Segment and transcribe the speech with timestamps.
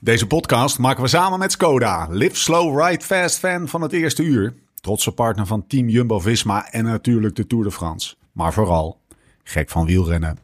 [0.00, 2.06] Deze podcast maken we samen met Skoda.
[2.10, 4.54] Live slow, ride fast fan van het eerste uur.
[4.80, 8.14] Trotse partner van Team Jumbo-Visma en natuurlijk de Tour de France.
[8.32, 9.00] Maar vooral
[9.42, 10.38] gek van wielrennen.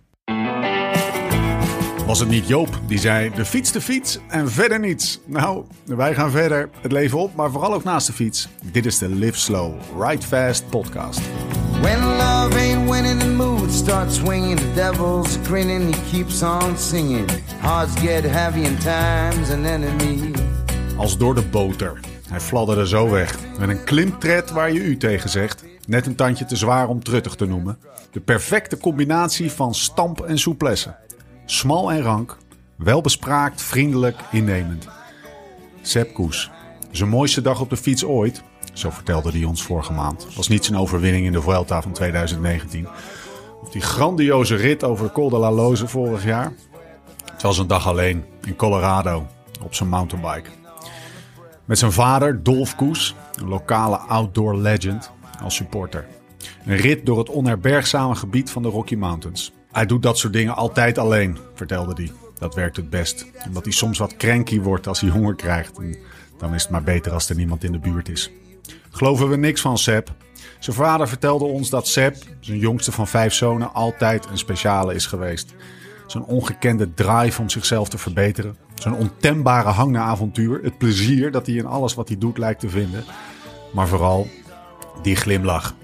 [2.07, 5.21] Was het niet Joop die zei de fiets de fiets en verder niets?
[5.27, 8.49] Nou, wij gaan verder het leven op, maar vooral ook naast de fiets.
[8.73, 11.21] Dit is de Live Slow, Ride Fast podcast.
[11.81, 14.59] When love ain't winning, the mood starts swinging.
[14.59, 17.31] The devil's grinning, he keeps on singing.
[17.63, 20.33] Hearts get heavy and time's an enemy.
[20.97, 22.01] Als door de boter.
[22.29, 23.39] Hij fladderde zo weg.
[23.59, 25.65] Met een klimtred waar je u tegen zegt.
[25.87, 27.79] Net een tandje te zwaar om truttig te noemen.
[28.11, 30.95] De perfecte combinatie van stamp en souplesse.
[31.45, 32.37] Smal en rank.
[32.77, 34.89] Welbespraakt, vriendelijk, innemend.
[35.83, 36.51] Sepp Koes.
[36.91, 38.43] Zijn mooiste dag op de fiets ooit,
[38.73, 42.89] zo vertelde hij ons vorige maand, was niet zijn overwinning in de Vuelta van 2019.
[43.63, 46.53] Of die grandioze rit over Col de la Loze vorig jaar.
[47.33, 49.27] Het was een dag alleen in Colorado
[49.63, 50.51] op zijn mountainbike.
[51.65, 55.11] Met zijn vader Dolf Koes, een lokale outdoor legend,
[55.43, 56.07] als supporter.
[56.67, 59.53] Een rit door het onherbergzame gebied van de Rocky Mountains.
[59.73, 62.13] Hij doet dat soort dingen altijd alleen, vertelde hij.
[62.39, 63.27] Dat werkt het best.
[63.47, 65.79] Omdat hij soms wat cranky wordt als hij honger krijgt.
[65.79, 65.97] En
[66.39, 68.31] dan is het maar beter als er niemand in de buurt is.
[68.91, 70.11] Geloven we niks van Seb.
[70.59, 75.07] Zijn vader vertelde ons dat Seb, zijn jongste van vijf zonen, altijd een speciale is
[75.07, 75.55] geweest.
[76.07, 78.57] Zijn ongekende drive om zichzelf te verbeteren.
[78.75, 80.61] Zijn ontembare hang naar avontuur.
[80.63, 83.05] Het plezier dat hij in alles wat hij doet lijkt te vinden.
[83.73, 84.29] Maar vooral
[85.03, 85.75] die glimlach.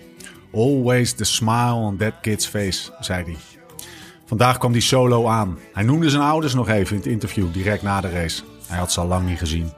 [0.53, 3.37] Always the smile on that kid's face, zei hij.
[4.25, 5.59] Vandaag kwam hij solo aan.
[5.73, 8.43] Hij noemde zijn ouders nog even in het interview direct na de race.
[8.67, 9.73] Hij had ze al lang niet gezien.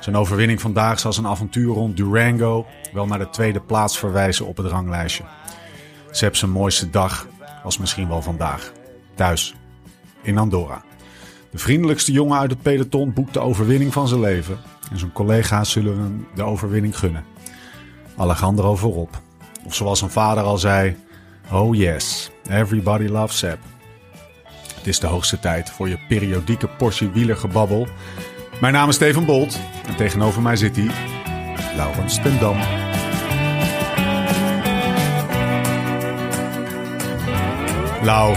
[0.00, 4.56] Zijn overwinning vandaag zal zijn avontuur rond Durango wel naar de tweede plaats verwijzen op
[4.56, 5.24] het ranglijstje.
[6.10, 7.26] Seb zijn mooiste dag
[7.62, 8.72] was misschien wel vandaag.
[9.14, 9.54] Thuis.
[10.22, 10.82] In Andorra.
[11.50, 14.58] De vriendelijkste jongen uit het peloton boekt de overwinning van zijn leven.
[14.90, 17.24] En zijn collega's zullen hem de overwinning gunnen.
[18.16, 19.20] Alejandro voorop.
[19.64, 20.96] Of zoals zijn vader al zei...
[21.52, 23.58] Oh yes, everybody loves Seb.
[24.76, 27.86] Het is de hoogste tijd voor je periodieke portie wielergebabbel.
[28.60, 30.90] Mijn naam is Steven Bolt en tegenover mij zit hij,
[31.76, 32.56] Laurens ten Dam.
[38.02, 38.36] Lau,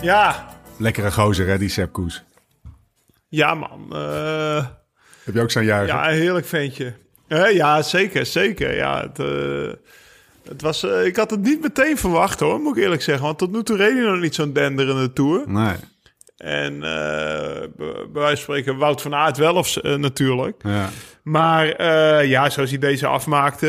[0.00, 0.49] Ja,
[0.80, 2.22] lekkere gozer hè, die Seb Koes.
[3.28, 3.86] ja man.
[3.92, 4.66] Eh,
[5.24, 5.96] Heb je ook zo'n juichen?
[5.96, 6.92] ja, heerlijk ventje.
[7.28, 8.74] Eh, ja, zeker, zeker.
[8.76, 9.72] Ja, het, eh,
[10.48, 13.24] het was, ik had het niet meteen verwacht hoor, moet ik eerlijk zeggen.
[13.24, 15.42] Want tot nu toe reed hij nog niet zo'n denderende tour.
[15.46, 15.76] Nee.
[16.36, 20.62] En bij wijze van spreken Wout van Aert wel of, natuurlijk.
[20.62, 20.88] Ja.
[21.22, 23.68] Maar eh, ja, zoals hij deze afmaakte,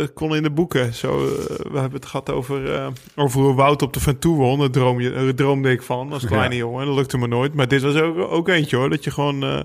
[0.00, 0.94] eh, kon in de boeken.
[0.94, 1.30] Zo, eh,
[1.72, 4.58] we hebben het gehad over, over hoe Wout op de Ventoux won.
[4.58, 6.60] Daar droom je, droomde ik van als kleine Ja.
[6.60, 6.80] jongen.
[6.80, 7.54] En dat lukte me nooit.
[7.54, 8.90] Maar dit was ook, ook eentje hoor.
[8.90, 9.58] Dat je gewoon eh,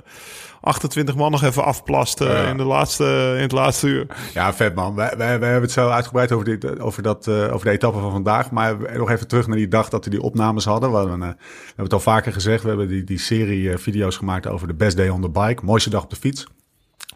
[0.61, 2.47] 28 man nog even afplast Ja.
[2.47, 4.05] in, de laatste, in het laatste uur.
[4.33, 4.95] Ja, vet man.
[4.95, 8.11] Wij, wij, wij hebben het zo uitgebreid over, dit, over, dat, over de etappe van
[8.11, 8.51] vandaag.
[8.51, 10.91] Maar nog even terug naar die dag dat we die opnames hadden.
[10.91, 12.61] We, hadden, we hebben het al vaker gezegd.
[12.63, 15.65] We hebben die, die serie video's gemaakt over de best day on the bike.
[15.65, 16.45] Mooiste dag op de fiets.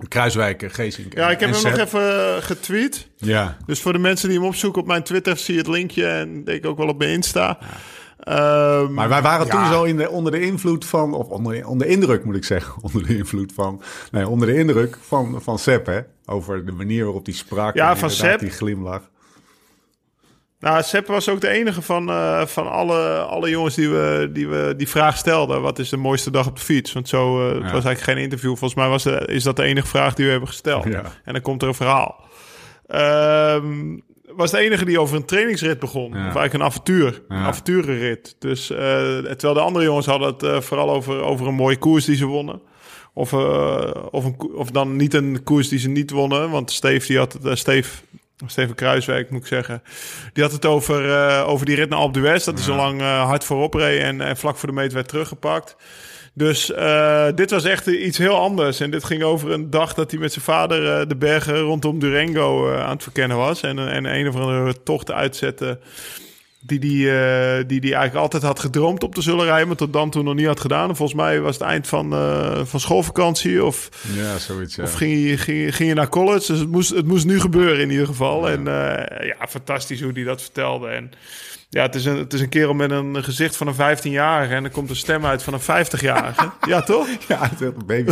[0.08, 3.08] Kruiswijk, Geesink Ja, ik heb hem nog even eh, getweet.
[3.18, 6.08] Ja, Dus voor de mensen die hem opzoeken op mijn Twitter, zie je het linkje.
[6.08, 7.58] En denk ik ook wel op mijn Insta.
[8.20, 11.14] Ehm, maar wij waren toen zo in de, onder de invloed van...
[11.14, 12.74] Of onder, onder de indruk moet ik zeggen.
[12.86, 13.82] Onder de invloed van...
[14.12, 16.00] Nee, onder de indruk van, van Sepp, hè.
[16.26, 17.76] Over de manier waarop hij sprak.
[17.76, 18.40] Ja, en van Sepp.
[18.40, 19.10] Die glimlach.
[20.64, 24.48] Nou, Sepp was ook de enige van, eh, van alle, alle jongens die, we, die
[24.48, 25.62] we die vraag stelden.
[25.62, 26.94] Wat is de mooiste dag op de fiets?
[26.94, 28.50] Want zo, eh, het was eigenlijk geen interview.
[28.50, 30.84] Volgens mij was de, is dat de enige vraag die we hebben gesteld.
[30.84, 31.04] Ja.
[31.24, 32.26] En dan komt er een verhaal.
[32.88, 33.98] Ehm,
[34.36, 36.12] was de enige die over een trainingsrit begon.
[36.12, 37.22] Of eigenlijk een avontuur.
[37.28, 38.36] Een avonturenrit.
[38.40, 38.78] Dus, eh,
[39.18, 42.26] terwijl de andere jongens hadden het eh, vooral over, over een mooie koers die ze
[42.26, 42.62] wonnen.
[43.14, 46.50] Of, eh, of, een, of dan niet een koers die ze niet wonnen.
[46.50, 48.02] Want Steve, die had eh, Steve,
[48.46, 49.84] Steven Kruiswijk moet ik zeggen.
[50.34, 52.44] Die had het over, eh, over die rit naar Alpe d'Huez.
[52.44, 55.08] Dat hij zo lang eh, hard voorop reed en, en vlak voor de meet werd
[55.08, 55.76] teruggepakt.
[56.34, 58.80] Dus eh, dit was echt iets heel anders.
[58.80, 62.76] En dit ging over een dag dat hij met zijn vader de bergen rondom Durango
[62.76, 63.62] aan het verkennen was.
[63.62, 65.80] En, en een of andere tocht uitzette
[66.66, 69.94] die die, eh, die die eigenlijk altijd had gedroomd op te zullen rijden, maar tot
[69.94, 70.90] dan toe nog niet had gedaan.
[70.90, 74.76] En volgens mij was het eind van, eh, van schoolvakantie of, Ja, zoiets.
[74.76, 74.84] Ja.
[74.84, 76.52] of ging, je, ging, je- ging je naar college.
[76.52, 78.50] Dus het moest, het moest nu gebeuren in ieder geval.
[78.50, 80.88] En eh, ja, fantastisch hoe hij dat vertelde.
[80.88, 81.12] En
[81.74, 84.64] ja, het is, een, het is een kerel met een gezicht van een 15-jarige en
[84.64, 86.50] er komt een stem uit van een 50-jarige.
[86.68, 87.08] ja, toch?
[87.28, 88.12] Ja, het is een baby.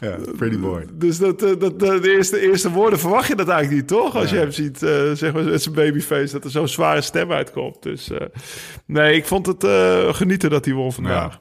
[0.00, 0.84] ja, pretty boy.
[0.92, 4.16] Dus dat, eh, dat, dat- de eerste, eerste woorden verwacht je dat eigenlijk niet, toch?
[4.16, 7.32] Als je hem ziet, eh, zeg maar, met zijn babyface, dat er zo'n zware stem
[7.32, 7.82] uitkomt.
[7.82, 8.26] Dus eh,
[8.86, 11.40] nee, ik vond het eh, genieten dat hij won vandaag.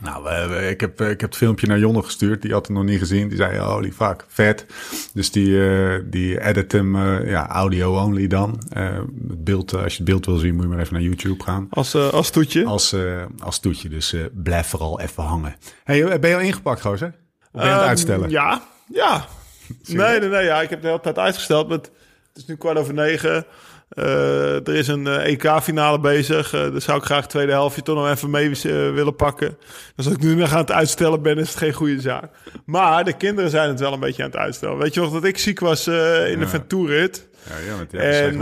[0.00, 2.42] Nou, ik, heb, ik heb het filmpje naar Jonne gestuurd.
[2.42, 3.28] Die had het nog niet gezien.
[3.28, 4.66] Die zei, holy fuck, vet.
[5.12, 8.62] Dus die, eh, die edit hem, eh, ja, audio only dan.
[8.70, 8.94] Eh,
[9.28, 11.66] het beeld, als je het beeld wil zien, moet je maar even naar YouTube gaan.
[11.70, 12.64] Als, als toetje.
[12.64, 12.96] Als,
[13.38, 15.56] als toetje, dus blijf vooral even hangen.
[15.84, 17.14] Hey, ben je al ingepakt, gozer?
[17.52, 18.30] Of ben je aan het Ehm, uitstellen?
[18.30, 18.62] Ja,
[18.92, 19.24] ja.
[19.86, 20.44] Nee, nee, nee.
[20.44, 21.68] Ja, ik heb de hele tijd uitgesteld.
[21.68, 21.90] Maar het
[22.34, 23.46] is nu kwart over negen.
[23.94, 26.52] Eh, er is een eh, EK-finale bezig.
[26.52, 28.50] Eh daar zou ik graag het tweede helftje toch nog even mee
[28.92, 29.56] willen pakken.
[29.96, 32.30] Dus als ik nu nog aan het uitstellen ben, is het geen goede zaak.
[32.64, 34.78] Maar de kinderen zijn het wel een beetje aan het uitstellen.
[34.78, 36.48] Weet je nog dat ik ziek was in de Ja.
[36.48, 37.28] Ventourrit?
[37.48, 38.40] Ja, ja, want en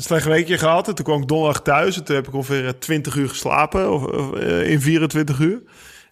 [0.00, 0.88] een slecht weekje gehad.
[0.88, 1.96] En toen kwam ik donderdag thuis.
[1.96, 3.92] En toen heb ik ongeveer eh, 20 uur geslapen.
[3.92, 5.60] Of, of, in 24 uur.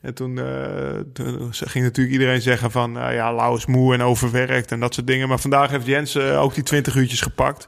[0.01, 2.93] En toen, eh, toen ging natuurlijk iedereen zeggen van...
[2.93, 5.29] nou ja, Lau is moe en overwerkt en dat soort dingen.
[5.29, 7.67] Maar vandaag heeft Jens eh, ook die 20 uurtjes gepakt.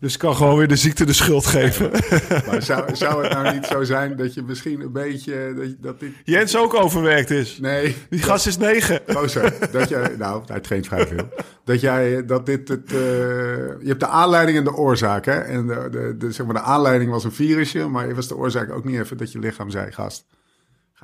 [0.00, 1.90] Dus ik kan gewoon weer de ziekte de schuld geven.
[2.46, 5.54] Maar zou, zou het nou niet zo zijn dat je misschien een beetje...
[5.56, 6.12] Dat, dat dit...
[6.24, 7.58] Jens ook overwerkt is.
[7.60, 9.00] Nee, Die gast is 9.
[9.06, 10.14] gozer, dat jij...
[10.18, 11.28] Nou, hij traint vrij veel.
[11.64, 12.92] Dat jij, dat dit het...
[12.92, 12.98] eh,
[13.80, 15.38] je hebt de aanleiding en de oorzaak, hè?
[15.38, 18.70] En de, de, de, zeg maar, de aanleiding was een virusje, maar was de oorzaak
[18.70, 20.26] ook niet even dat je lichaam zei, gast...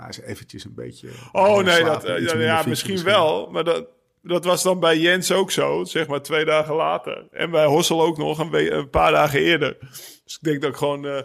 [0.00, 1.08] Ga eens eventjes een beetje...
[1.32, 3.50] Oh nee, slapen, dat, eh, ja, ja, misschien wel.
[3.50, 3.86] Maar dat,
[4.22, 7.28] dat was dan bij Jens ook zo, zeg maar twee dagen later.
[7.30, 9.76] En bij Hossel ook nog een, een paar dagen eerder.
[10.24, 11.06] Dus ik denk dat ik gewoon...
[11.06, 11.22] eh,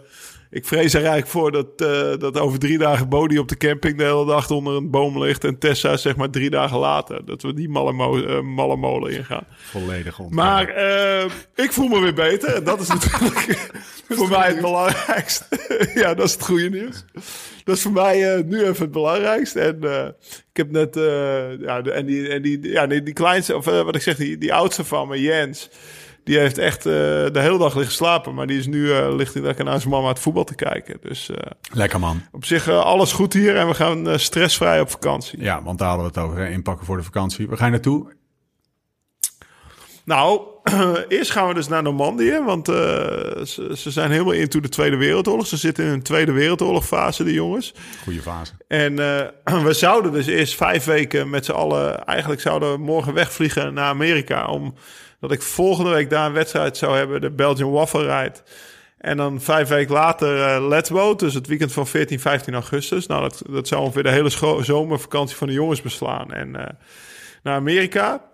[0.50, 3.98] ik vrees er eigenlijk voor dat, eh, dat over drie dagen Bodie op de camping
[3.98, 5.44] de hele dag onder een boom ligt.
[5.44, 7.24] En Tessa zeg maar drie dagen later.
[7.24, 9.46] Dat we die malle, mo- eh, malle molen ingaan.
[9.56, 10.34] Volledig om.
[10.34, 12.54] Maar eh, ik voel me weer beter.
[12.54, 13.70] En dat is natuurlijk
[14.08, 15.44] voor mij het belangrijkste.
[15.94, 17.04] ja, dat is het goede nieuws.
[17.64, 19.60] Dat is voor mij nu even het belangrijkste.
[19.60, 20.06] En eh,
[20.50, 20.96] ik heb net...
[20.96, 23.56] eh, ja, de, en die, en die, ja, die, die kleinste...
[23.56, 25.68] Of wat ik zeg, die, die oudste van me, Jens...
[26.26, 28.34] Die heeft echt eh, de hele dag liggen slapen.
[28.34, 30.98] Maar die is nu eh, ligt hij lekker naar zijn mama het voetbal te kijken.
[31.00, 31.36] Dus eh,
[31.72, 32.22] Lekker man.
[32.32, 33.56] op zich alles goed hier.
[33.56, 35.42] En we gaan stressvrij op vakantie.
[35.42, 37.48] Ja, want daar hadden we het over, hè, inpakken voor de vakantie.
[37.48, 38.12] Waar ga je naartoe?
[40.04, 40.40] Nou,
[41.08, 45.46] eerst gaan we dus naar Normandië, want ze, ze zijn helemaal into de Tweede Wereldoorlog.
[45.46, 47.74] Ze zitten in een Tweede Wereldoorlogfase, die jongens.
[48.02, 48.52] Goeie fase.
[48.68, 48.96] En
[49.68, 52.04] we zouden dus eerst vijf weken met z'n allen...
[52.04, 54.46] Eigenlijk zouden we morgen wegvliegen naar Amerika...
[55.20, 58.38] omdat ik volgende week daar een wedstrijd zou hebben, de Belgian Waffle Ride.
[58.98, 63.06] En dan vijf weken later eh Let's dus het weekend van 14, 15 augustus.
[63.06, 66.32] Nou, dat, dat zou ongeveer de hele zomervakantie van de jongens beslaan.
[66.32, 66.66] En eh,
[67.42, 68.24] naar Amerika...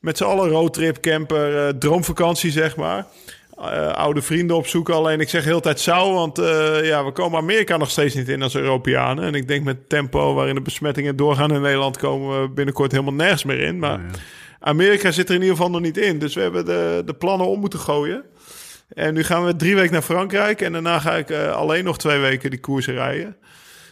[0.00, 3.06] Met z'n allen roadtrip, camper, eh, droomvakantie, zeg maar.
[3.94, 4.94] Oude vrienden opzoeken.
[4.94, 6.36] Alleen ik zeg heel tijd zou, want
[6.82, 9.24] ja, we komen Amerika nog steeds niet in als Europeanen.
[9.24, 11.96] En ik denk met tempo waarin de besmettingen doorgaan in Nederland...
[11.96, 13.78] komen we binnenkort helemaal nergens meer in.
[13.78, 14.00] Maar
[14.60, 16.18] Amerika zit er in ieder geval nog niet in.
[16.18, 18.24] Dus we hebben de, de plannen om moeten gooien.
[18.88, 20.60] En nu gaan we drie weken naar Frankrijk.
[20.60, 23.36] En daarna ga ik eh, alleen nog twee weken die koersen rijden.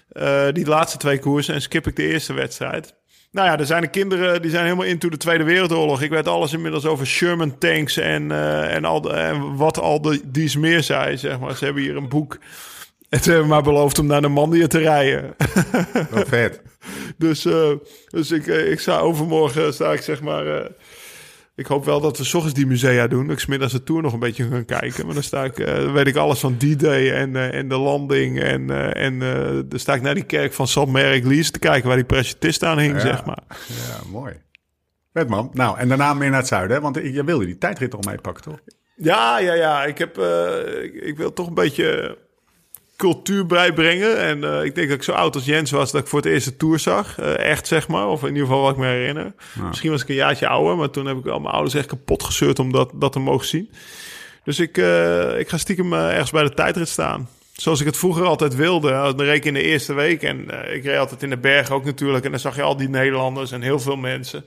[0.08, 1.54] Eh, die laatste twee koersen.
[1.54, 2.94] En skip ik de eerste wedstrijd.
[3.30, 6.02] Nou ja, er zijn de kinderen die zijn helemaal into de Tweede Wereldoorlog.
[6.02, 10.00] Ik weet alles inmiddels over Sherman tanks en, eh, en, al de, en wat al
[10.00, 11.56] de, dies meer zeg maar.
[11.56, 12.38] Ze hebben hier een boek.
[13.08, 15.34] En ze hebben maar beloofd om naar de Mandië te rijden.
[16.10, 16.60] Wel vet.
[17.18, 17.70] dus eh,
[18.08, 20.46] dus ik, eh, ik sta overmorgen, sta ik zeg maar...
[20.46, 20.70] eh,
[21.54, 23.22] ik hoop wel dat we 's ochtends die musea doen.
[23.26, 25.04] Dat ik 's middags de tour nog een beetje kan kijken.
[25.06, 27.76] Maar dan sta ik, eh, dan weet ik alles van D-Day en, eh, en de
[27.76, 28.40] landing.
[28.40, 30.86] En, eh, en eh, dan sta ik naar die kerk van St.
[30.86, 33.00] Mary Lees te kijken waar die presidist aan hing, Ja.
[33.00, 33.42] zeg maar.
[33.66, 34.34] Ja, mooi.
[35.12, 35.50] Vet man.
[35.52, 36.82] Nou, en daarna meer naar het zuiden, hè?
[36.82, 38.58] want je wilde die tijdrit al meepakken, toch?
[38.96, 39.84] Ja, ja, ja.
[39.84, 42.18] Ik, heb, eh, ik, ik wil toch een beetje
[42.96, 44.18] cultuur bijbrengen.
[44.18, 46.28] En eh, ik denk dat ik zo oud als Jens was dat ik voor het
[46.28, 47.18] eerst de Tour zag.
[47.18, 48.08] Eh, echt, zeg maar.
[48.08, 49.32] Of in ieder geval wat ik me herinner.
[49.68, 50.76] Misschien was ik een jaartje ouder.
[50.76, 53.46] Maar toen heb ik al mijn ouders echt kapot gezeurd om dat, dat te mogen
[53.46, 53.70] zien.
[54.44, 57.28] Dus ik, eh, ik ga stiekem ergens bij de tijdrit staan.
[57.52, 58.90] Zoals ik het vroeger altijd wilde.
[58.90, 60.22] Dan reed ik in de eerste week.
[60.22, 60.40] En
[60.72, 62.24] ik reed altijd in de bergen ook natuurlijk.
[62.24, 64.44] En dan zag je al die Nederlanders en heel veel mensen.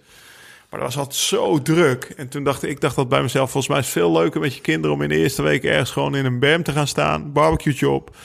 [0.70, 2.14] Maar dat was altijd zo druk.
[2.18, 4.42] En toen dacht ik, ik dacht dat bij mezelf, volgens mij is het veel leuker
[4.42, 6.88] met je kinderen om in de eerste week ergens gewoon in een berm te gaan
[6.88, 8.16] staan, barbecue op.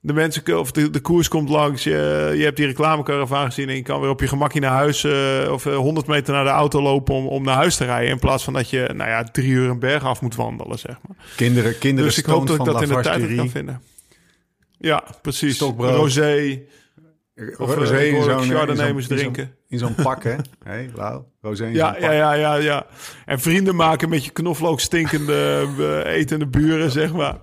[0.00, 3.74] De mensen, of de, de koers komt langs, je, je hebt die reclamekaravaan gezien en
[3.74, 6.50] je kan weer op je gemakje naar huis eh, of eh, 100 meter naar de
[6.50, 8.10] auto lopen om, om naar huis te rijden.
[8.10, 10.96] In plaats van dat je, nou ja, drie uur een berg af moet wandelen, zeg
[11.06, 11.16] maar.
[11.36, 13.82] Kinderen, kinderen Dus ik hoop dat ik van dat in de tijd kan vinden.
[14.78, 15.54] Ja, precies.
[15.54, 15.94] Stokbrood.
[15.94, 16.62] Rosé.
[17.58, 19.54] Of Rosé uh, in zo'n- Chardonnay in zo'n- moest zo'n- drinken.
[19.68, 20.34] in zo'n pak, hè?
[20.72, 22.86] Hé, Lau, Rosé in Ja, ja, ja, ja, ja.
[23.26, 25.66] En vrienden maken met je knoflook stinkende
[26.04, 27.36] eh, etende buren, zeg maar.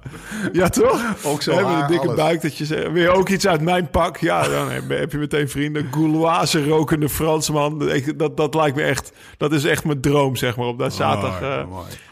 [0.51, 1.01] Ja, toch?
[1.25, 2.19] Ook zo We hebben haar, een dikke alles.
[2.19, 4.17] buik dat je zegt, weer ook iets uit mijn pak?
[4.17, 5.87] Ja, dan heb je meteen vrienden.
[5.91, 7.89] Gouloise rokende Fransman.
[7.91, 10.93] Ik- Dat, dat lijkt me echt, dat is echt mijn droom, zeg maar, op dat
[10.93, 11.65] zaterdag.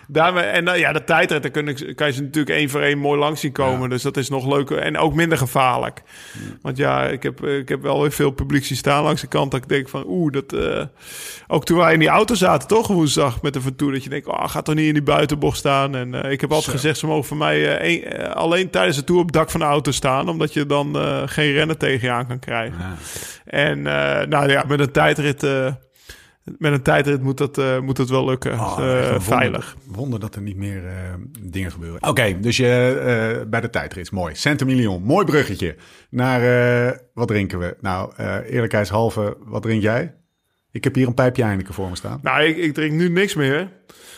[0.08, 0.42] Mooi, eh, mooi.
[0.44, 2.82] Daar, en dan, ja, de tijdrit, daar kun ik, kan je ze natuurlijk één voor
[2.82, 3.90] één mooi langs zien komen.
[3.90, 6.02] Dus dat is nog leuker en ook minder gevaarlijk.
[6.62, 9.52] Want ja, ik heb, ik heb wel weer veel publiek zien staan langs de kant.
[9.52, 10.54] Dat ik denk van, oeh, dat...
[10.54, 10.86] eh,
[11.48, 13.92] ook toen wij in die auto zaten, toch, woensdag met de Vertoer.
[13.92, 15.96] Dat je denkt, oh, ga toch niet in die buitenbocht staan.
[15.96, 16.78] En eh, ik heb altijd Zo.
[16.80, 19.60] gezegd, ze mogen voor mij eh, eh, alleen tijdens de Tour op het dak van
[19.60, 20.30] de auto staan.
[20.30, 22.78] Omdat je dan eh, geen rennen tegen je aan kan krijgen.
[22.80, 22.96] Ja.
[23.46, 25.46] En eh, nou ja, met een tijdrit...
[26.58, 28.54] met een tijdrit moet dat, eh, moet dat wel lukken.
[28.60, 29.76] Oh, Eh, wonder- veilig.
[29.88, 30.94] Wonder dat er niet meer eh,
[31.42, 32.04] dingen gebeuren.
[32.10, 34.12] Oké, dus je bij de tijdrit.
[34.12, 34.36] Mooi.
[34.36, 35.04] Centimillion.
[35.04, 35.76] Mooi bruggetje.
[36.10, 36.42] Naar,
[37.14, 37.76] wat drinken we?
[37.82, 38.12] Nou,
[38.50, 40.14] eerlijkheidshalve, wat drink jij?
[40.72, 42.20] Ik heb hier een pijpje Heineken voor me staan.
[42.22, 43.70] Nou, ik, ik drink nu niks meer.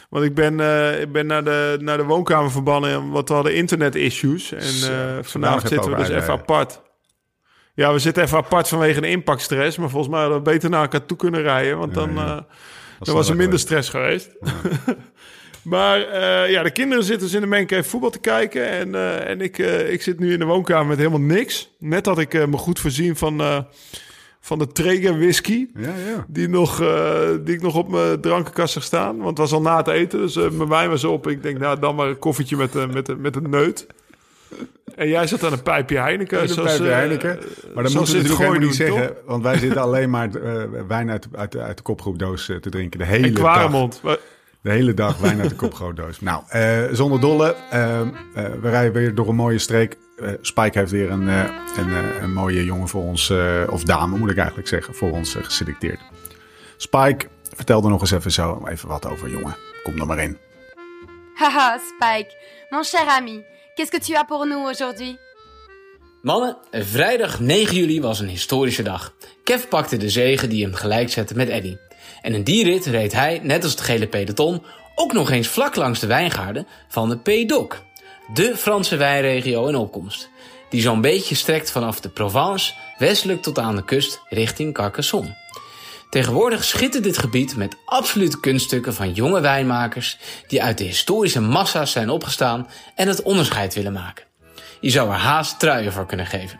[0.09, 0.53] Want ik ben,
[1.01, 3.09] ik ben naar, de, naar de woonkamer verbannen.
[3.09, 4.51] Want we hadden internet-issues.
[4.51, 6.81] En vandaag even zitten we dus even apart.
[7.75, 9.77] Ja, we zitten even apart vanwege de impactstress.
[9.77, 11.77] Maar volgens mij hadden we beter naar elkaar toe kunnen rijden.
[11.77, 12.35] Want dan, Ja, ja.
[12.35, 12.43] eh,
[12.99, 14.29] dan was er minder stress geweest.
[15.63, 18.69] maar eh, ja, de kinderen zitten dus in de mancave voetbal te kijken.
[18.69, 19.57] En, eh, en ik,
[19.89, 21.75] ik zit nu in de woonkamer met helemaal niks.
[21.79, 23.65] Net had ik me goed voorzien van,
[24.39, 25.67] van de Traeger whisky.
[25.75, 26.25] Ja, ja.
[26.27, 26.77] Die, nog,
[27.43, 29.17] die ik nog op mijn drankenkast zag staan.
[29.17, 31.27] Want het was al na het eten, dus mijn wijn was op.
[31.27, 33.87] Ik denk, nou, dan maar een koffietje met, met, met een neut.
[34.95, 36.41] En jij zat aan een pijpje Heineken.
[36.41, 37.39] Een zoals, pijpje eh, Heineken.
[37.73, 39.15] Maar moeten ze we natuurlijk niet doen, zeggen.
[39.25, 42.99] Want wij zitten alleen maar eh, wijn uit, uit, uit de kopgroepdoos eh, te drinken.
[42.99, 43.99] De hele En dag.
[44.61, 46.21] De hele dag wijn uit de kopgrootdoos.
[46.21, 47.55] Nou, eh, zonder dolle.
[47.69, 49.97] eh, eh, we rijden weer door een mooie streek.
[50.41, 51.43] Spike heeft weer een, eh,
[51.77, 55.11] een, eh, een mooie jongen voor ons, eh, of dame moet ik eigenlijk zeggen, voor
[55.11, 55.99] ons geselecteerd.
[56.77, 59.55] Spike, vertel er nog eens even zo even wat over, jongen.
[59.83, 60.37] Kom er maar in.
[61.35, 62.35] Haha, Spike,
[62.69, 63.43] mon cher ami,
[63.75, 65.17] qu'est-ce que tu as pour nous aujourd'hui
[66.21, 69.13] Mannen, vrijdag 9 juli was een historische dag.
[69.43, 71.77] Kev pakte de zegen die hem gelijk zette met Eddy.
[72.21, 74.63] En in die rit reed hij, net als het gele peloton,
[74.95, 77.83] ook nog eens vlak langs de wijngaarden van de Pays d'Oc.
[78.33, 80.29] De Franse wijnregio in opkomst.
[80.69, 85.44] Die zo'n beetje strekt vanaf de Provence westelijk tot aan de kust richting Carcassonne.
[86.15, 90.17] Tegenwoordig schittert dit gebied met absolute kunststukken van jonge wijnmakers
[90.47, 94.25] die uit de historische massa's zijn opgestaan en het onderscheid willen maken.
[94.79, 96.59] Je zou er haast truien voor kunnen geven.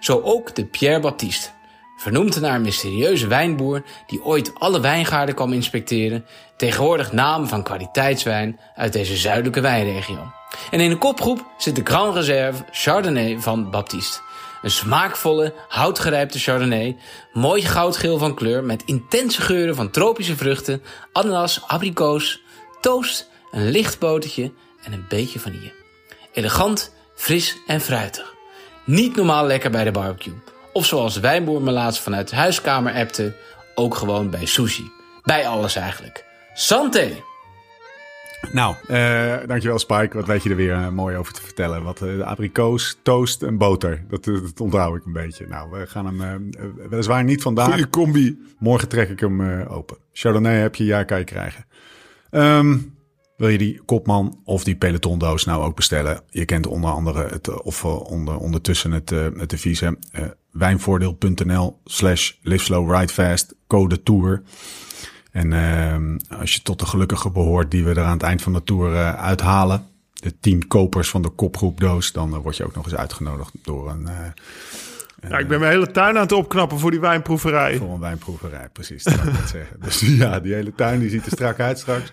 [0.00, 1.48] Zo ook de Pierre Baptiste.
[1.96, 6.26] Vernoemd naar een mysterieuze wijnboer die ooit alle wijngaarden kwam inspecteren,
[6.56, 10.32] tegenwoordig naam van kwaliteitswijn uit deze zuidelijke wijnregio.
[10.70, 14.20] En in de kopgroep zit de Grand Reserve Chardonnay van Baptiste.
[14.66, 16.96] Een smaakvolle, houtgerijpte Chardonnay,
[17.32, 20.82] mooi goudgeel van kleur met intense geuren van tropische vruchten,
[21.12, 22.42] ananas, abrikoos,
[22.80, 25.72] toast, een licht botertje en een beetje vanille.
[26.32, 28.34] Elegant, fris en fruitig.
[28.84, 30.34] Niet normaal lekker bij de barbecue.
[30.72, 33.36] Of zoals de wijnboer me laatst vanuit de huiskamer appte,
[33.74, 34.90] ook gewoon bij sushi.
[35.22, 36.24] Bij alles eigenlijk.
[36.54, 37.22] Santé!
[38.52, 40.16] Nou, eh, dankjewel Spike.
[40.16, 41.82] Wat weet je er weer eh, mooi over te vertellen.
[41.82, 44.04] Wat eh, de abrikoos, toast en boter.
[44.08, 45.46] Dat, dat onthoud ik een beetje.
[45.46, 46.50] Nou, we gaan hem
[46.88, 47.66] weliswaar niet vandaag.
[47.66, 48.38] Goeie combi.
[48.58, 49.96] Morgen trek ik hem open.
[50.12, 51.64] Chardonnay heb je, ja, kan je krijgen.
[52.30, 52.76] Ehm,
[53.36, 56.20] wil je die kopman of die pelotondoos nou ook bestellen?
[56.30, 62.94] Je kent onder andere het, of onder, ondertussen het, het eh, wijnvoordeel.nl slash live slow
[62.94, 64.42] ride fast, code tour.
[65.36, 68.52] En ehm, als je tot de gelukkigen behoort die we er aan het eind van
[68.52, 72.74] de tour eh, uithalen, de tien kopers van de kopgroepdoos, dan eh, word je ook
[72.74, 76.78] nog eens uitgenodigd door een, eh, Ja, ik ben mijn hele tuin aan het opknappen
[76.78, 77.76] voor die wijnproeverij.
[77.76, 78.68] voor een wijnproeverij.
[78.72, 79.80] Precies, dat ik zeggen.
[79.80, 82.12] Dus ja, die hele tuin die ziet er strak uit straks.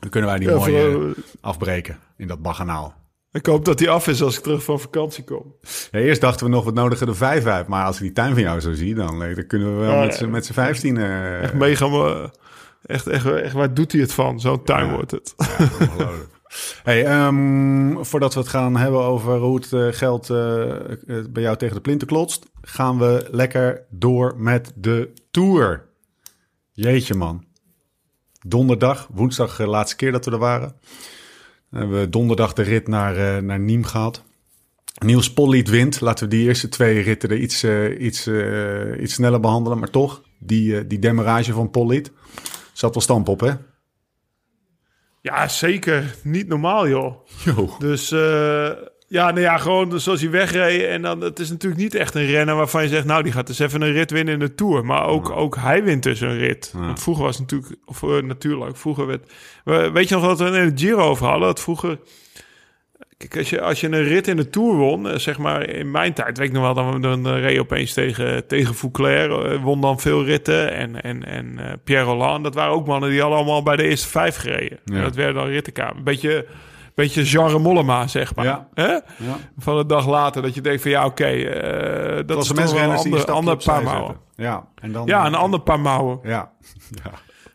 [0.00, 2.94] Dan kunnen wij die Ja, mooi voor- eh, afbreken in dat baganaal.
[3.34, 5.54] Ik hoop dat die af is als ik terug van vakantie kom.
[5.90, 7.66] Ja, eerst dachten we nog, wat nodigen er vijf uit.
[7.66, 9.92] Maar als ik die tuin van jou zo zie, dan, eh, dan kunnen we wel
[9.94, 10.96] Ja, met z'n- met z'n vijftien...
[10.96, 11.86] eh, Echt mega...
[11.86, 12.24] eh,
[12.86, 14.40] Echt, echt, echt, waar doet hij het van?
[14.40, 15.34] Zo'n tuin wordt het.
[15.38, 16.32] Ongelooflijk.
[16.82, 20.26] Hey, ehm, voordat we het gaan hebben over hoe het geld
[21.32, 25.84] bij jou tegen de plinten klotst, gaan we lekker door met de Tour.
[26.72, 27.44] Jeetje man.
[28.46, 30.76] Donderdag, woensdag de laatste keer dat we er waren.
[31.74, 34.22] Dan hebben we donderdag de rit naar, eh naar Nîmes gehad.
[35.04, 36.00] Niels Polliet wint.
[36.00, 39.78] Laten we die eerste twee ritten er iets, eh, iets, eh, iets sneller behandelen.
[39.78, 42.12] Maar toch, die, die demarrage van Polliet
[42.72, 43.52] zat wel stamp op, hè?
[45.20, 46.14] Ja, zeker.
[46.22, 47.26] Niet normaal, joh.
[47.44, 47.76] Jo.
[47.78, 48.10] Dus
[49.14, 50.82] Ja, nou ja, gewoon zoals hij wegreed.
[50.82, 53.04] En dan, het is natuurlijk niet echt een renner waarvan je zegt...
[53.04, 54.84] nou, die gaat dus even een rit winnen in de Tour.
[54.84, 56.72] Maar ook, ook hij wint dus een rit.
[56.76, 57.80] Want vroeger was het natuurlijk...
[57.86, 59.32] Of eh, natuurlijk, vroeger werd...
[59.64, 61.46] we- Weet je nog wat we in de Giro over hadden?
[61.46, 61.98] Dat vroeger...
[63.16, 65.08] Kijk, als je, als je een rit in de Tour won...
[65.08, 66.74] eh, zeg maar in mijn tijd, weet ik nog wel...
[66.74, 69.46] dan, dan reed je opeens tegen, tegen Fouclair.
[69.52, 70.72] eh, won dan veel ritten.
[70.72, 72.44] En, en, en eh, Pierre Roland.
[72.44, 74.78] Dat waren ook mannen die hadden allemaal bij de eerste vijf gereden.
[74.84, 74.94] Ja.
[74.96, 75.96] En dat werden dan rittenkamer.
[75.96, 76.46] Een beetje...
[76.94, 78.44] Beetje Jean Mollema, zeg maar.
[78.44, 78.68] Ja.
[78.74, 78.86] Hè?
[78.92, 79.02] Ja.
[79.58, 80.42] van een dag later.
[80.42, 83.82] Dat je denkt van ja, oké, eh, dat Dat is was toch een ander, paar
[83.82, 84.16] mouwen.
[84.34, 86.18] Ja, en dan, Ja, een ander paar mouwen.
[86.22, 86.50] Ja.
[87.04, 87.10] ja.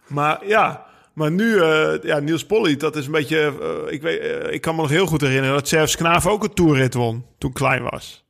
[0.08, 3.53] Maar ja, maar nu, eh, ja, Niels Polly, dat is een beetje...
[3.88, 4.22] eh, ik, weet,
[4.53, 7.53] ik kan me nog heel goed herinneren dat Servs Knaaf ook een toerrit won toen
[7.53, 8.27] klein was.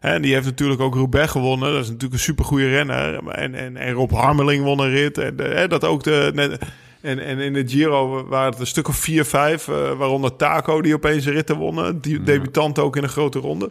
[0.00, 1.72] En die heeft natuurlijk ook Roubaix gewonnen.
[1.72, 3.28] Dat is natuurlijk een supergoeie renner.
[3.28, 5.18] En, en, en Rob Harmeling won een rit.
[5.18, 6.30] En hè, dat ook de...
[6.34, 6.58] net-
[7.02, 9.68] en, en in de Giro waren het een stuk of vier, vijf.
[9.68, 12.00] eh, waaronder Taco, die opeens een ritten wonnen.
[12.00, 13.70] Die debutant ook in een grote ronde.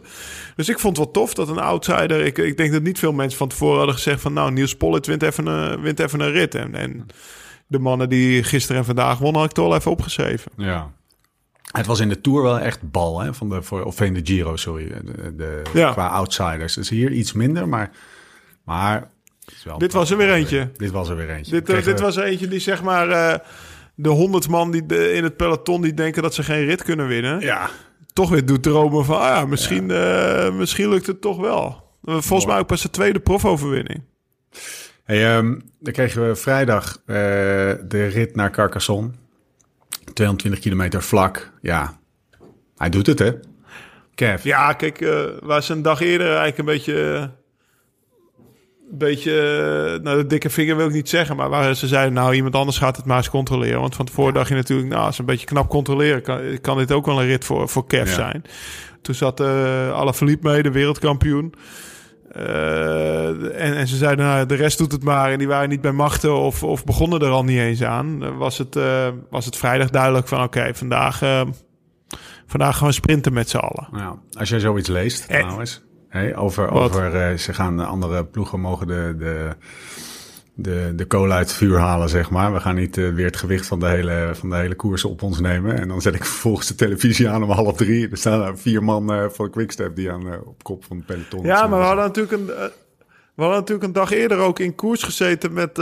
[0.56, 2.24] Dus ik vond het wel tof dat een outsider...
[2.24, 4.32] Ik, ik denk dat niet veel mensen van tevoren hadden gezegd van...
[4.32, 6.54] Nou, Niels Pollitt wint even een, wint even een rit.
[6.54, 7.06] En, en
[7.66, 10.52] de mannen die gisteren en vandaag wonnen, had ik toch wel even opgeschreven.
[10.56, 10.92] Ja.
[11.72, 13.34] Het was in de Tour wel echt bal, hè?
[13.34, 14.88] Van de, voor, of in de Giro, sorry.
[14.88, 15.92] De, de- Ja.
[15.92, 16.74] Qua outsiders.
[16.74, 17.90] Dus hier iets minder, maar...
[18.64, 19.10] maar
[19.78, 20.70] Dit was er weer eentje.
[20.76, 21.52] Dit was er weer eentje.
[21.52, 23.08] Dit, eh, dit was eentje die zeg maar...
[23.08, 23.38] eh,
[23.94, 27.06] de honderd man die de, in het peloton die denken dat ze geen rit kunnen
[27.06, 27.40] winnen...
[27.40, 27.70] Ja,
[28.12, 29.16] toch weer doet dromen van...
[29.16, 31.90] Ah ja, misschien, eh, misschien lukt het toch wel.
[32.04, 34.02] Volgens mij ook pas de tweede profoverwinning.
[35.04, 39.10] Hey, ehm, dan kregen we vrijdag de rit naar Carcassonne.
[40.14, 41.52] 220 kilometer vlak.
[41.60, 41.98] Ja,
[42.76, 43.32] hij doet het, hè?
[44.14, 44.44] Kev.
[44.44, 44.98] Ja, kijk,
[45.42, 47.30] waar ze een dag eerder eigenlijk een beetje...
[48.92, 49.40] eh, Een beetje,
[49.96, 52.54] eh, nou de dikke vinger wil ik niet zeggen, maar waar ze zeiden, nou iemand
[52.54, 53.80] anders gaat het maar eens controleren.
[53.80, 56.76] Want van tevoren dacht je natuurlijk, nou als ze een beetje knap controleren, kan, kan
[56.76, 58.14] dit ook wel een rit voor, voor Kev Ja.
[58.14, 58.42] zijn.
[59.02, 61.54] Toen zat uh, Alaphilippe mee, de wereldkampioen.
[62.32, 63.28] Eh,
[63.64, 65.32] en, en ze zeiden, nou, de rest doet het maar.
[65.32, 68.22] En die waren niet bij machten of, of begonnen er al niet eens aan.
[68.24, 71.40] Eh, Was het, eh, was het vrijdag duidelijk van, oké, vandaag, eh,
[72.46, 73.88] vandaag gaan we sprinten met z'n allen.
[73.92, 75.40] Nou, als jij zoiets leest, Eh.
[75.40, 75.82] trouwens,
[76.36, 76.82] over, Wat?
[76.82, 79.50] over eh, ze gaan de andere ploegen mogen de, de,
[80.54, 82.52] de, de kolen uit het vuur halen, zeg maar.
[82.52, 85.22] We gaan niet eh, weer het gewicht van de, hele, van de hele koers op
[85.22, 85.78] ons nemen.
[85.78, 88.10] En dan zet ik vervolgens de televisie aan om half drie.
[88.10, 91.46] Er staan daar vier man eh, van Quickstep die aan, op kop van het peloton.
[91.46, 92.46] Ja, maar we hadden natuurlijk een,
[93.34, 95.76] we hadden natuurlijk een dag eerder ook in koers gezeten met,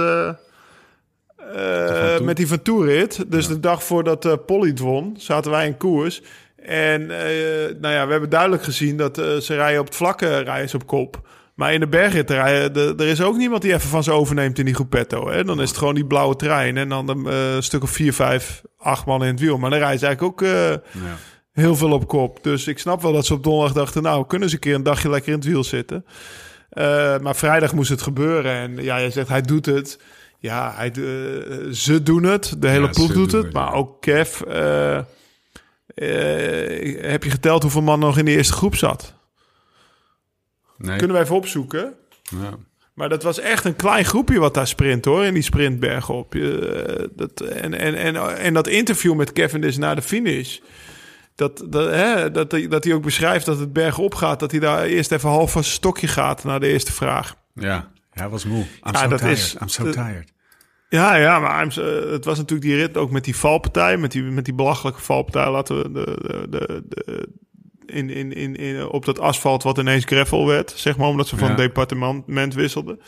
[2.23, 3.31] met die Van.
[3.31, 6.23] Dus de dag voordat eh Polly won, zaten wij in koers.
[6.63, 10.39] En eh, nou ja, we hebben duidelijk gezien dat eh, ze rijden op het vlakke
[10.39, 11.29] rijden ze op kop.
[11.55, 14.75] Maar in de bergrit er is ook niemand die even van ze overneemt in die
[14.75, 15.31] groepetto.
[15.31, 15.45] Hè?
[15.45, 18.63] Dan is het gewoon die blauwe trein en dan een eh, stuk of vier, vijf,
[18.79, 19.59] acht man in het wiel.
[19.59, 20.49] Maar dan rijden ze eigenlijk ook...
[20.49, 21.17] eh, Ja.
[21.53, 22.43] heel veel op kop.
[22.43, 24.03] Dus ik snap wel dat ze op donderdag dachten...
[24.03, 26.05] nou, kunnen ze een keer een dagje lekker in het wiel zitten.
[26.71, 28.53] Eh, maar vrijdag moest het gebeuren.
[28.53, 29.99] En ja, jij zegt, hij doet het.
[30.39, 32.55] Ja, hij, eh, ze doen het.
[32.59, 33.45] De hele Ja, ploeg doet het.
[33.45, 34.41] het, Maar ook Kev...
[35.95, 39.15] eh, eh, heb je geteld hoeveel man nog in de eerste groep zat?
[40.79, 40.99] Nee.
[40.99, 41.95] Kunnen we even opzoeken.
[42.23, 42.51] Ja.
[42.95, 46.33] Maar dat was echt een klein groepje wat daar sprint hoor, in die sprintberg op.
[46.35, 50.59] Je, dat, en, en, en, en dat interview met Kevin is na de finish.
[51.35, 54.41] Dat, dat, hè, dat, hij- dat hij ook beschrijft dat het berg opgaat.
[54.41, 57.35] Dat hij daar eerst even half van zijn stokje gaat naar de eerste vraag.
[57.55, 57.91] Ja.
[58.11, 58.59] hij was moe.
[58.63, 59.37] I'm Ja, so dat tired.
[59.39, 60.33] is- I'm so tired.
[60.91, 63.97] Ja, ja, maar so- het was natuurlijk die rit ook met die valpartij.
[63.97, 65.51] Met die, met die belachelijke valpartij.
[65.51, 67.29] Laten we de, de, de, de-
[67.87, 70.73] in, in, in, in, op dat asfalt wat ineens gravel werd.
[70.77, 71.55] Zeg maar omdat ze van Ja.
[71.55, 73.01] departement wisselden.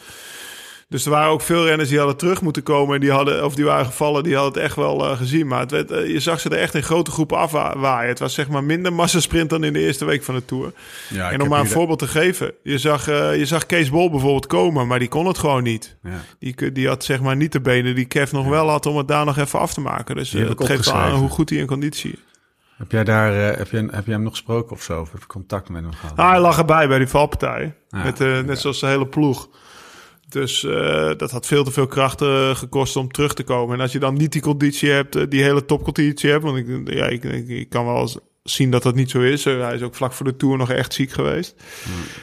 [0.92, 2.94] Dus er waren ook veel renners die hadden terug moeten komen.
[2.94, 5.46] En die, hadden, of die waren gevallen, die hadden het echt wel eh, gezien.
[5.46, 8.08] Maar het werd, eh, je zag ze er echt in grote groepen afwaaien.
[8.08, 10.72] Het was zeg maar minder massasprint dan in de eerste week van de Tour.
[11.08, 12.52] Ja, en om maar een voorbeeld te geven.
[12.62, 15.96] Je zag, eh, je zag Kees Bol bijvoorbeeld komen, maar die kon het gewoon niet.
[16.02, 16.10] Ja.
[16.38, 19.08] Die, die had zeg maar niet de benen die Kev nog wel had om het
[19.08, 20.16] daar nog even af te maken.
[20.16, 22.18] Dus ik geeft wel aan hoe goed hij in conditie is.
[22.76, 25.00] Heb jij daar, heb, je, heb jij hem nog gesproken of zo?
[25.00, 26.16] Of heb je contact met hem gehad?
[26.16, 27.74] Ah, hij lag erbij bij die valpartij.
[27.88, 29.48] Ja, met, net zoals de hele ploeg.
[30.32, 33.74] Dus eh, dat had veel te veel kracht eh, gekost om terug te komen.
[33.74, 36.42] En als je dan niet die conditie hebt, eh, die hele topconditie hebt.
[36.42, 39.46] Want ik, ja, ik, ik, ik kan wel eens zien dat dat niet zo is.
[39.46, 41.54] Eh, hij is ook vlak voor de Tour nog echt ziek geweest.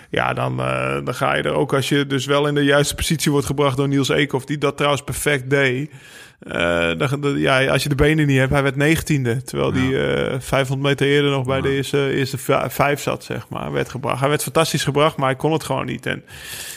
[0.09, 0.57] Ja, dan,
[1.05, 3.77] dan ga je er ook als je dus wel in de juiste positie wordt gebracht
[3.77, 4.45] door Niels Eekhoff.
[4.45, 5.91] Die dat trouwens perfect deed.
[6.39, 9.41] Eh, dan, dan- ja, als je de benen niet hebt, hij werd negentiende.
[9.43, 12.37] Terwijl hij eh 500 meter eerder nog bij de eerste, eerste
[12.69, 13.71] vijf zat, zeg maar.
[13.71, 14.19] Werd gebracht.
[14.19, 16.05] Hij werd fantastisch gebracht, maar hij kon het gewoon niet.
[16.05, 16.23] En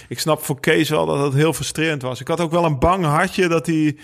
[0.08, 2.20] ik snap voor Kees wel dat het heel frustrerend was.
[2.20, 3.96] Ik had ook wel een bang hartje dat hij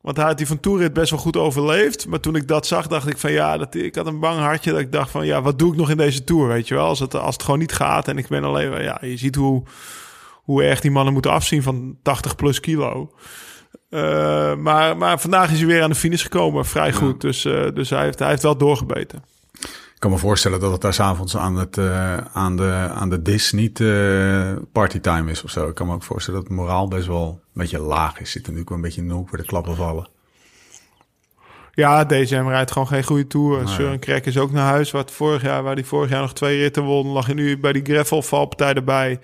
[0.00, 2.06] Want hij had die van Toerit best wel goed overleefd.
[2.06, 4.70] Maar toen ik dat zag, dacht ik van ja, dat, ik had een bang hartje.
[4.70, 6.86] Dat ik dacht van ja, wat doe ik nog in deze Tour, weet je wel?
[6.86, 8.82] Als het, als het gewoon niet gaat en ik ben alleen...
[8.82, 9.62] Ja, je ziet hoe,
[10.42, 13.12] hoe erg die mannen moeten afzien van 80 plus kilo.
[13.94, 17.20] Uh, maar, maar vandaag is hij weer aan de finish gekomen, vrij goed.
[17.20, 19.24] Dus, uh, dus hij, heeft, hij heeft wel doorgebeten.
[19.62, 23.22] Ik kan me voorstellen dat het daar s'avonds aan, het, uh, aan, de, aan de
[23.22, 23.82] dis niet
[24.72, 25.68] partytime is of zo.
[25.68, 28.30] Ik kan me ook voorstellen dat het moraal best wel een beetje laag is.
[28.30, 30.08] Zit er natuurlijk wel een beetje hoek waar de klappen vallen.
[31.74, 33.60] Ja, DSM rijdt gewoon geen goede tour.
[33.60, 34.90] En Søren Krek is ook naar huis.
[34.90, 37.72] Wat vorig jaar, waar hij vorig jaar nog twee ritten won, lag hij nu bij
[37.72, 39.20] die gravel-valpartij erbij.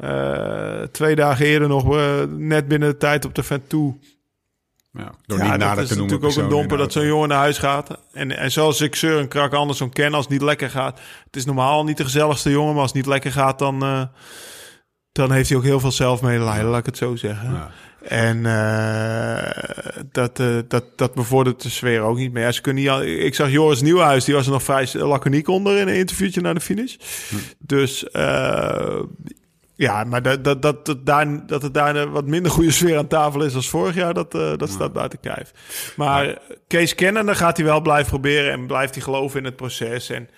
[0.00, 0.80] Ja.
[0.80, 3.96] Uh, twee dagen eerder nog uh, net binnen de tijd op de vent toe.
[4.92, 7.58] Ja, door ja, niet dat is natuurlijk ook een domper dat zo'n jongen naar huis
[7.58, 7.98] gaat.
[8.12, 11.00] En, en zoals ik Søren Krak andersom ken, als het niet lekker gaat.
[11.24, 14.02] Het is normaal niet de gezelligste jongen, maar als het niet lekker gaat, dan, uh,
[15.18, 17.52] dan heeft hij ook heel veel zelfmedelijden, laat ik het zo zeggen.
[17.52, 17.70] Ja.
[18.02, 22.52] En uh, dat, uh, dat, dat bevordert de sfeer ook niet meer.
[22.52, 25.88] Ze kunnen niet, ik zag Joris Nieuwhuis, die was er nog vrij laconiek onder in
[25.88, 26.96] een interviewtje naar de finish.
[27.28, 27.36] Hm.
[27.58, 29.00] Dus uh,
[29.74, 32.98] ja, maar dat, dat, dat, dat, daar, dat het daar een wat minder goede sfeer
[32.98, 35.52] aan tafel is als vorig jaar, dat, dat staat buiten kijf.
[35.96, 36.38] Maar.
[36.66, 40.10] Kees kennen, dan gaat hij wel blijven proberen en blijft hij geloven in het proces.
[40.10, 40.28] En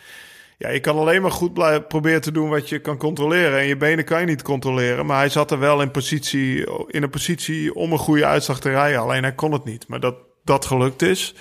[0.60, 3.58] ja, je kan alleen maar goed blijven proberen te doen wat je kan controleren.
[3.58, 5.06] En je benen kan je niet controleren.
[5.06, 8.70] Maar hij zat er wel in, positie, in een positie om een goede uitslag te
[8.70, 9.00] rijden.
[9.00, 9.88] Alleen hij kon het niet.
[9.88, 11.34] Maar dat dat gelukt is,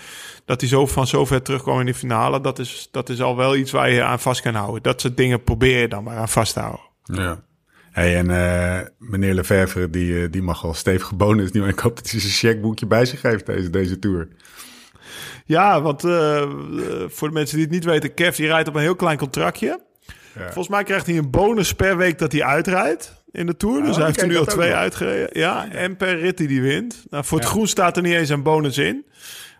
[0.45, 3.55] dat hij zo van zover terugkwam in de finale, dat is, dat is al wel
[3.55, 4.83] iets waar je aan vast kan houden.
[4.83, 6.85] Dat soort dingen probeer je dan maar aan vast te houden.
[7.03, 7.43] Ja.
[7.91, 11.67] Hey, en uh, meneer Lefevre, die, die mag wel stevig bonus nu.
[11.67, 14.27] Ik hoop dat hij zijn checkboekje bij zich heeft deze, deze tour.
[15.45, 16.41] Ja, want uh,
[17.07, 19.79] voor de mensen die het niet weten, Kev die rijdt op een heel klein contractje.
[20.35, 20.43] Ja.
[20.43, 23.81] Volgens mij krijgt hij een bonus per week dat hij uitrijdt in de Tour.
[23.81, 25.29] Dus oh, hij heeft er nu al twee uitgereden.
[25.31, 27.05] Ja, en per rit die hij wint.
[27.09, 27.53] Nou, voor het ja.
[27.53, 29.05] groen staat er niet eens een bonus in.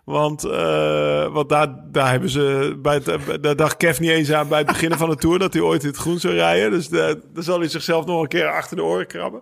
[0.04, 4.48] Want, uh, want daar, daar hebben ze bij het, daar dacht Kev niet eens aan
[4.48, 6.72] bij het beginnen van de Tour dat hij ooit in het groen zou rijden.
[6.72, 9.42] Dus daar zal hij zichzelf nog een keer achter de oren krabben.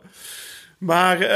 [0.77, 1.27] Maar uh,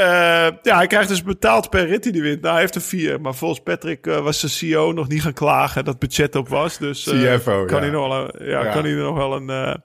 [0.62, 2.40] ja, hij krijgt dus betaald per rit die hij wint.
[2.40, 3.20] Nou, hij heeft er vier.
[3.20, 6.78] Maar volgens Patrick uh, was de CEO nog niet gaan klagen dat budget op was.
[6.78, 7.82] Dus uh, CFO, kan, ja.
[7.82, 8.72] Hij nog wel een, ja, ja.
[8.72, 9.80] kan hij er nog wel een...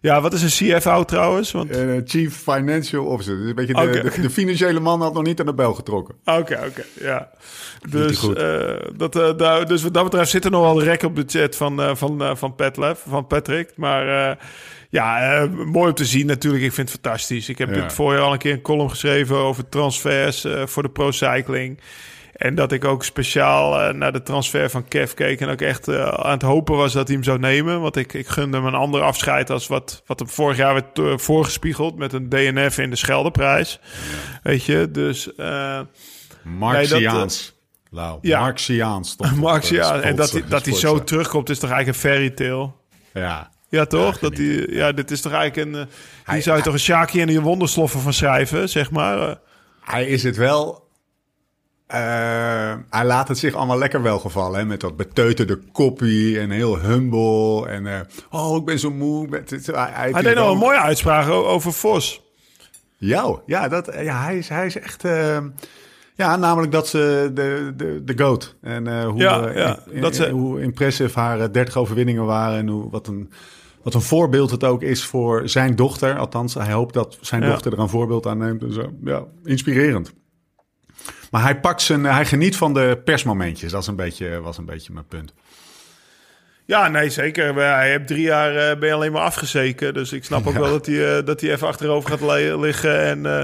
[0.00, 1.52] ja, wat is een CFO trouwens?
[1.52, 1.70] Want...
[2.04, 3.36] Chief Financial Officer.
[3.36, 4.02] Dus een beetje de, okay.
[4.02, 6.14] de, de, financiële man had nog niet aan de bel getrokken.
[6.24, 7.30] Oké, oké, okay, ja.
[7.88, 8.28] Dus,
[8.96, 11.96] dat, daar, dus wat dat betreft zit er nog wel een rek op budget van,
[11.96, 13.72] van, van Patlef, van Patrick.
[13.76, 14.38] Maar
[14.88, 16.64] ja, uh, mooi om te zien natuurlijk.
[16.64, 17.48] Ik vind het fantastisch.
[17.48, 20.88] Ik heb dit voorjaar al een keer een column geschreven over transfers uh, voor de
[20.88, 21.80] Pro Cycling.
[22.32, 25.40] En dat ik ook speciaal uh, naar de transfer van Kev keek.
[25.40, 27.80] En ook echt aan het hopen was dat hij hem zou nemen.
[27.80, 31.22] Want ik, ik gunde hem een ander afscheid als wat, wat hem vorig jaar werd
[31.22, 31.96] voorgespiegeld.
[31.96, 33.80] Met een DNF in de Scheldeprijs.
[33.82, 34.40] Ja.
[34.42, 35.30] Weet je, dus...
[36.42, 37.54] Marxiaans.
[37.90, 38.40] Nee, dat, ja.
[38.40, 39.16] Marxiaans.
[39.36, 40.02] Marxiaans.
[40.02, 42.70] En dat, hij, dat hij zo terugkomt is toch eigenlijk een fairy tale.
[43.12, 44.14] Ja, ja, toch?
[44.14, 45.80] Ja, dat die, ja, dit is toch eigenlijk een.
[45.80, 45.86] Uh,
[46.24, 49.18] hij, zou je toch een Shaki en een wondersloffen van schrijven, zeg maar.
[49.18, 49.34] Uh,
[49.80, 50.84] hij is het wel.
[51.94, 54.58] Uh, hij laat het zich allemaal lekker welgevallen.
[54.58, 54.64] Hè?
[54.64, 57.68] Met dat beteuterde koppie en heel humble.
[57.68, 59.28] En oh, ik ben zo moe.
[59.28, 62.24] Met, het, hij hij deed nog een mooie uitspraak over Vos.
[62.98, 65.04] Jou, ja, dat, ja hij, is, hij is echt.
[66.16, 68.56] Ja, namelijk dat ze de, de, de GOAT.
[68.62, 70.30] En uh, hoe, ja, ja, in, dat ze...
[70.30, 72.58] hoe impressive haar 30 overwinningen waren.
[72.58, 73.30] En hoe, wat, een,
[73.82, 76.18] wat een voorbeeld het ook is voor zijn dochter.
[76.18, 77.48] Althans, hij hoopt dat zijn ja.
[77.48, 78.62] dochter er een voorbeeld aan neemt.
[78.62, 78.92] En zo.
[79.04, 80.12] Ja, inspirerend.
[81.30, 83.72] Maar hij pakt zijn, hij geniet van de persmomentjes.
[83.72, 85.34] Dat is een beetje, was een beetje mijn punt.
[86.64, 87.54] Ja, nee, zeker.
[87.54, 89.94] Hij heeft drie jaar uh, ben alleen maar afgezeken.
[89.94, 90.60] Dus ik snap ook ja.
[90.60, 93.24] wel dat hij, uh, dat hij even achterover gaat liggen en...
[93.24, 93.40] Uh,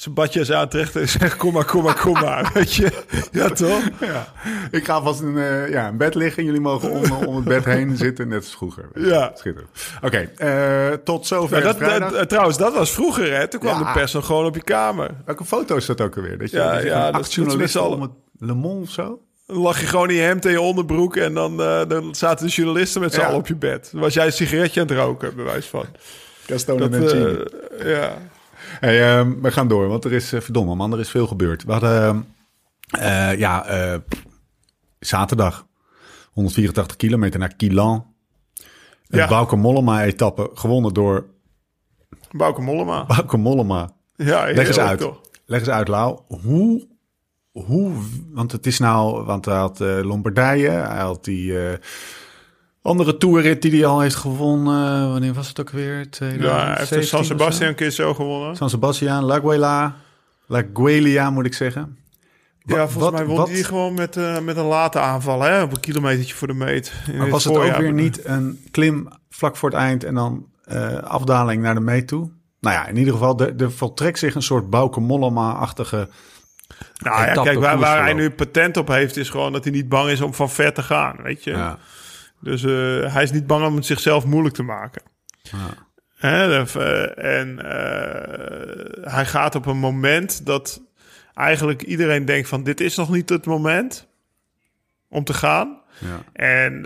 [0.00, 2.50] zijn badjes aantrekt en zegt: Kom maar, kom maar, kom maar.
[2.54, 2.92] Weet je?
[3.32, 3.82] Ja, toch?
[4.00, 4.32] Ja.
[4.70, 6.44] Ik ga vast in uh, ja, een bed liggen.
[6.44, 8.88] Jullie mogen om, om het bed heen zitten, net als vroeger.
[8.94, 9.32] Ja.
[9.34, 9.70] Schitterend.
[10.02, 11.66] Oké, okay, uh, tot zover.
[11.66, 13.48] Ja, dat, uh, trouwens, dat was vroeger, hè?
[13.48, 13.86] Toen kwam ja.
[13.86, 15.10] de pers nog gewoon op je kamer.
[15.24, 16.38] Welke foto is dat ook alweer?
[16.38, 19.20] Dat je, ja, dat je ja, acht journalisten om het Le Monde of zo?
[19.46, 22.46] Dan lag je gewoon in je hemd en je onderbroek en dan, uh, dan zaten
[22.46, 23.88] de journalisten met z'n allen op je bed.
[23.92, 25.84] Dan was jij een sigaretje aan het roken, bewijs van.
[26.46, 28.18] Gaston en uh, Ja.
[28.80, 31.64] Hey, uh, we gaan door, want er is, uh, verdomme man, er is veel gebeurd.
[31.64, 32.34] We hadden,
[32.98, 33.66] uh, ja,
[34.98, 35.66] zaterdag
[36.32, 38.06] 184 kilometer naar Quilan.
[39.08, 39.28] Een ja.
[39.28, 41.26] Bauke Mollema-etappe gewonnen door...
[42.30, 43.04] Bauke Mollema.
[43.06, 43.90] Bauke Mollema.
[44.16, 44.98] Ja, Leg eens uit.
[44.98, 45.20] Toch.
[45.44, 46.18] Leg eens uit, Lau.
[46.28, 46.88] Hoe,
[47.52, 47.92] hoe,
[48.32, 51.54] want het is nou, want hij had Lombardije, hij had die...
[52.82, 55.10] Andere toerrit die hij al heeft gewonnen.
[55.10, 56.06] Wanneer was het ook weer?
[56.38, 58.56] Ja, hij heeft San Sebastian een keer zo gewonnen.
[58.56, 59.96] San Sebastian, La Guela.
[60.46, 61.98] La Guelia moet ik zeggen.
[62.62, 65.62] Ja, Wat- volgens mij won die gewoon met, eh, met een late aanval, hè?
[65.62, 66.92] Op een kilometertje voor de meet.
[67.06, 70.46] In Maar was het ook weer niet een klim vlak voor het eind en dan
[70.64, 72.30] eh, afdaling naar de meet toe?
[72.60, 76.08] Nou ja, in ieder geval, er, er voltrekt zich een soort Bauke Mollema-achtige...
[76.98, 79.88] Nou ja, kijk, waar, waar hij nu patent op heeft, is gewoon dat hij niet
[79.88, 81.50] bang is om van ver te gaan, weet je.
[81.50, 81.78] Ja.
[82.40, 85.02] Dus eh, hij is niet bang om het zichzelf moeilijk te maken.
[86.16, 90.82] Hè, de- eh, en eh, hij gaat op een moment dat
[91.34, 94.08] eigenlijk iedereen denkt van dit is nog niet het moment
[95.08, 95.78] om te gaan.
[95.98, 96.22] Ja.
[96.32, 96.80] En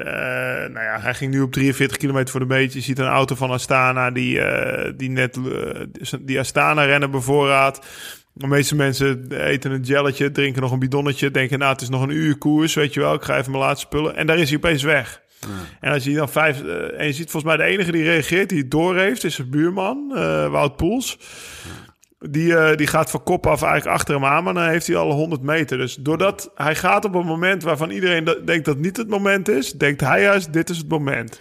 [0.73, 2.73] nou ja, hij ging nu op 43 kilometer voor de meet.
[2.73, 4.41] Je ziet een auto van Astana die,
[4.97, 5.39] die net
[6.21, 7.87] die Astana-rennen bevoorraadt.
[8.33, 12.03] De meeste mensen eten een jelletje, drinken nog een bidonnetje, denken nou het is nog
[12.03, 13.15] een uur koers, weet je wel.
[13.15, 14.17] Ik ga even mijn laatste spullen.
[14.17, 15.23] En daar is hij opeens weg.
[15.81, 18.49] En als je dan vijf, eh, en je ziet volgens mij de enige die reageert,
[18.49, 21.19] die het door heeft, is zijn buurman, eh, Wout Poels.
[22.31, 24.97] Die, eh, die gaat van kop af eigenlijk achter hem aan, maar dan heeft hij
[24.97, 25.79] al 100 meter.
[25.79, 29.49] Dus doordat hij gaat op een moment waarvan iedereen dat- denkt dat niet het moment
[29.49, 31.41] is, denkt hij juist, dit is het moment.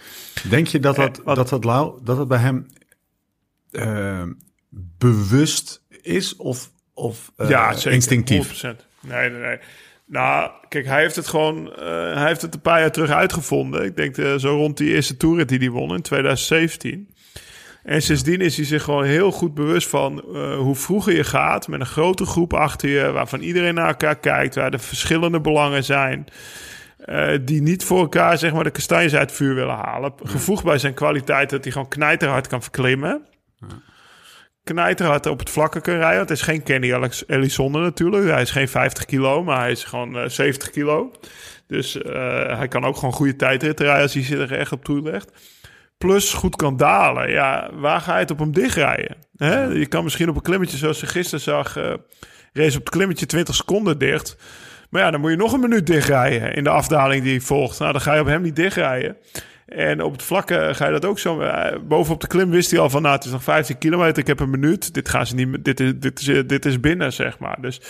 [0.50, 2.66] Denk je dat dat, wat- dat, dat, Lau, dat het bij hem
[4.98, 7.92] bewust is of, of ja, zeker.
[7.92, 8.46] instinctief?
[8.46, 8.86] 100%.
[9.00, 9.58] Nee, nee, nee.
[10.06, 13.84] Nou, kijk, hij heeft het gewoon, eh, hij heeft het een paar jaar terug uitgevonden.
[13.84, 17.08] Ik denk eh, zo rond die eerste toer die hij won in 2017.
[17.82, 21.68] En sindsdien is hij zich gewoon heel goed bewust van eh, hoe vroeger je gaat
[21.68, 25.84] met een grote groep achter je, waarvan iedereen naar elkaar kijkt, waar de verschillende belangen
[25.84, 26.26] zijn.
[27.44, 30.12] die niet voor elkaar zeg maar de kastanjes uit het vuur willen halen.
[30.22, 33.26] Gevoegd bij zijn kwaliteit dat hij gewoon knijterhard kan verklimmen.
[34.64, 36.20] Knijterhard op het vlakke kan rijden.
[36.20, 38.24] Het is geen Kenny Alex- Elizondo natuurlijk.
[38.28, 41.12] Hij is geen 50 kilo, maar hij is gewoon eh, 70 kilo.
[41.66, 44.84] Dus eh, hij kan ook gewoon goede tijdritten rijden als hij zich er echt op
[44.84, 45.30] toelegt.
[45.98, 47.30] Plus goed kan dalen.
[47.30, 49.16] Ja, waar ga je het op hem dichtrijden?
[49.36, 49.62] Hè?
[49.62, 51.76] Je kan misschien op een klimmetje zoals je gisteren zag...
[51.76, 51.92] eh
[52.52, 54.36] race op het klimmetje 20 seconden dicht.
[54.90, 57.78] Maar ja, dan moet je nog een minuut dichtrijden in de afdaling die volgt.
[57.78, 59.16] Nou, dan ga je op hem niet dichtrijden.
[59.66, 61.40] En op het vlakke ga je dat ook zo.
[61.40, 64.26] eh, Bovenop de klim wist hij al van, nou, het is nog 15 kilometer, ik
[64.26, 64.94] heb een minuut.
[64.94, 67.60] Dit gaan ze niet, dit is, dit is, dit is binnen, zeg maar.
[67.60, 67.80] Dus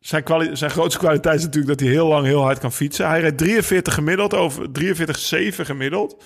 [0.00, 3.08] zijn, kwali- zijn grootste kwaliteit is natuurlijk dat hij heel lang heel hard kan fietsen.
[3.08, 6.22] Hij rijdt 43 gemiddeld, over 43,7 gemiddeld.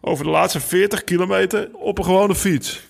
[0.00, 2.80] Over de laatste 40 kilometer op een gewone fiets.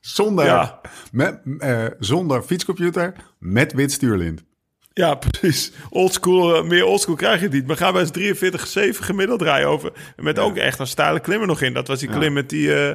[0.00, 0.80] Zonder, Ja.
[1.12, 4.44] met, eh, zonder fietscomputer met wit stuurlint.
[4.92, 5.72] Ja, precies.
[5.90, 7.66] Oldschool, eh, meer oldschool krijg je niet.
[7.66, 9.92] Maar gaan wij eens 43,7 gemiddeld rijden over.
[10.16, 11.72] Met ook echt een steile klimmer nog in.
[11.74, 12.94] Dat was die klim met die, eh,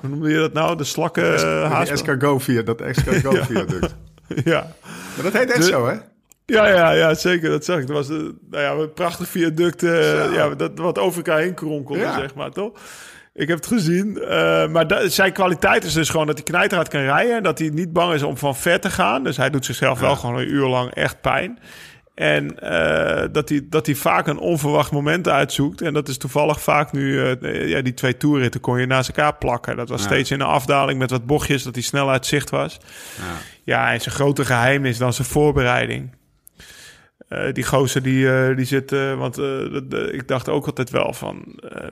[0.00, 0.76] hoe noemde je dat nou?
[0.76, 3.94] De slakken uh, Die escargot via, dat escargot viaduct.
[4.44, 4.72] Ja.
[5.14, 5.94] Maar dat heet echt De- zo, hè?
[6.46, 7.50] Ja, ja, ja, zeker.
[7.50, 7.86] Dat zag ik.
[7.86, 8.16] Dat was eh,
[8.50, 9.82] nou ja, een prachtig viaduct.
[9.82, 12.18] eh, ja, dat, wat over elkaar heen kronkelde, Ja.
[12.18, 12.78] zeg maar, toch?
[13.40, 14.18] Ik heb het gezien.
[14.22, 17.36] eh, maar da- zijn kwaliteit is dus gewoon dat hij knijterhard kan rijden.
[17.36, 19.24] En dat hij niet bang is om van ver te gaan.
[19.24, 21.58] Dus hij doet zichzelf wel gewoon een uur lang echt pijn.
[22.14, 25.80] En eh, dat, hij, dat hij vaak een onverwacht moment uitzoekt.
[25.80, 27.22] En dat is toevallig vaak nu...
[27.24, 29.76] eh, ja, die twee toerritten kon je naast elkaar plakken.
[29.76, 30.06] Dat was Ja.
[30.06, 31.62] steeds in een afdaling met wat bochtjes...
[31.62, 32.78] dat hij snel uit zicht was.
[33.64, 36.18] Ja, en zijn grote geheim is dan zijn voorbereiding.
[37.30, 39.38] Eh, die gozer die, eh, die zit, eh, want
[40.12, 41.44] ik dacht ook altijd wel van,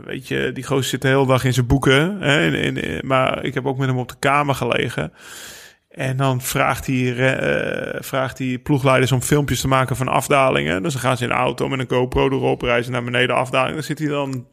[0.05, 2.21] weet je, die gozer zit de hele dag in zijn boeken.
[2.21, 5.13] Hè, in, maar ik heb ook met hem op de kamer gelegen.
[5.89, 7.15] En dan vraagt hij,
[8.01, 10.83] vraagt hij ploegleiders om filmpjes te maken van afdalingen.
[10.83, 13.75] Dus dan gaan ze in de auto met een GoPro erop, reizen naar beneden afdaling.
[13.75, 14.47] Dan zit hij dan,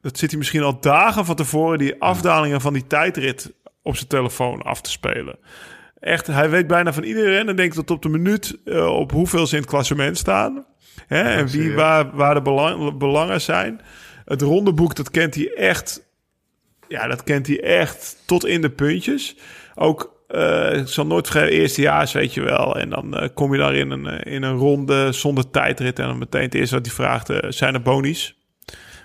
[0.00, 4.08] dat zit hij misschien al dagen van tevoren, die afdalingen van die tijdrit op zijn
[4.08, 5.38] telefoon af te spelen.
[6.00, 9.46] Echt, hij weet bijna van iedereen en denkt tot op de minuut eh, op hoeveel
[9.46, 10.66] ze in het klassement staan.
[11.06, 11.74] Hè, en wie, serieus?
[11.74, 13.80] waar, waar de belang, belangen zijn.
[14.24, 16.06] Het rondeboek, dat kent hij echt.
[16.88, 19.36] Ja, dat kent hij echt tot in de puntjes.
[19.74, 22.76] Ook, eh, ik zal nooit vergeten, eerstejaars, weet je wel.
[22.78, 25.98] En dan eh, kom je daar in een, in een ronde zonder tijdrit.
[25.98, 28.36] En dan meteen het eerste wat hij vraagt, zijn er bonies?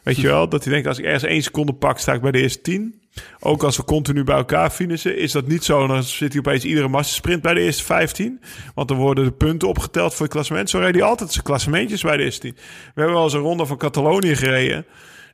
[0.03, 2.32] Weet je wel, dat hij denkt, als ik ergens één seconde pak, sta ik bij
[2.32, 3.02] de eerste tien.
[3.39, 5.88] Ook als we continu bij elkaar finishen, is dat niet zo.
[5.88, 8.41] Dan zit hij opeens iedere massasprint bij de eerste 15.
[8.76, 10.69] Want dan worden de punten opgeteld voor het klassement.
[10.69, 12.54] Zo reed hij altijd zijn klassementjes bij de eerste 10.
[12.54, 12.62] We
[12.93, 14.86] hebben wel eens een ronde van Catalonië gereden.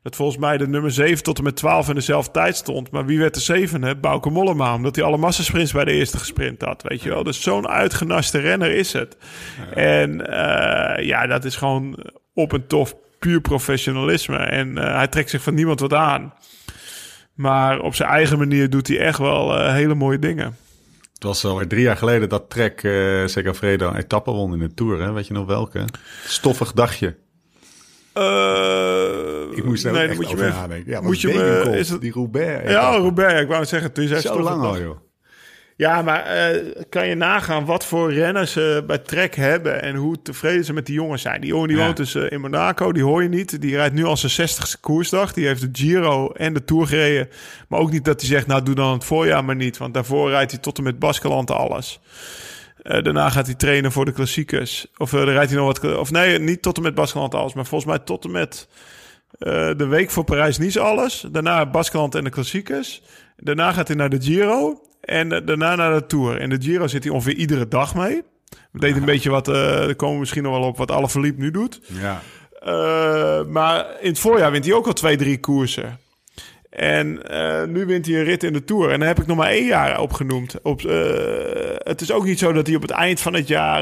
[0.01, 2.91] Dat volgens mij de nummer 7 tot en met 12 in dezelfde tijd stond.
[2.91, 3.95] Maar wie werd de zevende?
[3.95, 4.73] Bauke Mollema.
[4.73, 6.83] Omdat hij alle massasprints bij de eerste gesprint had.
[6.83, 7.23] Weet je wel.
[7.23, 9.17] Dus zo'n uitgenaste renner is het.
[9.73, 14.37] En eh, ja, dat is gewoon op en tof puur professionalisme.
[14.37, 16.33] En eh, hij trekt zich van niemand wat aan.
[17.39, 20.55] Maar op zijn eigen manier doet hij echt wel eh, hele mooie dingen.
[21.13, 24.73] Het was alweer drie jaar geleden dat Trek eh Segafredo een etappe won in de
[24.73, 25.01] Tour.
[25.01, 25.11] Hè?
[25.11, 25.85] Weet je nog welke?
[26.25, 27.15] Stoffig dagje.
[28.13, 30.91] Eh, Ik moest er nee, echt moet over nadenken.
[30.91, 32.69] Ja, moet je me, Degenkop, is het, die Roubaix.
[32.71, 34.97] ja, Robert, ik wou zeggen, toen je zei Zo lang al, joh.
[35.79, 40.21] Ja, maar eh, kan je nagaan wat voor renners ze bij Trek hebben en hoe
[40.21, 41.41] tevreden ze met die jongens zijn?
[41.41, 41.83] Die jongen die Ja.
[41.83, 43.61] woont dus eh, in Monaco, die hoor je niet.
[43.61, 45.33] Die rijdt nu al zijn 60ste koersdag.
[45.33, 47.29] Die heeft de Giro en de Tour gereden.
[47.67, 49.77] Maar ook niet dat hij zegt, nou doe dan het voorjaar maar niet.
[49.77, 51.99] Want daarvoor rijdt hij tot en met Baskeland alles.
[52.81, 54.87] Eh, daarna gaat hij trainen voor de klassiekers.
[54.97, 55.97] Of eh, dan rijdt hij nog wat...
[55.97, 57.53] Of nee, niet tot en met Baskeland alles.
[57.53, 58.67] Maar volgens mij tot en met
[59.39, 61.25] eh, de week voor Parijs-Nice alles.
[61.31, 63.01] Daarna Baskeland en de klassiekers.
[63.37, 64.81] Daarna gaat hij naar de Giro.
[65.09, 66.41] En eh, daarna naar de Tour.
[66.41, 68.21] In de Giro zit hij ongeveer iedere dag mee.
[68.71, 69.47] We deden een beetje wat...
[69.47, 71.81] eh er komen we misschien nog wel op wat Alaphilippe nu doet.
[71.85, 72.21] Ja.
[72.59, 75.99] Eh, maar in het voorjaar wint hij ook al twee, drie koersen.
[76.69, 77.21] En
[77.71, 78.89] nu wint hij een rit in de Tour.
[78.91, 80.55] En daar heb ik nog maar één jaar opgenoemd.
[80.61, 80.95] Op, eh,
[81.77, 83.81] het is ook niet zo dat hij op het eind van het jaar...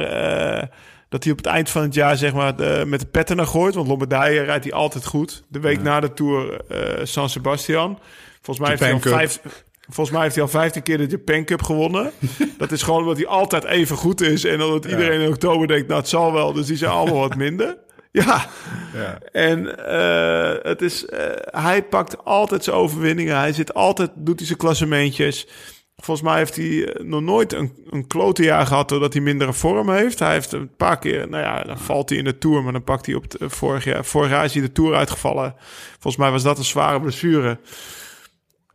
[1.10, 3.48] dat hij op het eind van het jaar zeg maar de- met de petten naar
[3.48, 3.76] gooit.
[3.76, 5.44] Want Lombardije rijdt hij altijd goed.
[5.48, 6.62] De week na de Tour
[7.04, 8.00] San Sebastian.
[8.42, 9.42] Volgens mij, heeft hij al Japan vijf,
[9.90, 12.12] volgens mij heeft hij al 15 keer de Japan Cup gewonnen.
[12.58, 14.44] dat is gewoon omdat hij altijd even goed is.
[14.44, 16.54] En omdat iedereen in oktober denkt, nou het zal wel.
[16.54, 17.78] Dus die zijn allemaal wat minder.
[18.12, 18.46] Ja,
[18.94, 19.20] Ja.
[19.32, 21.20] en eh, het is, eh,
[21.62, 23.38] hij pakt altijd zijn overwinningen.
[23.38, 25.48] Hij zit altijd, doet hij zijn klassementjes.
[25.96, 29.54] Volgens mij heeft hij eh, nog nooit een, een klote jaar gehad doordat hij mindere
[29.54, 30.20] vorm heeft.
[30.20, 32.84] Hij heeft een paar keer, nou ja, dan valt hij in de Tour, maar dan
[32.84, 34.06] pakt hij op het vorig jaar.
[34.06, 35.56] Vorig jaar is hij de Tour uitgevallen.
[35.92, 37.58] Volgens mij was dat een zware blessure.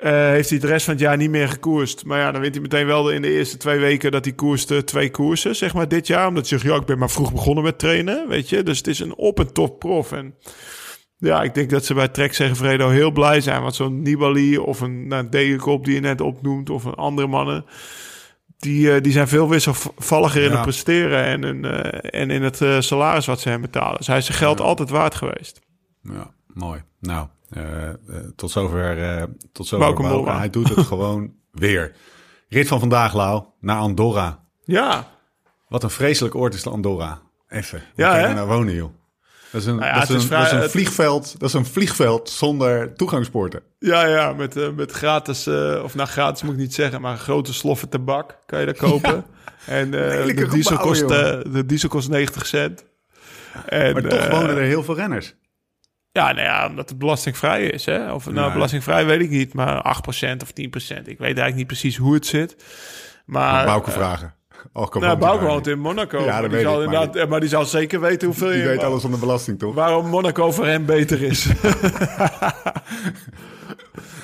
[0.03, 2.05] Eh, heeft hij de rest van het jaar niet meer gekoerst.
[2.05, 4.85] Maar ja, dan wint hij meteen wel in de eerste twee weken dat hij koerste
[4.85, 6.27] twee koersen, zeg maar, dit jaar.
[6.27, 8.63] Omdat hij zegt, ja, ik ben maar vroeg begonnen met trainen, weet je.
[8.63, 10.13] Dus het is een op- en top prof.
[10.13, 10.35] En
[11.17, 13.63] ja, ik denk dat ze bij Trek Segafredo heel blij zijn.
[13.63, 16.71] Want zo'n Nibali of een nou, Degenkop die je net opnoemt...
[16.71, 17.65] of een andere mannen...
[18.59, 20.55] Die, eh, die zijn veel wisselvalliger in Ja.
[20.55, 21.25] het presteren...
[21.25, 23.97] en, in, eh, en in het salaris wat ze hem betalen.
[23.97, 25.61] Dus hij is zijn geld altijd waard geweest.
[26.03, 26.83] Ja, mooi.
[27.01, 27.27] Nou,
[28.37, 29.03] tot zover.
[29.19, 30.31] eh tot zover Bauke.
[30.31, 31.93] Hij doet het gewoon weer.
[32.49, 34.45] Rit van vandaag, Lau, naar Andorra.
[34.65, 35.09] Ja,
[35.69, 37.21] Wat een vreselijk oord is de Andorra.
[37.49, 37.83] Even.
[37.97, 38.35] Ja, hè?
[38.35, 38.91] nou wonen, joh?
[39.51, 41.35] Dat is een, Nou ja, dat is een, vrij- dat is een het- vliegveld.
[41.39, 43.63] Dat is een vliegveld zonder toegangspoorten.
[43.79, 45.47] ja, ja met, eh, met gratis...
[45.47, 47.01] eh, of nou, gratis moet ik niet zeggen...
[47.01, 49.25] maar grote sloffen tabak kan je daar kopen.
[49.67, 51.09] En eh, de, diesel kost, eh,
[51.53, 52.85] de diesel kost 90 cent.
[53.67, 55.35] En, Maar toch eh, wonen er heel veel renners.
[56.13, 57.87] Ja, nou ja, omdat het belastingvrij is.
[57.87, 58.13] Hè?
[58.13, 58.53] Of het nou Ja.
[58.53, 61.09] belastingvrij weet ik niet, maar 8% of 10%.
[61.09, 62.57] Ik weet eigenlijk niet precies hoe het zit.
[63.27, 64.35] Maar, eh, vragen.
[64.73, 66.19] Oh, kom nou, woont in Monaco.
[66.19, 68.49] Ja, maar, dat die weet zal ik, maar inderdaad, maar die zal zeker weten hoeveel
[68.49, 68.65] Die je...
[68.65, 69.75] weet alles van de belasting, toch?
[69.75, 71.47] Waarom Monaco voor hem beter is.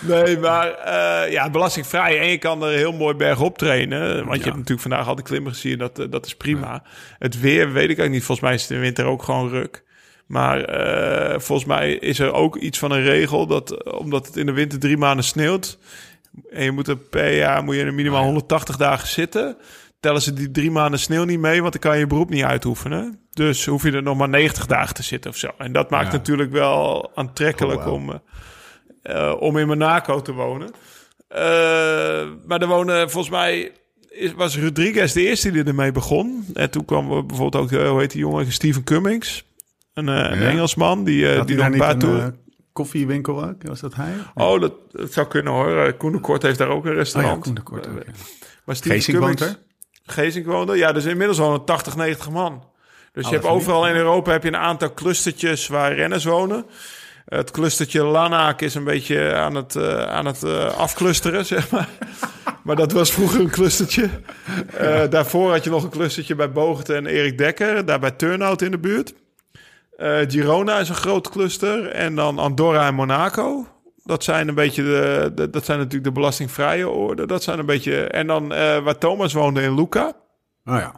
[0.01, 2.21] nee, maar eh, ja, belastingvrij.
[2.21, 4.25] En je kan er heel mooi bergop trainen.
[4.25, 5.79] Want je hebt natuurlijk vandaag al de klimmen gezien.
[5.79, 6.83] Dat, eh, dat is prima.
[7.19, 8.25] Het weer weet ik eigenlijk niet.
[8.25, 9.85] Volgens mij is het in de winter ook gewoon ruk.
[10.29, 14.47] Maar eh, volgens mij is er ook iets van een regel dat omdat het in
[14.47, 15.79] de winter drie maanden sneeuwt
[16.51, 19.57] en je moet er per jaar moet je er minimaal 180 dagen zitten,
[20.01, 22.43] tellen ze die drie maanden sneeuw niet mee, want dan kan je je beroep niet
[22.45, 23.21] uitoefenen.
[23.33, 25.49] Dus hoef je er nog maar 90 dagen te zitten of zo.
[25.59, 26.19] En dat maakt Ja.
[26.19, 28.21] natuurlijk wel aantrekkelijk Oh, om,
[29.03, 30.71] eh, om in Monaco te wonen.
[31.29, 31.41] Eh,
[32.47, 33.73] maar er wonen volgens mij
[34.37, 36.47] was Rodriguez de eerste die ermee begon.
[36.55, 39.45] En toen kwam bijvoorbeeld ook, hoe heet die jongen, Steven Cummings.
[39.99, 40.47] Een, eh, een.
[40.47, 42.25] Engelsman die, eh, die nog een paar een toeren...
[42.25, 43.63] eh, koffiewinkel ook?
[43.63, 44.13] Was dat hij?
[44.35, 45.93] Oh, dat, dat zou kunnen hoor.
[45.93, 47.37] Koen de Kort heeft daar ook een Oh restaurant.
[47.37, 48.13] ja, Koen de Kort ook, ja.
[48.65, 49.59] Maar Steven Geesink woont er?
[50.05, 50.77] Geesink woont er.
[50.77, 52.63] Ja, dus inmiddels wonen 80, 90 man.
[53.13, 56.65] Dus je dat hebt overal in Europa heb je een aantal clustertjes waar renners wonen.
[57.25, 61.89] Het clustertje Lanaak is een beetje aan het, eh, aan het afclusteren, zeg maar.
[62.63, 64.09] maar dat was vroeger een clustertje.
[65.11, 67.85] Daarvoor had je nog een clustertje bij Bogert en Erik Dekker.
[67.85, 69.15] Daar bij Turnhout in de buurt.
[69.99, 71.87] Eh, Girona is een groot cluster.
[71.87, 73.67] En dan Andorra en Monaco.
[74.05, 77.27] Dat zijn een beetje de, de- dat zijn natuurlijk de belastingvrije orde.
[77.27, 78.05] Dat zijn een beetje.
[78.05, 80.07] En dan eh, waar Thomas woonde in Luca.
[80.65, 80.95] Oh ja.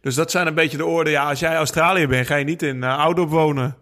[0.00, 1.10] Dus dat zijn een beetje de orde.
[1.10, 3.76] Ja, als jij Australië bent, ga je niet in uh, Oudorp wonen.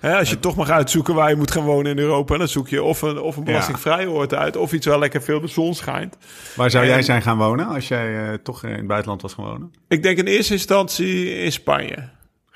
[0.00, 2.68] Hè, als je toch mag uitzoeken waar je moet gaan wonen in Europa, dan zoek
[2.68, 5.74] je of een, of een belastingvrije oord uit, of iets waar lekker veel de zon
[5.74, 6.16] schijnt.
[6.56, 9.44] Waar zou En- jij zijn gaan wonen als jij toch in het buitenland was gaan
[9.44, 9.72] wonen?
[9.88, 12.08] Ik denk in eerste instantie in Spanje.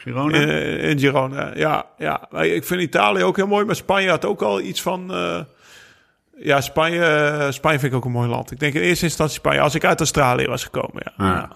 [0.05, 0.37] Girona?
[0.39, 2.27] In, in Girona, ja, ja.
[2.31, 5.13] Maar Ik vind Italië ook heel mooi, maar Spanje had ook al iets van...
[5.15, 5.41] eh,
[6.39, 8.51] ja, Spanje, eh, Spanje vind ik ook een mooi land.
[8.51, 11.25] Ik denk in eerste instantie Spanje, als ik uit Australië was gekomen, ja.
[11.25, 11.33] Ah.
[11.33, 11.51] Ja.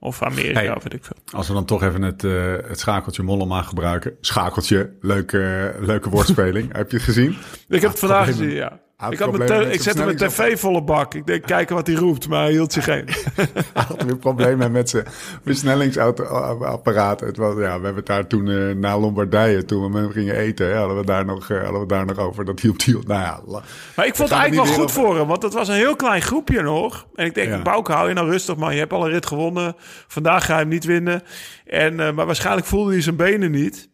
[0.00, 0.74] Of Amerika, Hey.
[0.76, 1.16] of weet ik veel.
[1.32, 4.16] Als we dan toch even het, eh, het schakeltje Mollema gebruiken.
[4.20, 6.72] Schakeltje, leuke, leuke woordspeling.
[6.76, 7.36] Heb je het gezien?
[7.68, 8.78] Ik heb het vandaag gezien, ja.
[9.04, 11.14] Hij Ik, had mijn problemen te- met ik zette mijn tv volle bak.
[11.14, 13.08] Ik denk, kijken wat hij roept, maar hij hield zich geen.
[13.74, 15.06] Hij had weer problemen met zijn
[15.44, 17.20] versnellingsapparaat.
[17.20, 20.10] Het was, ja, we hebben het daar toen eh, na Lombardije, toen we met hem
[20.12, 22.44] gingen eten, hè, hadden, we daar nog, eh, hadden we daar nog over.
[22.44, 23.06] Dat hielp, hielp.
[23.06, 23.62] Nou ja, la-
[23.96, 25.26] Maar ik vond het eigenlijk wel goed voor hem.
[25.26, 27.06] Want het was een heel klein groepje nog.
[27.14, 27.62] En ik denk, Ja.
[27.62, 28.72] Bouke, hou je nou rustig man.
[28.72, 29.74] Je hebt al een rit gewonnen.
[30.08, 31.22] Vandaag ga je hem niet winnen.
[31.66, 33.88] En, eh, maar waarschijnlijk voelde hij zijn benen niet.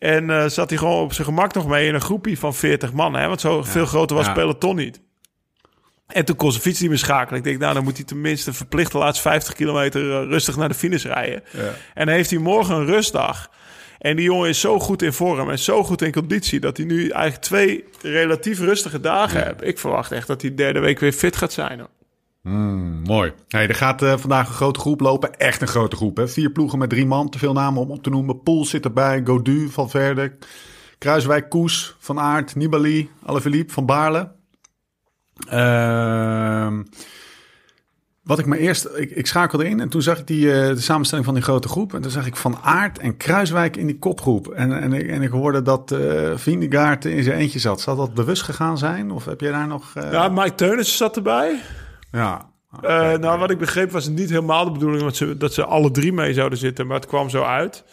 [0.00, 2.92] En eh, zat hij gewoon op zijn gemak nog mee in een groepje van 40
[2.92, 3.14] man.
[3.14, 3.26] Hè?
[3.28, 4.32] Want zo veel groter was Ja.
[4.32, 5.00] peloton niet.
[6.06, 7.38] En toen kon zijn fiets niet meer schakelen.
[7.38, 10.68] Ik denk, nou, dan moet hij tenminste verplicht de laatste 50 kilometer eh, rustig naar
[10.68, 11.42] de finish rijden.
[11.94, 13.50] En dan heeft hij morgen een rustdag.
[13.98, 16.60] En die jongen is zo goed in vorm en zo goed in conditie...
[16.60, 19.62] dat hij nu eigenlijk twee relatief rustige dagen heeft.
[19.66, 21.78] Ik verwacht echt dat hij de derde week weer fit gaat zijn.
[21.78, 21.88] hoor.
[22.42, 23.32] Mooi.
[23.48, 25.36] Hey, er gaat eh, vandaag een grote groep lopen.
[25.38, 26.16] Echt een grote groep.
[26.16, 26.28] Hè?
[26.28, 27.28] Vier ploegen met drie man.
[27.30, 28.42] Te veel namen om op te noemen.
[28.42, 29.20] Poel zit erbij.
[29.24, 30.32] Godu, Van Verde.
[30.98, 34.30] Kruiswijk, Koes, Van Aert, Nibali, Alaphilippe, Van Baarle.
[35.48, 36.82] Ehm,
[38.22, 38.88] wat ik me eerst...
[38.96, 41.68] Ik, ik schakelde in en toen zag ik die, eh, de samenstelling van die grote
[41.68, 41.94] groep.
[41.94, 44.48] En toen zag ik Van Aert en Kruiswijk in die kopgroep.
[44.48, 45.94] En, en, ik- en ik hoorde dat
[46.34, 47.80] Vingegaard in zijn eentje zat.
[47.80, 49.10] Zal dat bewust gegaan zijn?
[49.10, 49.92] Of heb jij daar nog...
[49.94, 51.60] Ja, Mike Teunissen zat erbij.
[52.12, 52.48] Ja.
[52.82, 55.64] Eh, nou, wat ik begreep was het niet helemaal de bedoeling dat ze, dat ze
[55.64, 57.84] alle drie mee zouden zitten, maar het kwam zo uit.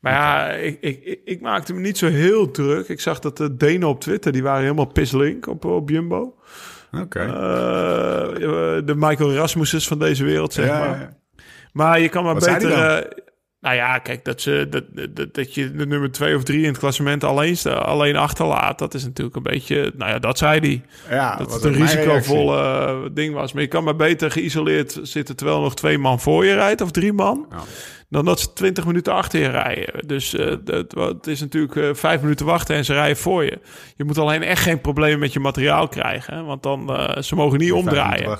[0.00, 2.88] Maar ja, ik, ik, ik, maakte me niet zo heel druk.
[2.88, 6.34] Ik zag dat de Denen op Twitter, die waren helemaal pislink op, op Jumbo.
[6.92, 7.20] Oké.
[7.20, 7.26] Eh,
[8.84, 10.88] de Michael Rasmusses van deze wereld, zeg Ja, maar.
[10.88, 11.16] ja, ja.
[11.72, 13.24] Maar je kan maar Wat beter...
[13.66, 14.84] nou ja, kijk, dat, ze, dat,
[15.16, 18.78] dat, dat je de nummer twee of drie in het klassement alleen, alleen achterlaat...
[18.78, 19.92] dat is natuurlijk een beetje...
[19.96, 20.82] Nou ja, dat zei hij.
[21.16, 23.52] Ja, dat het een risicovolle eh, ding was.
[23.52, 25.36] Maar je kan maar beter geïsoleerd zitten...
[25.36, 27.46] terwijl nog twee man voor je rijdt, of drie man...
[27.50, 27.62] Ja.
[28.08, 30.06] dan dat ze twintig minuten achter je rijden.
[30.06, 33.58] Dus eh, dat, het is natuurlijk eh, vijf minuten wachten en ze rijden voor je.
[33.96, 36.34] Je moet alleen echt geen probleem met je materiaal krijgen...
[36.34, 36.90] hè, want dan,
[37.22, 38.38] ze mogen niet omdraaien.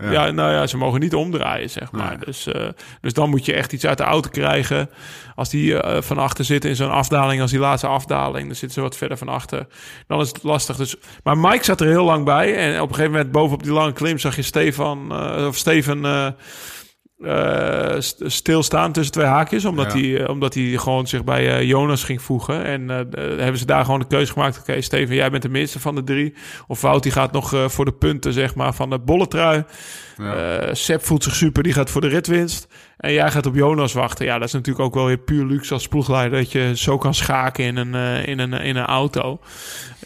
[0.00, 0.30] Ja.
[0.30, 2.08] nou ja, ze mogen niet omdraaien, zeg maar.
[2.08, 2.24] Nee.
[2.24, 2.68] Dus, eh,
[3.00, 4.90] dus dan moet je echt iets uit de auto krijgen.
[5.34, 8.70] Als die eh, van achter zit in zo'n afdaling, als die laatste afdaling, dan zitten
[8.70, 9.66] ze wat verder van achter.
[10.06, 10.76] Dan is het lastig.
[10.76, 12.56] Dus, maar Mike zat er heel lang bij.
[12.56, 16.34] En op een gegeven moment bovenop die lange klim zag je Stefan, eh, of Steven
[17.98, 19.64] st- stilstaan tussen twee haakjes.
[19.64, 19.98] Omdat, Ja.
[19.98, 22.64] hij, eh, omdat hij gewoon zich bij eh, Jonas ging voegen.
[22.64, 22.88] En
[23.38, 24.58] hebben ze daar gewoon de keuze gemaakt.
[24.58, 26.34] Oké, Steven, jij bent de minste van de drie.
[26.66, 29.64] Of Wout, die gaat nog voor de punten zeg maar, van de bolletrui.
[30.18, 32.68] Eh Sepp voelt zich super, die gaat voor de ritwinst.
[32.96, 34.24] En jij gaat op Jonas wachten.
[34.26, 36.38] Ja, dat is natuurlijk ook wel weer puur luxe als ploegleider...
[36.38, 37.94] dat je zo kan schaken in een,
[38.26, 39.40] in een, in een auto.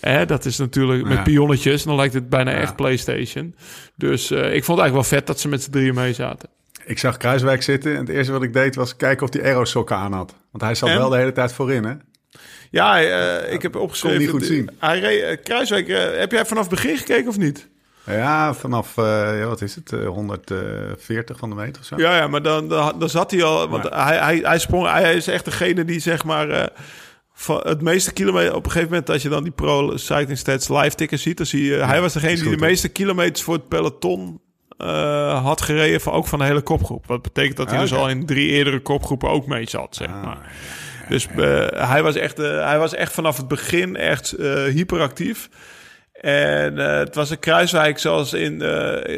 [0.00, 1.22] Hè, dat is natuurlijk met Ja.
[1.22, 1.82] pionnetjes.
[1.82, 3.54] Dan lijkt het bijna echt PlayStation.
[3.96, 6.48] Dus eh, ik vond het eigenlijk wel vet dat ze met z'n drieën mee zaten.
[6.84, 9.96] Ik zag Kruiswijk zitten en het eerste wat ik deed was kijken of hij aerosokken
[9.96, 10.34] aan had.
[10.50, 10.98] Want hij zat En?
[10.98, 11.94] wel de hele tijd voorin, hè?
[12.70, 14.18] Ja, eh, ik heb opgeschreven...
[14.18, 14.70] niet goed zien.
[14.78, 17.68] Hij reed, eh, Kruiswijk, eh, heb jij vanaf het begin gekeken of niet?
[18.06, 21.96] Ja, vanaf, ja, wat is het, eh, 140 van de meter of zo.
[21.96, 23.68] Ja, ja, maar dan, dan, dan zat hij al.
[23.68, 24.90] Want hij, hij, hij sprong.
[24.90, 26.70] Hij is echt degene die zeg maar.
[27.34, 28.54] van het meeste kilometer.
[28.54, 31.46] Op een gegeven moment, als je dan die Pro Cycling Stats live tickers ziet, dan
[31.46, 31.74] zie je.
[31.74, 34.40] hij was degene die de meeste kilometers voor het peloton.
[34.82, 37.06] Eh, had gereden van ook van de hele kopgroep.
[37.06, 40.08] Wat betekent dat hij Ah, dus al in drie eerdere kopgroepen ook mee zat, zeg
[40.08, 40.52] Ah, maar.
[41.08, 44.34] Dus eh, hij, was echt, eh, hij was echt vanaf het begin echt
[44.72, 45.48] hyperactief.
[46.12, 48.60] En het was een Kruiswijk zoals in,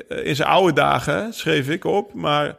[0.09, 2.15] in zijn oude dagen, schreef ik op.
[2.15, 2.57] Maar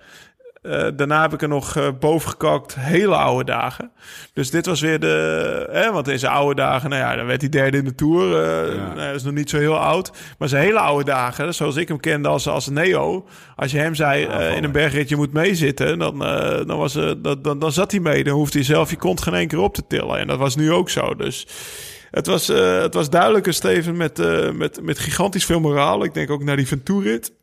[0.66, 3.92] eh, daarna heb ik er nog eh, boven gekakt, hele oude dagen.
[4.34, 5.68] Dus dit was weer de...
[5.72, 8.44] Hè, want in zijn oude dagen, nou ja, dan werd hij derde in de Tour.
[8.44, 10.12] eh, nou ja, dat is nog niet zo heel oud.
[10.38, 13.28] Maar zijn hele oude dagen, zoals ik hem kende als, als Neo...
[13.56, 17.12] Als je hem zei eh, in een bergritje moet meezitten, dan, eh, dan, was, eh,
[17.18, 18.24] dan, dan, dan zat hij mee.
[18.24, 20.18] Dan hoefde hij zelf je kont geen één keer op te tillen.
[20.20, 21.48] En dat was nu ook zo, dus...
[22.12, 26.04] Het was, eh, het was duidelijk een Steven met, eh, met, met gigantisch veel moraal.
[26.04, 27.34] Ik denk ook naar die Ventour-rit.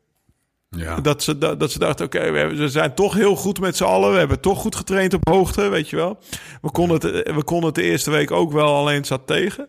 [0.77, 0.97] Ja.
[1.01, 4.13] Dat ze, dat, dat ze dachten, oké, we zijn toch heel goed met z'n allen.
[4.13, 6.19] We hebben toch goed getraind op hoogte, weet je wel.
[6.63, 9.69] We konden het, we konden het de eerste week ook wel, alleen zat tegen.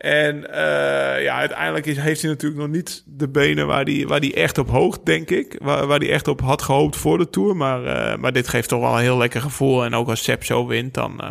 [0.00, 4.20] En eh, ja, uiteindelijk is, heeft hij natuurlijk nog niet de benen waar hij waar
[4.20, 5.58] die echt op hoogt, denk ik.
[5.62, 7.56] Waar, waar hij echt op had gehoopt voor de Tour.
[7.56, 9.84] Maar, eh, maar dit geeft toch wel een heel lekker gevoel.
[9.84, 11.28] En ook als Sepp zo wint, dan eh,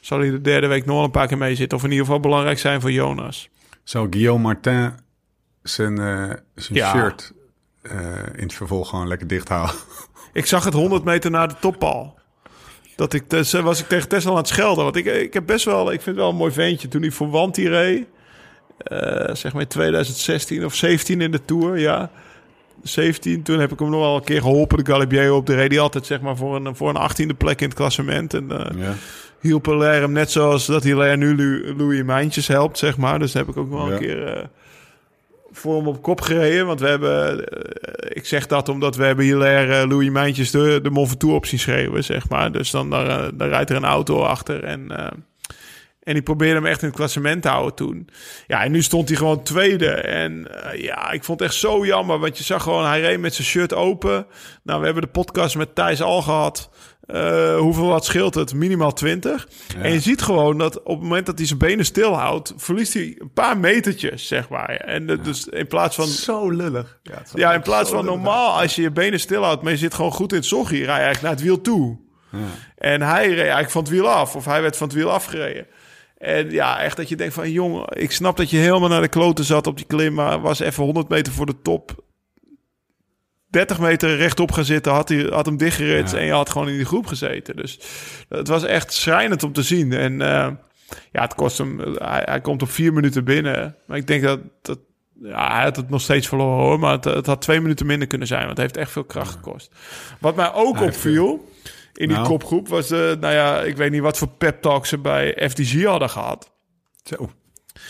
[0.00, 1.78] zal hij de derde week nog een paar keer mee zitten.
[1.78, 3.48] Of in ieder geval belangrijk zijn voor Jonas.
[3.84, 4.92] Zou Guillaume Martin
[5.62, 6.92] zijn, eh, zijn Ja.
[6.92, 7.32] shirt
[7.82, 7.92] eh,
[8.36, 9.74] in het vervolg gewoon lekker dicht houden?
[10.32, 12.14] Ik zag het 100 meter naar de toppal.
[12.96, 14.84] Dat ik, dus, was ik tegen Tesla aan het schelden.
[14.84, 16.88] Want ik, ik heb best wel, ik vind het wel een mooi ventje.
[16.88, 18.06] Toen hij voor Wanty reed,
[18.78, 22.10] eh, zeg maar in 2016 of 17 in de Tour, ja.
[22.82, 25.46] 17, toen heb ik hem nog wel een keer geholpen, de Galibier op.
[25.46, 28.34] De reed hij altijd zeg maar voor een, voor een 18e plek in het klassement.
[28.34, 28.94] En eh Ja.
[29.40, 33.18] hielp Hilaire hem net zoals dat Hilaire nu Louis Mijntjes helpt, zeg maar.
[33.18, 33.92] Dus heb ik ook wel Ja.
[33.92, 34.48] een keer
[35.52, 36.66] voor hem op kop gereden.
[36.66, 40.80] Want we hebben, eh, ik zeg dat omdat we hebben Hilaire uh, Louis Mijntjes de,
[40.82, 42.52] de Mont Ventoux op zien schreeuwen, zeg maar.
[42.52, 44.98] Dus dan, dan, eh, dan rijdt er een auto achter en...
[44.98, 45.06] eh,
[46.02, 48.08] en die probeerde hem echt in het klassement te houden toen.
[48.46, 49.90] Ja, en nu stond hij gewoon tweede.
[49.90, 52.18] En eh, ja, ik vond het echt zo jammer.
[52.18, 54.26] Want je zag gewoon, hij reed met zijn shirt open.
[54.62, 56.70] Nou, we hebben de podcast met Thijs al gehad.
[57.12, 58.54] Eh, hoeveel wat scheelt het?
[58.54, 59.48] Minimaal 20.
[59.78, 62.54] En je ziet gewoon dat op het moment dat hij zijn benen stilhoudt...
[62.56, 64.70] verliest hij een paar metertjes, zeg maar.
[64.70, 66.06] En dus in plaats van...
[66.06, 66.98] Zo lullig.
[67.34, 69.62] Ja, in plaats van lullig normaal, als je je benen stilhoudt...
[69.62, 70.84] maar je zit gewoon goed in het zoggie...
[70.84, 71.98] rij je eigenlijk naar het wiel toe.
[72.76, 74.36] En hij reed eigenlijk van het wiel af.
[74.36, 75.66] Of hij werd van het wiel afgereden.
[76.18, 77.50] En ja, echt dat je denkt van...
[77.50, 80.14] jongen, ik snap dat je helemaal naar de kloten zat op die klim...
[80.14, 82.04] maar was even 100 meter voor de top...
[83.52, 86.10] 30 meter rechtop gaan zitten, had, hij, had hem dichtgerit...
[86.10, 86.18] Ja.
[86.18, 87.56] en je had gewoon in die groep gezeten.
[87.56, 87.80] Dus
[88.28, 89.92] het was echt schrijnend om te zien.
[89.92, 90.50] En eh,
[91.12, 91.78] ja, het kost hem...
[91.94, 93.76] Hij, hij komt op vier minuten binnen.
[93.86, 94.40] Maar ik denk dat...
[94.62, 94.78] dat
[95.22, 96.78] ja, hij had het nog steeds verloren hoor.
[96.78, 98.40] Maar het, het had twee minuten minder kunnen zijn.
[98.44, 99.70] Want het heeft echt veel kracht gekost.
[100.20, 101.48] Wat mij ook opviel
[101.94, 102.28] in die nou.
[102.28, 102.90] kopgroep was...
[102.90, 106.52] eh, nou ja, ik weet niet wat voor pep talks ze bij FDG hadden gehad.
[107.02, 107.30] Zo.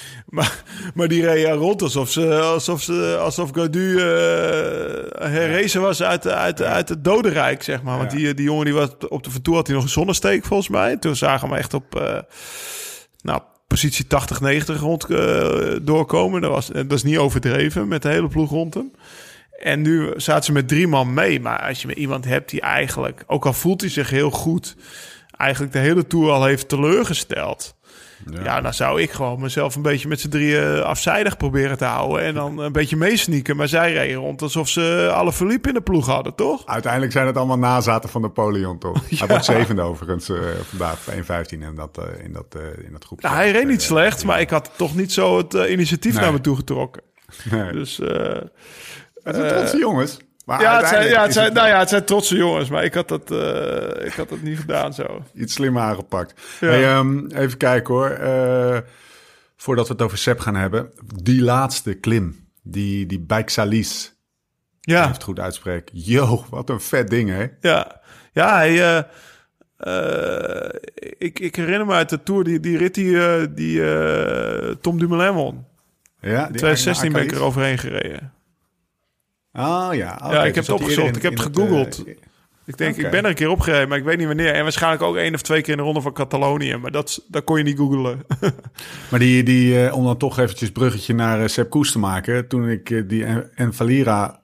[0.29, 0.63] Maar,
[0.95, 6.63] maar die reden rond alsof ze, alsof ze, alsof Gaudu eh herrezen was uit, uit,
[6.63, 7.99] uit het dodenrijk, zeg maar.
[7.99, 10.69] Want die, die jongen die was op de vertoer had hij nog een zonnesteek volgens
[10.69, 10.97] mij.
[10.97, 12.19] Toen zagen we hem echt op, eh,
[13.23, 16.41] nou, positie 80, 90 rond eh, doorkomen.
[16.41, 18.93] Dat, was, dat is niet overdreven met de hele ploeg rond hem.
[19.59, 21.41] En nu zaten ze met drie man mee.
[21.41, 24.77] Maar als je met iemand hebt die eigenlijk, ook al voelt hij zich heel goed,
[25.37, 27.77] eigenlijk de hele tour al heeft teleurgesteld.
[28.43, 28.61] Ja.
[28.61, 32.23] dan zou ik gewoon mezelf een beetje met z'n drieën afzijdig proberen te houden.
[32.25, 33.57] En dan een beetje meesnieken.
[33.57, 36.67] Maar zij reden rond alsof ze alle verliep in de ploeg hadden, toch?
[36.67, 39.03] Uiteindelijk zijn het allemaal nazaten van Napoleon, toch?
[39.19, 43.05] Hij wordt zevende overigens eh, vandaag, 1-15 in dat, eh, in dat, eh, in dat
[43.05, 43.27] groepje.
[43.29, 46.13] Nou, hij reed niet Eh, slecht, maar ik had toch niet zo het eh, initiatief
[46.15, 46.23] Nee.
[46.23, 47.03] naar me toe getrokken.
[47.51, 47.73] Nee.
[47.73, 48.37] Dus eh,
[49.23, 50.19] Het zijn trotse jongens.
[50.45, 52.95] Maar ja, het zijn, ja, het zijn, nou ja, het zijn trotse jongens, maar ik
[52.95, 55.23] had dat, eh, ik had dat niet gedaan zo.
[55.35, 56.41] iets slimmer aangepakt.
[56.61, 56.69] Ja.
[56.69, 58.11] Hey, ehm, even kijken hoor.
[58.11, 58.79] Eh,
[59.57, 60.91] voordat we het over Seb gaan hebben.
[61.23, 62.49] Die laatste klim.
[62.63, 64.15] Die, die Bijksalis.
[64.81, 65.99] Ja, het goed uitspreken.
[65.99, 67.47] Yo, wat een vet ding hè.
[67.61, 68.01] ja,
[68.33, 69.05] ja hij,
[69.77, 70.69] eh,
[71.19, 73.81] ik, ik herinner me uit de Tour, die, die rit die, die
[74.81, 75.67] Tom Dumoulin won.
[76.21, 78.33] Ja, In die 2016 ben ik er overheen gereden.
[79.53, 80.19] Oh ja.
[80.25, 81.17] oké, Ja, ik heb dus het opgezocht.
[81.17, 82.05] Ik heb het gegoogeld.
[82.07, 82.15] eh,
[82.65, 84.53] Ik denk, ik ben er een keer opgereden, maar ik weet niet wanneer.
[84.55, 86.77] En waarschijnlijk ook één of twee keer in de ronde van Catalonië.
[86.77, 88.21] Maar dat, dat kon je niet googlen.
[89.11, 92.49] Maar die, die eh, om dan toch eventjes bruggetje naar uh, Sepp Koes te maken.
[92.49, 94.37] Toen ik eh, die En- Envalira eh,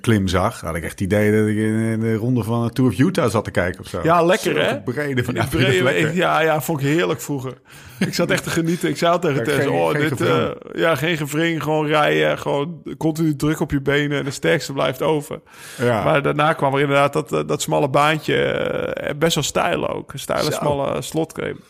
[0.00, 2.90] klim zag, had ik echt het idee dat ik in de ronde van de Tour
[2.90, 4.00] of Utah zat te kijken of zo.
[4.02, 4.80] Ja, lekker, Zulke hè?
[4.80, 7.52] Brede van Die brede- ik- ja, ja, vond ik heerlijk vroeger.
[7.98, 8.88] Ik zat echt te genieten.
[8.88, 12.82] Ik zei tegen Tess, geen- oh, geen dit, eh, ja, geen gevring, gewoon rijden, gewoon
[12.98, 15.40] continu druk op je benen en de sterkste blijft over.
[15.78, 16.04] Ja.
[16.04, 20.12] Maar daarna kwam er inderdaad dat, eh, dat smalle baantje, eh, best wel stijl ook.
[20.12, 20.56] Een steile, Zo.
[20.60, 21.60] smalle slotklim.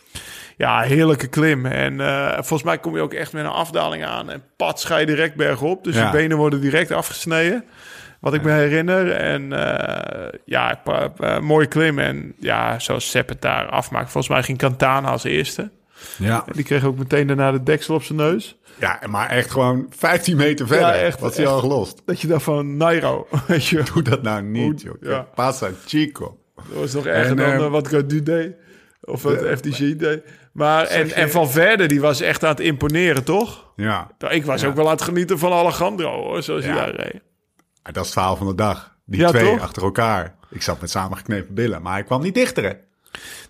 [0.56, 1.66] Ja, heerlijke klim.
[1.66, 4.96] En eh, volgens mij kom je ook echt met een afdaling aan en pats ga
[4.96, 5.84] je direct bergop.
[5.84, 6.06] Dus Ja.
[6.06, 7.64] je benen worden direct afgesneden.
[8.20, 9.10] Wat ik me herinner.
[9.12, 10.82] En eh, ja,
[11.40, 11.98] mooie klim.
[11.98, 14.10] En ja, zoals Sepp het daar afmaakt.
[14.10, 15.70] Volgens mij ging Cantana als eerste.
[16.18, 16.44] ja.
[16.52, 18.56] Die kreeg ook meteen daarna de deksel op zijn neus.
[18.78, 20.86] ja, maar echt gewoon 15 meter verder.
[20.86, 22.02] Ja, echt, Wat is hij al gelost?
[22.06, 23.26] Dat je dacht van Nairo.
[23.46, 24.94] Weet je, Doe dat nou niet, joh.
[25.00, 25.26] ja.
[25.86, 26.38] Chico.
[26.54, 28.52] dat was nog erger En, dan eh, wat Gaudu deed.
[29.04, 30.22] Of wat de- FDG deed.
[30.52, 33.72] Maar, en, je- en Van Verder, die was echt aan het imponeren, toch?
[33.76, 34.68] Ja, Ik was Ja.
[34.68, 36.72] ook wel aan het genieten van Alejandro, hoor, zoals Ja.
[36.76, 37.20] hij daar reed.
[37.82, 38.96] Maar dat is het verhaal van de dag.
[39.06, 39.60] Die Ja, twee toch?
[39.60, 40.34] achter elkaar.
[40.50, 42.72] Ik zat met samengeknepen billen, maar hij kwam niet dichter, hè?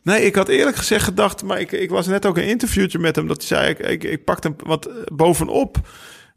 [0.02, 3.16] Nee, ik had eerlijk gezegd gedacht, maar ik, ik was net ook een interviewtje met
[3.16, 3.26] hem.
[3.26, 5.76] Dat hij zei, ik, ik, ik pakte hem, wat eh, bovenop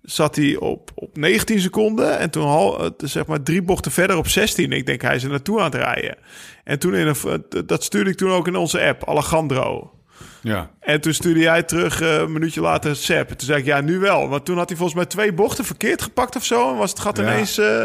[0.01, 2.17] zat hij op, op 19 seconden.
[2.19, 4.71] En toen hal, eh, zeg maar drie bochten verder op 16.
[4.71, 6.17] Ik denk, hij is er naartoe aan het rijden.
[6.63, 7.15] En toen in een,
[7.49, 9.91] eh, dat stuurde ik toen ook in onze app, Alejandro.
[10.41, 10.69] Ja.
[10.79, 13.29] En toen stuurde jij terug eh, een minuutje later Sepp.
[13.29, 14.29] Toen zei ik, ja, nu wel.
[14.29, 16.71] Want toen had hij volgens mij twee bochten verkeerd gepakt of zo.
[16.71, 17.23] En was het gat Ja.
[17.23, 17.83] ineens eh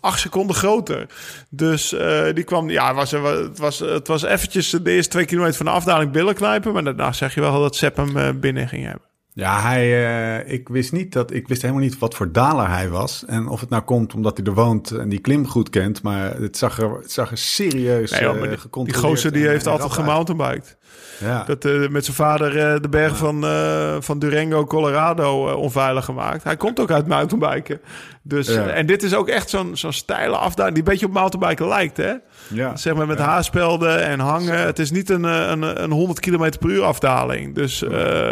[0.00, 1.06] acht seconden groter.
[1.50, 5.56] Dus eh, die kwam, ja, was, het, was, het was eventjes de eerste twee kilometer
[5.56, 6.72] van de afdaling billen knijpen.
[6.72, 9.08] Maar daarna zeg je wel dat Sepp hem binnen ging hebben.
[9.32, 13.24] Ja, hij, ik wist niet dat, ik wist helemaal niet wat voor daler hij was.
[13.26, 16.02] En of het nou komt omdat hij er woont en die klim goed kent.
[16.02, 18.48] Maar het zag er, het zag er serieus Nee, joh, maar
[18.84, 20.76] die, gozer die en- heeft en altijd gemountainbiked.
[21.20, 21.44] Ja.
[21.44, 26.44] Dat eh, met zijn vader eh, de berg van, eh, van Durango, Colorado onveilig gemaakt.
[26.44, 27.80] Hij komt ook uit mountainbiken.
[28.22, 28.66] Dus, Ja.
[28.66, 31.96] en dit is ook echt zo'n zo'n steile afdaling die een beetje op mountainbiken lijkt,
[31.96, 32.12] hè?
[32.48, 32.76] ja.
[32.76, 34.58] Zeg maar met haarspelden en hangen.
[34.58, 37.54] Het is niet een, een, een 100 km per uur afdaling.
[37.54, 37.82] Dus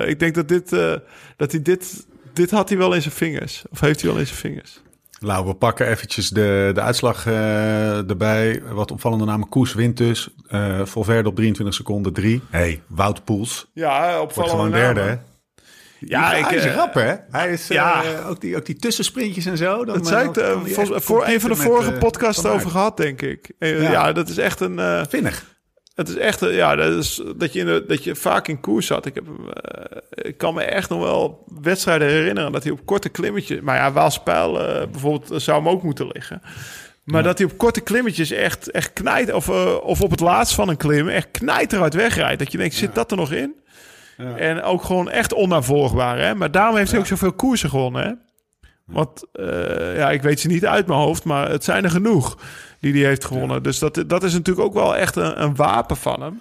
[0.07, 0.71] ik denk dat, dit,
[1.37, 3.65] dat hij dit dit had hij wel in zijn vingers.
[3.71, 4.81] Of heeft hij wel in zijn vingers.
[5.21, 8.63] Nou, we pakken eventjes de, de uitslag eh, erbij.
[8.71, 9.49] Wat opvallende namen.
[9.49, 10.29] Koes wint dus.
[10.51, 12.43] Uh, Volverde op 23 seconden 3.
[12.51, 13.71] hey, Wout Poels.
[13.75, 15.15] Ja, Wordt opvallende gewoon derde, namen.
[15.19, 15.27] hè?
[16.01, 17.15] Ja, hij ik, is eh, rap, hè?
[17.31, 18.03] Hij is ja.
[18.05, 19.85] eh, ook, die, ook die tussensprintjes en zo.
[19.85, 22.71] Dan, Dat zei eh, ik eh, hij voor een van de vorige eh, podcasts over
[22.71, 23.51] gehad, denk ik.
[23.59, 23.91] Eh, Ja.
[23.91, 24.13] ja.
[24.13, 24.79] dat is echt een...
[24.79, 25.45] eh, Vinnig.
[25.99, 28.61] Het is echt, eh, ja, dat, is, dat, je in de, dat je vaak in
[28.61, 29.07] koers zat.
[29.07, 29.97] Ik, heb, eh,
[30.31, 33.61] ik kan me echt nog wel wedstrijden herinneren dat hij op korte klimmetjes...
[33.61, 36.43] Maar ja, Waalspijl eh, bijvoorbeeld zou hem ook moeten liggen.
[37.05, 39.33] Maar dat hij op korte klimmetjes echt, echt knijt...
[39.33, 39.49] Of,
[39.83, 42.39] of op het laatst van een klim echt knijteruit wegrijdt.
[42.39, 43.55] Dat je denkt, zit dat er nog in?
[44.37, 46.35] En ook gewoon echt onnavolgbaar, hè?
[46.35, 48.13] Maar daarom heeft hij ook zoveel koersen gewonnen, hè?
[48.85, 49.25] Want,
[49.97, 52.37] ja, ik weet ze niet uit mijn hoofd, maar het zijn er genoeg
[52.81, 53.63] die hij heeft gewonnen.
[53.63, 56.41] Dus dat, dat is natuurlijk ook wel echt een, een wapen van hem.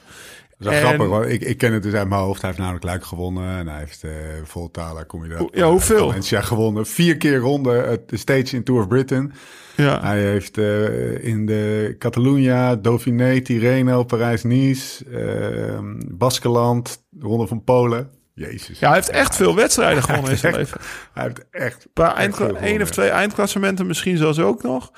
[0.59, 1.25] Dat is En- grappig, hoor.
[1.25, 2.39] Ik, ik ken het dus uit mijn hoofd.
[2.41, 3.57] Hij heeft namelijk Luik gewonnen.
[3.57, 4.11] En hij heeft eh
[4.43, 5.49] Volta, kom je dat.
[5.53, 6.07] Ja, hoeveel?
[6.07, 6.85] Valencia gewonnen.
[6.85, 9.33] Vier keer ronde het de stage in Tour of Britain.
[9.75, 15.79] Ja, Hij heeft eh, in de Catalunya, Dauphiné, Tirreno, Parijs-Nice, eh,
[16.11, 18.09] Baskeland, de Ronde van Polen.
[18.33, 18.79] Jezus.
[18.79, 20.79] ja hij heeft echt veel wedstrijden gewonnen in zijn leven.
[21.13, 21.83] Hij heeft echt...
[21.83, 24.91] Een paar echt eindkla- veel één of twee eindklassementen misschien zelfs ook nog.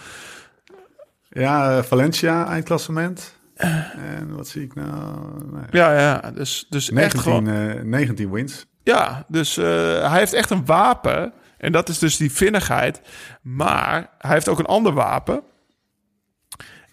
[1.30, 3.38] Ja, eh, Valencia, eindklassement.
[3.56, 5.16] En wat zie ik nou?
[5.52, 5.64] Nee.
[5.72, 7.48] Ja, ja, dus, dus echt 19, gewoon...
[7.48, 8.66] eh, 19 wins.
[8.84, 9.66] Ja, dus eh,
[10.10, 11.34] hij heeft echt een wapen.
[11.58, 13.02] En dat is dus die vinnigheid.
[13.42, 15.44] Maar hij heeft ook een ander wapen.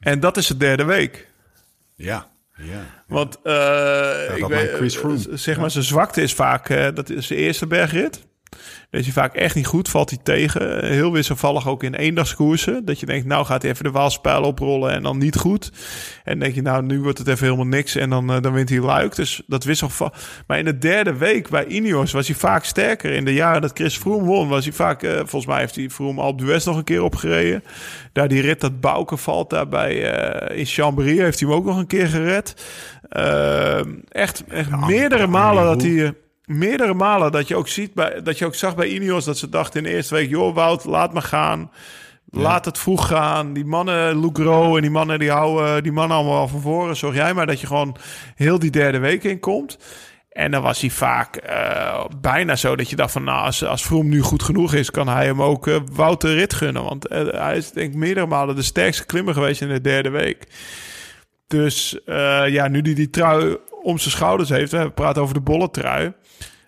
[0.00, 1.28] En dat is de derde week.
[1.94, 2.82] Ja, ja.
[3.06, 5.36] Want ik weet, maakt Chris Froome.
[5.36, 8.26] zeg maar, zijn zwakte is vaak dat is de eerste bergrit.
[8.90, 10.84] Is hij vaak echt niet goed, valt hij tegen.
[10.84, 12.84] Heel wisselvallig ook in eendagskoersen.
[12.84, 15.72] Dat je denkt, nou gaat hij even de Waalspijl oprollen en dan niet goed.
[16.24, 18.68] En denk je, nou nu wordt het even helemaal niks en dan, eh, dan wint
[18.68, 19.14] hij luik.
[19.14, 20.12] Dus dat wisselval.
[20.46, 23.12] Maar in de derde week bij Ineos was hij vaak sterker.
[23.12, 25.02] In de jaren dat Chris Froome won, was hij vaak...
[25.02, 27.64] eh, volgens mij heeft hij Froome Alpe d'Huez nog een keer opgereden.
[28.12, 31.64] Daar die rit dat Bouke valt daar bij eh, in Chambéry heeft hij hem ook
[31.64, 32.54] nog een keer gered.
[33.08, 36.14] Eh, echt echt meerdere malen dat hij...
[36.46, 39.38] eh, meerdere malen dat je ook ziet bij, dat je ook zag bij Ineos dat
[39.38, 41.70] ze dachten in de eerste week, joh Wout, laat me gaan.
[42.30, 43.52] Laat het vroeg gaan.
[43.52, 46.96] Die mannen, Lugro en die mannen die houden die mannen allemaal van voren.
[46.96, 47.96] Zorg jij maar dat je gewoon
[48.34, 49.78] heel die derde week in komt.
[50.36, 53.24] En dan was hij vaak eh, bijna zo dat je dacht van...
[53.24, 54.90] nou, als, als Vroom nu goed genoeg is...
[54.90, 56.82] kan hij hem ook eh Wout de rit gunnen.
[56.82, 60.10] Want eh, hij is denk ik meerdere malen de sterkste klimmer geweest in de derde
[60.10, 60.46] week.
[61.46, 64.72] Dus eh, ja, nu die die trui om zijn schouders heeft...
[64.72, 66.12] we praten over de bolle trui...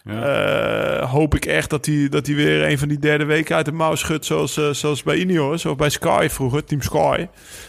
[0.09, 3.73] Eh, hoop ik echt dat hij, dat weer een van die derde weken uit de
[3.73, 4.25] mouw schudt.
[4.25, 7.27] Zoals, eh, zoals bij Ineos of bij Sky vroeger, Team Sky.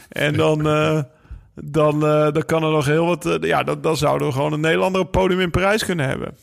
[0.09, 1.01] En dan, eh,
[1.55, 3.37] dan, dan kan er nog heel wat.
[3.41, 6.35] ja, dan, dan zouden we gewoon een Nederlander op podium in Parijs kunnen hebben.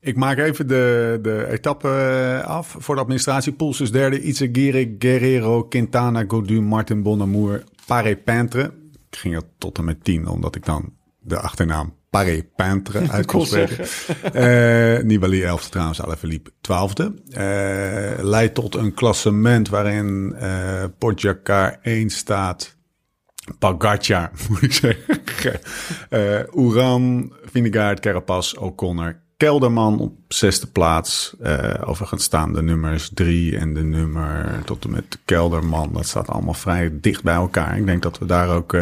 [0.00, 3.52] Ik maak even de, de etappe af voor de administratie.
[3.52, 4.20] Poels is derde.
[4.20, 8.62] Itzegire, Guerrero, Quintana, Godu, Martin Bonamour, Paré Peintre.
[9.10, 12.46] Ik ging er tot en met tien, omdat ik dan de achternaam Paré
[13.10, 13.86] uit kon spreken.
[14.32, 17.30] Eh Nibali 11 trouwens, Alaphilippe 12e.
[17.30, 22.76] Eh leidt tot een klassement waarin eh Pogacar 1 staat.
[23.58, 25.60] Pogacar, moet ik zeggen.
[26.08, 31.34] Eh Oeran, Vinegaard, Carapaz, O'Connor, Kelderman op zesde plaats.
[31.40, 35.92] Eh, overigens staan de nummers drie en de nummer tot en met Kelderman.
[35.92, 37.78] Dat staat allemaal vrij dicht bij elkaar.
[37.78, 38.72] Ik denk dat we daar ook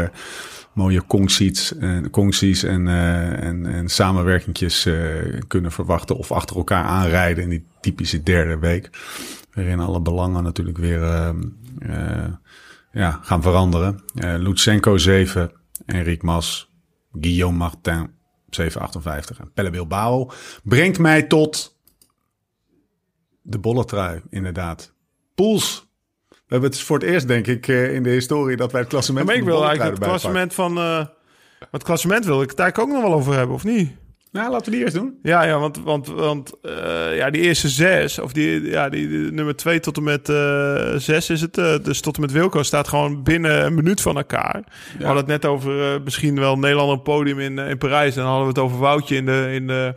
[0.75, 6.17] mooie concties, en, concties en, eh, en, en samenwerkingjes eh, kunnen verwachten.
[6.17, 8.91] Of achter elkaar aanrijden in die typische derde week.
[9.53, 11.29] Waarin alle belangen natuurlijk weer eh,
[11.79, 12.33] eh,
[12.93, 14.03] ja, gaan veranderen.
[14.15, 15.53] Lutsenko 7,
[15.87, 16.71] Enric Mas,
[17.13, 18.11] Guillaume Martin
[18.51, 20.31] 758 en Pelle Bilbao.
[20.63, 21.79] Brengt mij tot
[23.43, 24.95] de bolletrui, inderdaad.
[25.35, 25.87] Poels.
[26.47, 28.91] We hebben het voor het eerst, denk ik, eh, in de historie dat wij het
[28.91, 30.79] klassement Maar ik wil eigenlijk het klassement van.
[30.79, 31.05] eh
[31.71, 33.93] het klassement wil ik het eigenlijk ook nog wel over hebben, of niet?
[34.33, 35.19] Nou, laten we die eerst doen.
[35.23, 39.33] Ja, ja want, want, want eh, ja, die eerste zes, of die, ja, die, die
[39.33, 40.27] nummer twee tot en met
[41.03, 41.55] zes is het.
[41.85, 44.65] dus tot en met Wilco staat gewoon binnen een minuut van elkaar.
[44.99, 48.17] We hadden het net over misschien wel Nederland op podium in, in Parijs.
[48.17, 49.95] En dan hadden we het over Woutje in de, in de,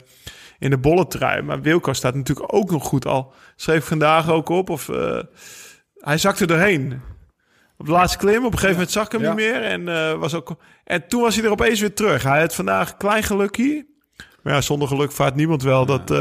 [0.60, 1.42] in de bolletrui.
[1.42, 3.34] Maar Wilco staat natuurlijk ook nog goed al.
[3.56, 4.70] Schreef vandaag ook op.
[4.70, 4.90] Of,
[6.00, 7.02] hij zakte erheen.
[7.78, 9.62] Op de laatste klim, op een gegeven moment zag ik hem niet meer.
[9.64, 12.24] En, eh, was ook, en toen was hij er opeens weer terug.
[12.24, 13.86] Hij had vandaag een klein gelukje.
[14.44, 16.18] Maar ja, zonder geluk vaart niemand wel dat, eh,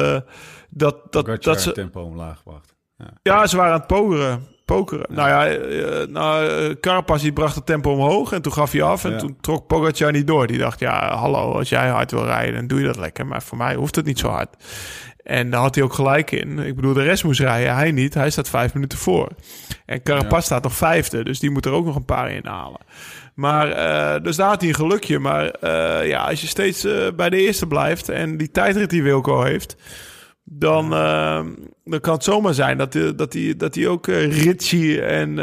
[0.71, 1.73] dat, dat, Dat, dat ze...
[1.73, 2.75] tempo omlaag gebracht.
[2.97, 3.07] Ja.
[3.23, 4.47] Ja, ze waren aan het pogeren.
[4.65, 5.07] pokeren.
[5.15, 9.05] Nou ja, eh, nou, Carapaz die bracht het tempo omhoog en toen gaf hij af.
[9.05, 9.19] En Ja.
[9.19, 10.47] toen trok Pogacar niet door.
[10.47, 13.27] Die dacht, ja, hallo, als jij hard wil rijden, dan doe je dat lekker.
[13.27, 14.57] Maar voor mij hoeft het niet zo hard.
[15.27, 16.59] En daar had hij ook gelijk in.
[16.59, 18.15] Ik bedoel, de rest moest rijden, hij niet.
[18.15, 19.29] Hij staat vijf minuten voor.
[19.87, 22.81] En Carapaz staat nog vijfde, dus die moet er ook nog een paar inhalen.
[23.35, 25.19] Maar, eh, dus daar had hij een gelukje.
[25.19, 29.03] Maar eh, ja, als je steeds eh, bij de eerste blijft en die tijdrit die
[29.03, 29.77] Wilco heeft...
[30.49, 30.91] Dan,
[31.85, 35.35] dan kan het zomaar zijn dat hij dat die, dat die ook Ritchie en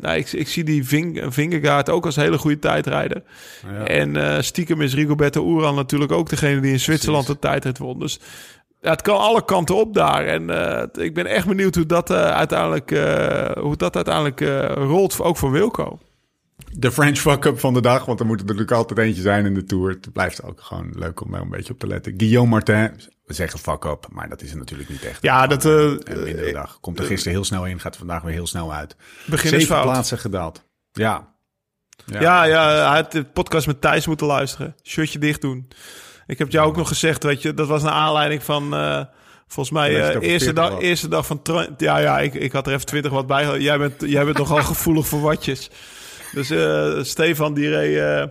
[0.00, 3.22] nou, ik, ik zie die Ving, Vingegaard ook als een hele goede tijdrijder.
[3.72, 3.84] Ja.
[3.84, 7.98] En stiekem is Rigoberto Uran natuurlijk ook degene die in Zwitserland de tijdrit won.
[7.98, 8.20] Dus
[8.80, 10.26] ja, het kan alle kanten op daar.
[10.26, 14.40] En eh, ik ben echt benieuwd hoe dat eh, uiteindelijk, eh, hoe dat uiteindelijk
[14.74, 15.98] rolt, ook voor Wilco.
[16.72, 19.54] De French fuck-up van de dag, want er moet er natuurlijk altijd eentje zijn in
[19.54, 19.90] de Tour.
[19.90, 22.14] Het blijft ook gewoon leuk om daar een beetje op te letten.
[22.16, 25.22] Guillaume Martin, we zeggen fuck-up, maar dat is het natuurlijk niet echt.
[25.22, 26.80] Ja, dat, Een mindere dag.
[26.80, 28.96] Komt er gisteren heel snel in, gaat er vandaag weer heel snel uit.
[28.98, 29.82] Zeven Beginnersfout.
[29.82, 30.64] plaatsen gedaald.
[30.92, 31.36] Ja.
[32.04, 34.76] Ja, ja, hij had de podcast met Thijs moeten luisteren.
[34.82, 35.68] Shirtje dicht doen.
[36.28, 39.00] Ik heb jou ook nog gezegd, weet je, dat was naar aanleiding van, eh,
[39.46, 41.40] volgens mij, over eerste, 40 dag, eerste dag van...
[41.76, 43.58] Ja, ja, ik, ik had er even 20 wat bij.
[43.58, 45.70] Jij bent, jij bent nogal gevoelig voor watjes.
[46.32, 48.28] Dus eh, Stefan, die reed,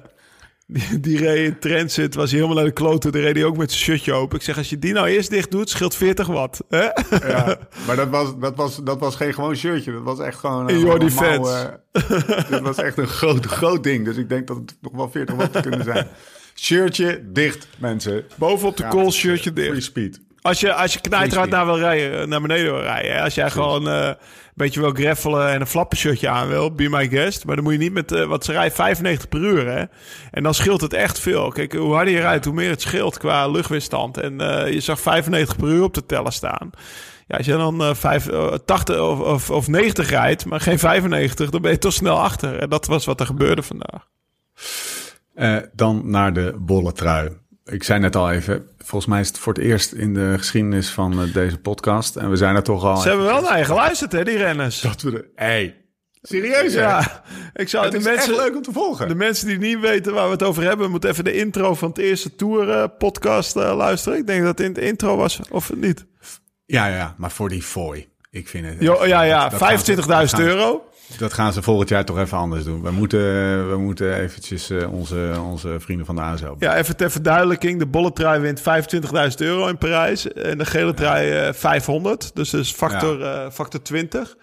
[0.67, 3.11] die, die reed in transit, was hij helemaal naar de kloten.
[3.11, 4.37] Die reed hij ook met zijn shirtje open.
[4.37, 6.63] Ik zeg, als je die nou eerst dicht doet, scheelt 40 watt.
[6.69, 6.83] Hè?
[7.27, 9.91] Ja, maar dat was, dat, was, dat was geen gewoon shirtje.
[9.91, 10.65] Dat was echt gewoon...
[10.65, 11.79] Normaal, defense.
[11.91, 14.05] eh, dit was echt een groot, groot ding.
[14.05, 16.07] Dus ik denk dat het nog wel 40 watt kunnen zijn.
[16.59, 18.25] Shirtje dicht, mensen.
[18.35, 19.83] Bovenop de kool, eh, shirtje Free dicht.
[19.83, 20.19] speed.
[20.41, 23.13] Als je, als je knijterhard Free naar wil rijden, eh, naar beneden wil rijden.
[23.13, 23.21] Hè?
[23.21, 24.15] Als jij gewoon eh, een
[24.53, 27.45] beetje wil greffelen en een flappenshirtje aan wil, be my guest.
[27.45, 29.83] Maar dan moet je niet met, eh wat ze rijdt 95 per uur, hè.
[30.31, 31.49] En dan scheelt het echt veel.
[31.49, 34.17] Kijk, hoe harder je rijdt, hoe meer het scheelt qua luchtweerstand.
[34.17, 34.33] En
[34.71, 36.71] je zag 95 per uur op de teller staan.
[37.27, 40.79] Ja, als je dan eh, vijf, eh, 80 of, of, of 90 rijdt, maar geen
[40.79, 42.59] 95, dan ben je toch snel achter.
[42.59, 44.07] En dat was wat er gebeurde vandaag.
[45.37, 47.29] Eh, dan naar de bolle trui.
[47.65, 50.89] Ik zei net al even, volgens mij is het voor het eerst in de geschiedenis
[50.89, 52.15] van eh, deze podcast.
[52.15, 52.97] En we zijn er toch al...
[52.97, 54.81] Ze hebben wel naar je geluisterd, hè, die renners.
[54.81, 55.31] Dat we de...
[55.35, 55.75] Hey,
[56.21, 56.81] serieus hè?
[56.81, 57.23] Ja,
[57.53, 59.07] ik zou Het de is mensen, echt leuk om te volgen.
[59.07, 61.89] De mensen die niet weten waar we het over hebben, moeten even de intro van
[61.89, 64.17] het eerste Tour eh, podcast luisteren.
[64.19, 66.05] Ik denk dat het in de intro was, of niet?
[66.65, 68.07] Ja, ja, maar voor die fooi.
[68.29, 68.75] Ik vind het...
[68.79, 70.89] Jo, ja, ja, dat- dat gaan ze- 25.000 dat gaan ze- euro.
[71.17, 72.81] Dat gaan ze volgend jaar toch even anders doen.
[72.81, 73.19] We moeten,
[73.69, 76.55] we moeten eventjes eh, onze, onze vrienden van de ASO.
[76.59, 77.79] Ja, even ter verduidelijking.
[77.79, 78.65] De bolle trui wint 25.000
[79.37, 80.31] euro in Parijs.
[80.33, 82.35] En de gele trui eh, 500.
[82.35, 84.35] Dus dat is factor, eh, factor 20.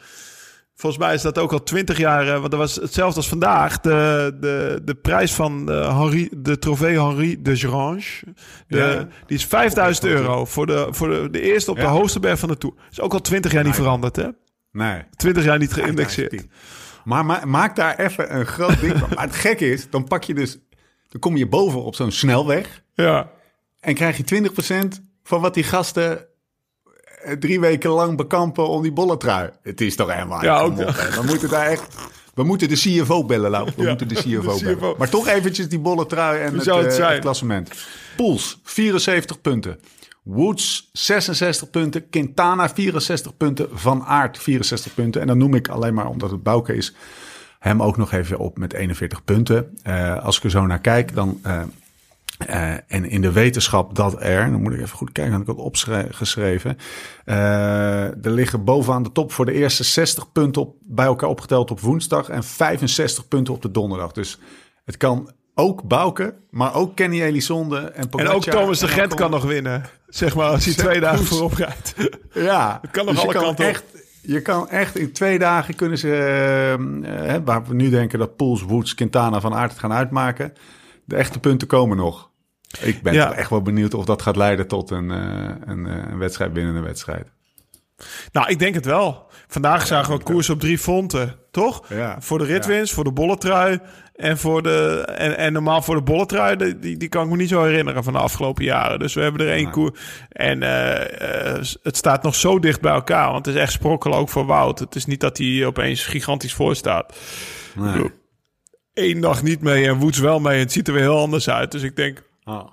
[0.77, 3.81] Volgens mij is dat ook al 20 jaar, eh, want dat was hetzelfde als vandaag.
[3.81, 8.03] De, de, de prijs van eh, Henri, de trofee Henri de Grange.
[8.69, 9.09] De, Ja.
[9.27, 12.49] Die is 5000 euro voor, de, voor de, de eerste op de hoogste berg van
[12.49, 12.75] de Tour.
[12.91, 14.29] Is ook al 20 jaar niet veranderd, hè?
[14.75, 15.03] Nee.
[15.17, 16.47] 20 jaar niet geïndexeerd.
[17.05, 19.09] Maar ma- maak daar even een groot ding van.
[19.15, 20.59] Maar het gekke is, dan pak je dus...
[21.09, 22.83] Dan kom je boven op zo'n snelweg...
[22.95, 23.31] Ja.
[23.81, 24.51] en krijg je
[24.95, 26.27] 20% van wat die gasten...
[27.23, 29.51] eh, drie weken lang bekampen om die bolletrui.
[29.63, 30.43] Het is toch helemaal...
[30.45, 30.77] Ja, ook-.
[30.91, 31.95] We moeten daar echt...
[32.35, 33.71] We moeten de CFO bellen, Lau.
[33.77, 34.77] We Ja, moeten de CFO, de CFO.
[34.79, 34.95] bellen.
[34.99, 37.71] Maar toch eventjes die bolletrui en Wie het, het eh, het klassement.
[38.17, 39.81] Pools, 74 punten.
[40.25, 42.09] Woods, 66 punten.
[42.09, 43.69] Quintana, 64 punten.
[43.73, 45.21] Van Aert, 64 punten.
[45.21, 46.95] En dan noem ik alleen maar omdat het Bouke is...
[47.59, 49.79] hem ook nog even op met 41 punten.
[49.83, 51.41] Eh, als ik er zo naar kijk, dan...
[51.43, 51.63] eh,
[52.39, 55.47] eh, en in de wetenschap dat er, dan moet ik even goed kijken, had ik
[55.47, 56.77] het opgeschreven.
[57.25, 61.81] er liggen bovenaan de top voor de eerste 60 punten op, bij elkaar opgeteld op
[61.81, 64.13] woensdag en 65 punten op de donderdag.
[64.13, 64.39] Dus
[64.85, 69.15] het kan ook Bouke, maar ook Kenny Elizonde en En ook Thomas de En Gent
[69.15, 69.83] kan nog winnen.
[70.09, 71.95] Zeg maar, als hij twee dagen voorop rijdt.
[72.33, 73.71] Ja, Het kan nog dus alle kanten op.
[73.71, 73.85] echt,
[74.23, 78.37] Je kan echt in twee dagen kunnen ze, eh, eh, waar we nu denken dat
[78.37, 80.53] Pools, Woods, Quintana van Aert het gaan uitmaken.
[81.05, 82.31] De echte punten komen nog.
[82.81, 83.33] Ik ben Ja.
[83.33, 86.75] echt wel benieuwd of dat gaat leiden tot een, eh, een, eh, een wedstrijd binnen
[86.75, 87.33] een wedstrijd.
[88.33, 89.27] Nou, ik denk het wel.
[89.49, 91.89] Vandaag zagen we koers op drie fronten, toch?
[91.89, 92.17] Ja.
[92.21, 93.79] Voor de ritwinst, voor de bolletrui
[94.15, 97.49] en voor de en, en normaal voor de bolletrui, die, die, kan ik me niet
[97.49, 98.99] zo herinneren van de afgelopen jaren.
[98.99, 99.73] Dus we hebben er één Nee.
[99.73, 103.73] koers en eh, eh, het staat nog zo dicht bij elkaar, want het is echt
[103.73, 104.79] sprokkelen ook voor Wout.
[104.79, 107.17] Het is niet dat hij opeens gigantisch voor staat.
[107.75, 108.11] Nee.
[108.95, 110.55] Eén dag niet mee en Woods wel mee.
[110.55, 111.71] En het ziet er weer heel anders uit.
[111.73, 112.67] Dus ik denk, Oh.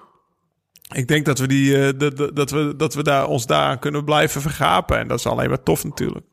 [0.94, 4.04] ik denk dat we die, dat, dat, dat we, dat we daar, ons daar kunnen
[4.04, 4.98] blijven vergapen.
[4.98, 6.26] En dat is alleen maar tof natuurlijk.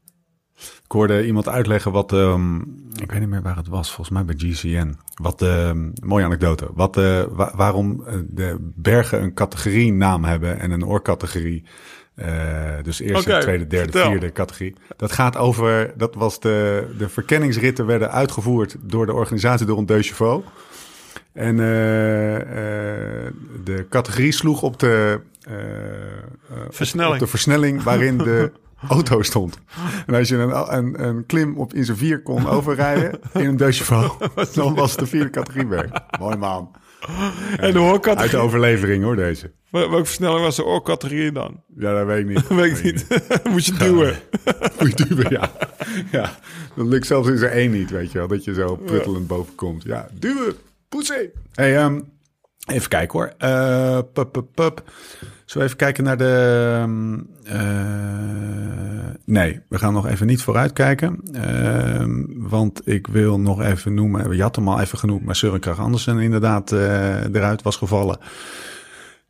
[0.61, 2.57] Ik hoorde iemand uitleggen wat, ehm,
[3.03, 4.97] ik weet niet meer waar het was, volgens mij bij GCN.
[5.15, 10.59] Wat, ehm mooie anekdote, wat, eh, wa- waarom eh, de bergen een categorie naam hebben
[10.61, 11.65] en een oorcategorie
[12.15, 14.11] Eh, dus eerste, tweede, derde, vertel.
[14.11, 14.75] vierde categorie.
[14.97, 19.87] Dat gaat over, dat was de, de verkenningsritten werden uitgevoerd door de organisatie door een
[19.87, 20.13] Deux.
[21.33, 21.57] En
[23.65, 25.21] de categorie sloeg op de,
[26.71, 27.15] Versnelling.
[27.15, 28.53] op de versnelling waarin de
[28.89, 29.59] auto stond.
[30.07, 33.57] En als je een, een, een klim op in zijn vier kon overrijden in een
[33.57, 34.17] Deux Chevaux,
[34.55, 36.01] dan was het de vierde categorie werk.
[36.19, 36.71] Mooi man.
[37.57, 39.53] En de Uit de overlevering hoor deze.
[39.71, 41.63] Wel- Welke versnelling was de oorcategorie dan?
[41.77, 42.49] Ja, dat weet ik niet.
[42.61, 43.07] Weet ik niet.
[43.51, 44.17] Moest je duwen.
[44.79, 45.51] Moet je duwen, ja.
[46.11, 46.39] ja.
[46.75, 48.29] Dat lukt zelfs in zijn één niet, weet je wel.
[48.29, 49.83] Dat je zo pruttelend boven komt.
[49.83, 50.55] Ja, duwen.
[50.89, 51.31] Poetsen.
[51.55, 52.01] Hey, ehm,
[52.71, 53.33] even kijken hoor.
[53.39, 54.83] Eh pup, pup, pup.
[55.45, 56.75] Zullen we even kijken naar de...
[56.85, 61.21] ehm, eh, nee, we gaan nog even niet vooruitkijken.
[61.33, 64.37] Ehm, want ik wil nog even noemen...
[64.37, 68.19] Je had hem al even genoemd, maar Søren Kragh Andersen inderdaad eh, eruit was gevallen.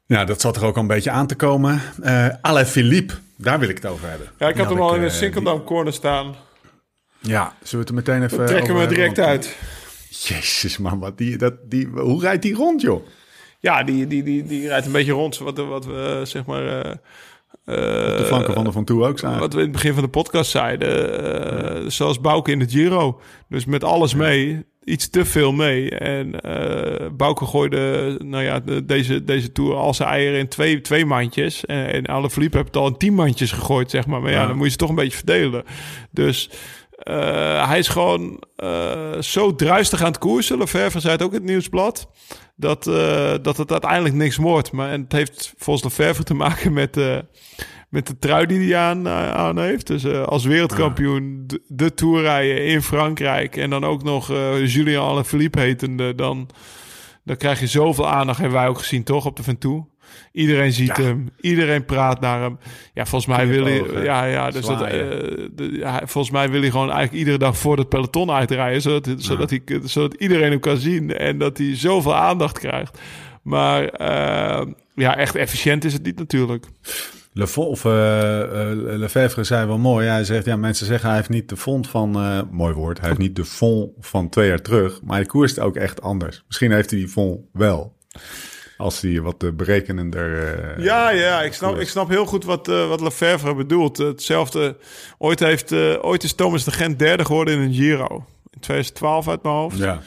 [0.07, 1.81] Ja, dat zat er ook al een beetje aan te komen.
[2.03, 4.29] Eh Alain Philippe, daar wil ik het over hebben.
[4.39, 6.35] Ja, ik had hem al in een Sinkeldam corner staan.
[7.21, 9.57] Ja, zullen we het er meteen even Trekken we direct uit.
[10.09, 13.07] Jezus man, wat die, dat, die, hoe rijdt die rond joh?
[13.61, 15.39] Ja, die, die, die, die rijdt een beetje rond.
[15.39, 16.67] Wat, wat we zeg maar.
[16.83, 16.93] eh,
[17.65, 19.39] De flanken van de Van Toe ook zijn.
[19.39, 21.23] Wat we in het begin van de podcast zeiden.
[21.85, 23.21] eh, zoals Bouke in de Giro.
[23.49, 24.65] Dus met alles mee.
[24.85, 25.91] Iets te veel mee.
[25.91, 26.31] En
[27.17, 31.65] Bouke gooide nou ja, de- deze, deze Tour al zijn eieren in twee, twee mandjes.
[31.67, 34.21] En, en Alaphilippe heeft het al in tien mandjes gegooid, zeg maar.
[34.21, 34.47] Maar ja, Ja.
[34.47, 35.65] dan moet je ze toch een beetje verdelen.
[36.11, 36.51] Dus
[36.99, 40.59] eh, hij is gewoon eh, zo druistig aan het koersen.
[40.59, 42.11] Lefevre zei het ook in het nieuwsblad.
[42.57, 44.73] Dat, eh, dat het uiteindelijk niks wordt.
[44.73, 46.97] Maar en het heeft volgens Lefevre te maken met...
[47.89, 49.87] met de trui die hij aan, aan heeft.
[49.87, 53.57] Dus als wereldkampioen de, de Tour rijden in Frankrijk...
[53.57, 54.29] en dan ook nog
[54.65, 56.15] Julien Alaphilippe hetende...
[56.15, 56.49] Dan,
[57.25, 58.39] dan krijg je zoveel aandacht.
[58.39, 59.89] Hebben wij ook gezien, toch, op de Ventoux.
[60.33, 61.29] Iedereen ziet hem.
[61.41, 62.59] Iedereen praat naar hem.
[62.95, 63.79] Ja, volgens mij wil hij...
[63.79, 64.89] Knipogen, Ja, ja, dus dat, eh,
[65.53, 68.83] de- ja, volgens mij wil hij gewoon eigenlijk iedere dag voor het peloton uitrijden...
[68.83, 71.17] zodat, zodat, hij, zodat iedereen hem kan zien...
[71.17, 72.99] en dat hij zoveel aandacht krijgt.
[73.43, 76.65] Maar eh, ja, echt efficiënt is het niet natuurlijk.
[77.33, 80.07] Le of eh, eh, zei wel mooi.
[80.07, 83.09] Hij zegt, ja, mensen zeggen hij heeft niet de fond van, eh, mooi woord, hij
[83.09, 85.03] heeft niet de fond van twee jaar terug.
[85.03, 86.45] Maar hij koerst ook echt anders.
[86.47, 87.97] Misschien heeft hij die fond wel.
[88.79, 90.55] Als hij wat eh, berekenender...
[90.79, 93.97] eh, Ja, ja, ik snap, ik snap heel goed wat, eh wat Lefevre bedoelt.
[93.97, 94.77] Hetzelfde,
[95.19, 95.73] ooit, heeft,
[96.03, 98.25] ooit is Thomas de Gent derde geworden in een Giro.
[98.53, 99.79] In 2012 uit mijn hoofd.
[99.79, 100.01] Ja,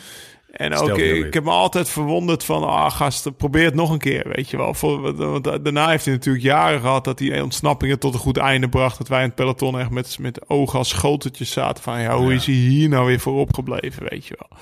[0.52, 1.34] En ook, je ik weer.
[1.34, 4.74] heb me altijd verwonderd van, ah gast, probeer het nog een keer, weet je wel.
[4.74, 8.38] Voor, want, want daarna heeft hij natuurlijk jaren gehad dat hij ontsnappingen tot een goed
[8.38, 8.98] einde bracht.
[8.98, 12.30] Dat wij in het peloton echt met, met ogen als schoteltjes zaten van, ja, hoe
[12.30, 12.36] Ja.
[12.36, 14.60] is hij hier nou weer voor opgebleven, weet je wel.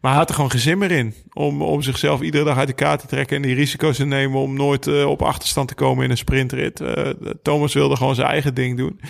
[0.00, 2.68] Maar hij had er gewoon geen zin meer in om, om zichzelf iedere dag uit
[2.68, 5.74] de kaart te trekken en die risico's te nemen om nooit eh, op achterstand te
[5.74, 6.80] komen in een sprintrit.
[6.80, 7.10] Eh,
[7.42, 9.00] Thomas wilde gewoon zijn eigen ding doen.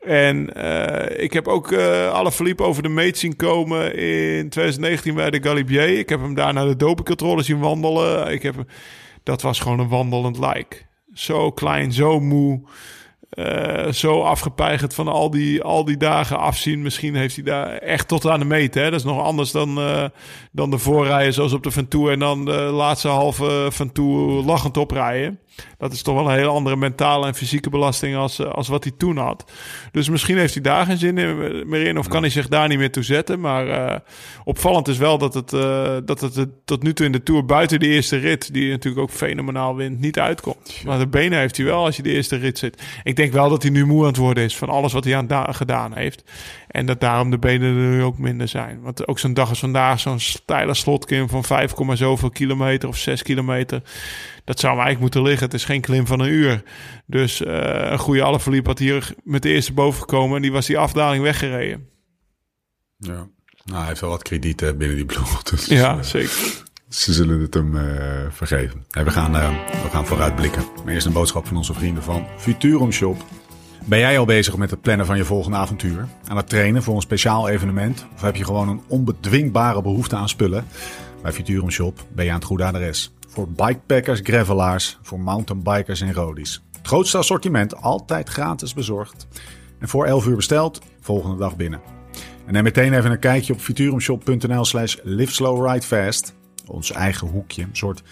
[0.00, 5.30] En eh, ik heb ook eh Alaphilippe over de meet zien komen in 2019 bij
[5.30, 5.98] de Galibier.
[5.98, 8.32] Ik heb hem daar naar de dopingcontrole zien wandelen.
[8.32, 8.54] Ik heb,
[9.22, 10.86] dat was gewoon een wandelend lijk.
[11.14, 12.60] Zo klein, zo moe.
[13.30, 16.82] eh, zo afgepeigerd van al die, al die dagen afzien.
[16.82, 18.74] Misschien heeft hij daar echt tot aan de meet.
[18.74, 18.84] Hè?
[18.90, 19.80] Dat is nog anders dan,
[20.52, 22.10] dan de voorrijden zoals op de Ventoux.
[22.10, 25.38] En dan de laatste halve Ventoux lachend oprijden.
[25.78, 28.84] Dat is toch wel een hele andere mentale en fysieke belasting als, eh, als wat
[28.84, 29.52] hij toen had.
[29.92, 31.98] Dus misschien heeft hij daar geen zin in, meer in.
[31.98, 33.40] Of kan hij zich daar niet meer toe zetten.
[33.40, 33.98] Maar eh,
[34.44, 37.80] opvallend is wel dat het, eh, dat het tot nu toe in de Tour buiten
[37.80, 38.52] de eerste rit...
[38.52, 40.82] die natuurlijk ook fenomenaal wint, niet uitkomt.
[40.84, 42.82] Maar de benen heeft hij wel als je de eerste rit zit.
[43.02, 45.16] Ik denk wel dat hij nu moe aan het worden is van alles wat hij
[45.16, 46.22] aan da- gedaan heeft.
[46.68, 48.80] En dat daarom de benen er nu ook minder zijn.
[48.80, 52.96] Want ook zo'n dag als vandaag, zo'n steile slotklim van 5, komma zoveel kilometer of
[52.96, 53.82] 6 kilometer.
[54.50, 55.44] Dat zou eigenlijk moeten liggen.
[55.44, 56.62] Het is geen klim van een uur.
[57.06, 60.36] Dus eh, een goede Alaphilippe had hier met de eerste boven gekomen.
[60.36, 61.88] En die was die afdaling weggereden.
[62.98, 63.28] ja.
[63.64, 65.42] Nou, hij heeft wel wat kredieten binnen die ploeg.
[65.50, 66.64] Dus Ja, eh, zeker.
[66.88, 67.84] Ze zullen het hem eh,
[68.30, 68.84] vergeven.
[68.90, 69.32] Hey, we, gaan,
[69.82, 70.64] we gaan vooruitblikken.
[70.84, 73.24] Maar eerst een boodschap van onze vrienden van Futurum Shop.
[73.84, 76.08] Ben jij al bezig met het plannen van je volgende avontuur?
[76.26, 78.06] Aan het trainen voor een speciaal evenement?
[78.14, 80.66] Of heb je gewoon een onbedwingbare behoefte aan spullen?
[81.22, 83.12] Bij Futurum Shop ben je aan het goede adres.
[83.40, 86.62] Voor bikepackers, gravelaars, voor mountainbikers en roadies.
[86.76, 89.26] Het grootste assortiment altijd gratis bezorgd.
[89.78, 91.80] En voor 11 uur besteld, volgende dag binnen.
[92.46, 96.34] En neem meteen even een kijkje op futurumshop.nl slash liveslowridefast.
[96.66, 98.02] Ons eigen hoekje, een soort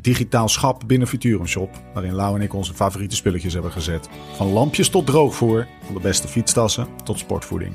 [0.00, 1.70] digitaal schap binnen Futurum Shop.
[1.94, 4.08] Waarin Lau en ik onze favoriete spulletjes hebben gezet.
[4.36, 7.74] Van lampjes tot droogvoer, van de beste fietstassen tot sportvoeding.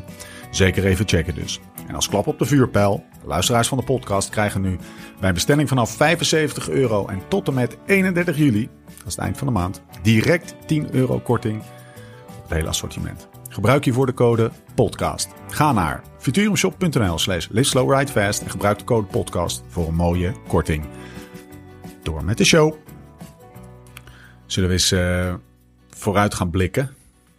[0.51, 1.59] Zeker even checken dus.
[1.87, 4.79] En als klap op de vuurpijl, luisteraars van de podcast krijgen nu
[5.19, 8.69] bij bestelling vanaf 75 euro en tot en met 31 juli
[9.01, 11.61] dat is het eind van de maand, direct 10 euro korting
[12.27, 13.27] op het hele assortiment.
[13.49, 15.29] Gebruik hiervoor de code podcast.
[15.47, 20.85] Ga naar futurumshop.nl slash en gebruik de code podcast voor een mooie korting.
[22.03, 22.75] Door met de show.
[24.45, 25.33] Zullen we eens eh,
[25.89, 26.95] vooruit gaan blikken?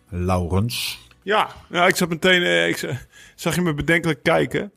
[0.08, 1.08] Laurens.
[1.22, 2.42] Ja, ja ik zat meteen...
[2.42, 2.98] eh, ik
[3.34, 4.72] zag je me bedenkelijk kijken.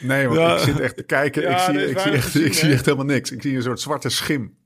[0.00, 0.54] Nee, want Ja.
[0.54, 1.42] ik zit echt te kijken.
[1.42, 3.30] Ja, ik zie, ik, zie echt, zien, ik zie echt helemaal niks.
[3.30, 4.56] Ik zie een soort zwarte schim.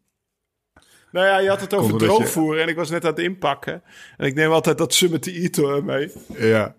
[1.12, 3.10] Nou ja, je had het over Komt omdat je- droogvoer en ik was net aan
[3.10, 3.82] het inpakken.
[4.16, 6.12] En ik neem altijd dat Summit Eater mee.
[6.36, 6.74] Ja.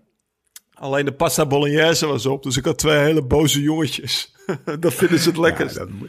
[0.74, 4.34] Alleen de pasta bolognese was op, dus ik had twee hele boze jongetjes.
[4.80, 5.76] dat vinden ze het lekkerst.
[5.76, 6.08] Ja, moet,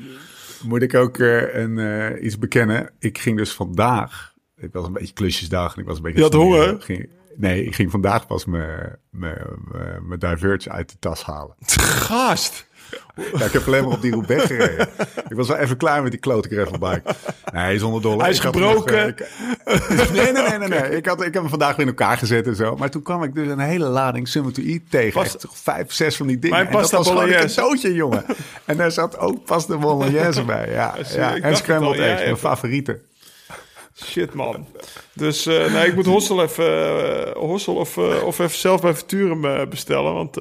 [0.63, 2.91] moet ik ook eh, een, eh, iets bekennen.
[2.99, 4.33] Ik ging dus vandaag...
[4.57, 6.17] Ik was een beetje klusjesdag en ik was een beetje...
[6.17, 6.81] Je had honger.
[6.81, 11.55] Ging, nee, ik ging vandaag pas mijn- mijn Diverge uit de tas halen.
[11.65, 12.65] Gast!
[13.37, 14.87] Ja, ik heb alleen maar op die Roubaix gereden.
[15.29, 17.01] Ik was wel even klaar met die klote gravelbike.
[17.53, 17.63] Nee.
[17.63, 17.81] Hij is
[18.37, 18.95] Ik had gebroken.
[18.95, 20.67] nog, eh, ik- nee, nee, nee, nee.
[20.67, 20.89] nee.
[20.97, 22.75] Ik, had, ik heb hem vandaag weer in elkaar gezet en zo.
[22.75, 25.13] Maar toen kwam ik dus een hele lading Summit to Eat tegen.
[25.13, 26.55] Pas- Echt toch vijf, zes van die dingen.
[26.55, 28.25] Mijn en dat pasta was gewoon een cadeautje, jongen.
[28.65, 30.71] En daar zat ook pasta bolognese bij.
[30.71, 31.35] Ja, ja.
[31.37, 33.01] En scrambled eggs, mijn even.
[34.03, 34.67] Shit, man.
[35.13, 38.93] Dus eh, nee, ik moet Hossel even, eh, Hossel of, eh, of even zelf bij
[38.95, 40.13] Futurum bestellen.
[40.13, 40.37] Want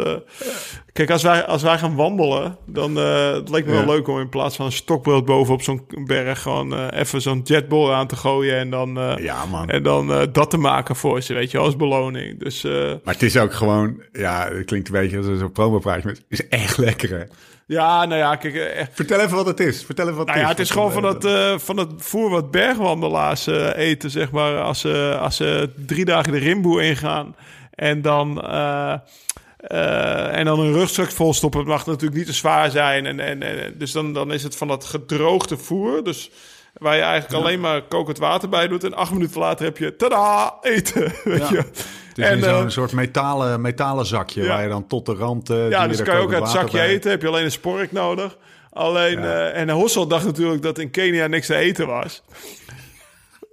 [0.93, 3.85] kijk, als wij, als wij gaan wandelen, dan het leek me Ja.
[3.85, 7.93] wel leuk om in plaats van een stokbrood bovenop zo'n berg gewoon even zo'n jetball
[7.93, 9.69] aan te gooien en dan, Ja, man.
[9.69, 12.39] en dan dat te maken voor ze, weet je, als beloning.
[12.41, 14.03] Dus Maar het is ook gewoon...
[14.13, 16.03] Ja, het klinkt een beetje als zo'n promopraatje.
[16.05, 17.25] Maar het is echt lekker, hè?
[17.67, 19.85] Ja, nou ja, kijk, eh, Vertel even wat het is.
[19.85, 20.59] Vertel even wat Nou het ja, is.
[20.59, 24.61] het is gewoon van dat, eh, van het voer wat bergwandelaars eh, eten, zeg maar.
[24.61, 27.37] Als ze, als ze drie dagen de rimboe ingaan
[27.71, 28.95] en dan, eh,
[29.57, 31.61] eh, en dan een rugzak volstoppen.
[31.61, 33.07] Het mag natuurlijk niet te zwaar zijn.
[33.07, 36.05] En, en, en, dus dan, dan is het van dat gedroogde voer.
[36.05, 36.31] Dus
[36.75, 38.85] waar je eigenlijk alleen maar kokend water bij doet.
[38.85, 41.03] En acht minuten later heb je, tada, eten.
[41.25, 41.51] Weet Ja.
[41.51, 41.65] je.
[42.17, 44.49] Het is in eh, zo'n soort metalen, metalen zakje Ja.
[44.49, 45.51] waar je dan tot de rand...
[45.51, 46.87] eh, Ja, dus kan je ook uit het zakje bij.
[46.89, 47.11] eten.
[47.11, 48.37] Heb je alleen een spork nodig.
[48.73, 49.51] Alleen, Ja.
[49.51, 52.23] eh, en Hossel dacht natuurlijk dat in Kenia niks te eten was.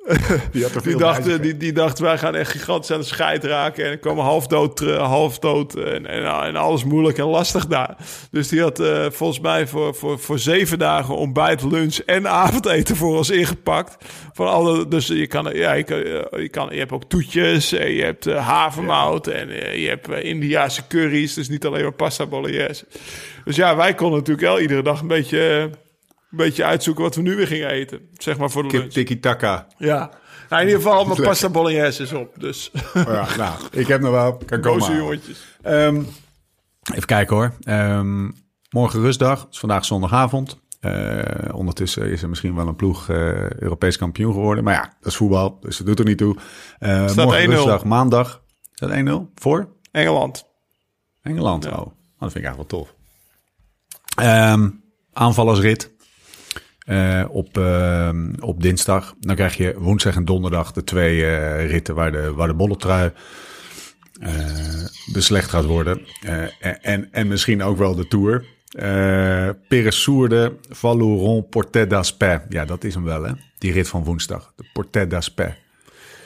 [0.52, 3.44] Die, had Die dacht, eh, die, die dacht, wij gaan echt gigantisch aan de scheid
[3.44, 3.86] raken.
[3.86, 7.98] En komen half dood, terug- half dood en, en, en alles moeilijk en lastig daar.
[8.32, 12.96] Dus die had eh, volgens mij voor, voor, voor zeven dagen ontbijt, lunch en avondeten
[12.96, 14.06] voor ons ingepakt.
[14.34, 17.92] Van alle, dus je kan, ja, je, kan, je, kan, je hebt ook toetjes, en
[17.92, 21.34] je hebt eh, havermout en eh, je hebt eh, Indiaanse curry's.
[21.34, 22.86] Dus niet alleen maar pasta bolognese.
[23.46, 25.78] Dus ja, wij konden natuurlijk wel iedere dag een beetje, eh,
[26.38, 28.00] beetje uitzoeken wat we nu weer gingen eten.
[28.14, 28.94] Zeg maar voor de Kip lunch.
[28.94, 29.68] tiki-taka.
[29.78, 30.10] Ja.
[30.50, 32.34] Nou, in ieder geval, mijn pasta bolognese is op.
[32.40, 34.42] Dus Oh ja, nou, ik heb nog wel...
[34.62, 35.58] Boze jongetjes.
[35.62, 36.02] Ehm,
[36.94, 37.54] even kijken hoor.
[37.62, 38.30] Ehm,
[38.70, 39.40] morgen rustdag.
[39.42, 40.60] Het is vandaag zondagavond.
[40.80, 41.24] Eh,
[41.56, 44.64] ondertussen is er misschien wel een ploeg eh, Europees kampioen geworden.
[44.64, 46.36] Maar ja, dat is voetbal, dus dat doet er niet toe.
[46.80, 47.50] Staat morgen 1-0.
[47.54, 48.42] rustdag, maandag.
[48.74, 49.32] Is dat 1-0?
[49.36, 49.68] Voor?
[49.92, 50.46] Engeland.
[51.22, 51.66] Engeland.
[51.66, 52.96] Oh, dat vind ik eigenlijk wel tof.
[54.16, 54.70] Ehm,
[55.14, 55.91] aanvallersrit.
[56.86, 59.16] Eh, op, ehm, op dinsdag.
[59.20, 63.12] Dan krijg je woensdag en donderdag de twee eh, ritten waar de, waar de bolletrui
[64.22, 64.32] eh,
[65.14, 66.02] beslecht gaat worden.
[66.82, 68.46] En, en misschien ook wel de Tour.
[68.72, 72.42] Eh Peresourde, Valouron, Portet d'Aspet.
[72.50, 73.32] Ja, dat is hem wel, hè?
[73.58, 74.54] Die rit van woensdag.
[74.56, 75.56] De Portet d'Aspet.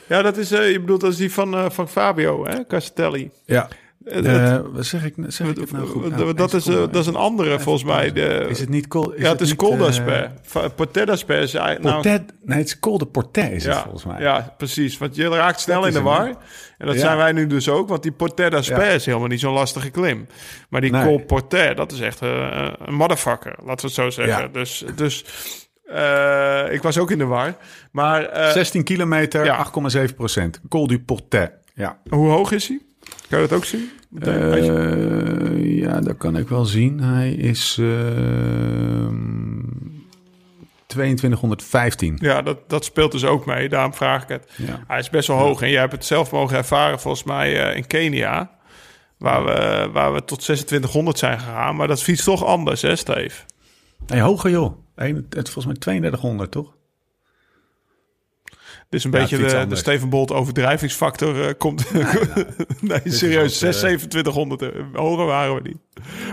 [0.07, 2.65] Ja, dat is, je bedoelt, dat is die van, van Fabio, hè?
[2.67, 3.31] Castelli.
[3.45, 3.69] Ja.
[4.05, 6.03] Eh, Eh, wat zeg ik, zeg ik het nou goed?
[6.17, 8.11] dat, Nou, is, dat is een andere, volgens mij.
[8.11, 9.19] De, Is het niet Col?
[9.19, 10.29] ja, het is niet, Col d'Aspet.
[10.41, 11.83] Fa- Portet d'Aspet is eigenlijk...
[11.83, 14.21] nou, Portet, nee, het is Col de Portet is het ja, volgens mij.
[14.21, 14.97] ja, precies.
[14.97, 16.27] Want je raakt snel Dat in de war.
[16.77, 17.01] En dat Ja.
[17.01, 17.89] zijn wij nu dus ook.
[17.89, 18.83] Want die Portet d'Aspet Ja.
[18.83, 20.27] is helemaal niet zo'n lastige klim.
[20.69, 21.03] Maar die Nee.
[21.05, 23.55] Col Portet, dat is echt eh, een motherfucker.
[23.65, 24.41] Laten we het zo zeggen.
[24.43, 24.47] Ja.
[24.47, 24.85] Dus...
[24.95, 25.25] dus
[26.71, 27.55] ik was ook in de war.
[27.91, 29.65] Maar eh, 16 kilometer, Ja.
[30.07, 30.61] 8,7 procent.
[30.69, 31.51] Col du Portet.
[31.73, 31.97] Ja.
[32.09, 32.79] hoe hoog is hij?
[33.29, 33.89] Kan je dat ook zien?
[34.19, 36.99] Eh, ja, dat kan ik wel zien.
[36.99, 39.55] Hij is ehm
[40.87, 42.17] 2215.
[42.21, 43.69] Ja, dat, dat speelt dus ook mee.
[43.69, 44.51] Daarom vraag ik het.
[44.55, 44.83] Ja.
[44.87, 45.61] Hij is best wel hoog.
[45.61, 48.49] En jij hebt het zelf mogen ervaren, volgens mij, eh, in Kenia.
[49.17, 51.75] Waar we, waar we tot 2600 zijn gegaan.
[51.75, 53.41] Maar dat fiets toch anders, hè, Steve?
[54.07, 54.77] Nee, hoger joh.
[54.95, 56.73] Het is volgens mij 3200, toch?
[58.95, 59.75] Is een Ja, beetje de, de.
[59.75, 61.85] Steven Bolt overdrijvingsfactor eh, komt.
[62.81, 64.61] nee, serieus, is wat, 6, eh, 2700.
[64.61, 65.77] eh, Hoger waren we niet.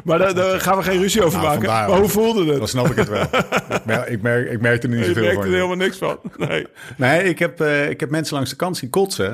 [0.04, 1.64] Maar daar, daar gaan we geen ruzie over Nou, maken.
[1.66, 2.58] vandaar Maar hoe voelde het?
[2.58, 3.22] Dan snap ik het wel.
[3.22, 5.44] ik, merk, ik, merk, ik merkte er niet zoveel merkte van.
[5.44, 5.62] er joh.
[5.64, 6.18] helemaal niks van.
[6.48, 6.66] Nee.
[6.96, 9.28] Nee, ik heb, eh, ik heb mensen langs de kant zien kotsen.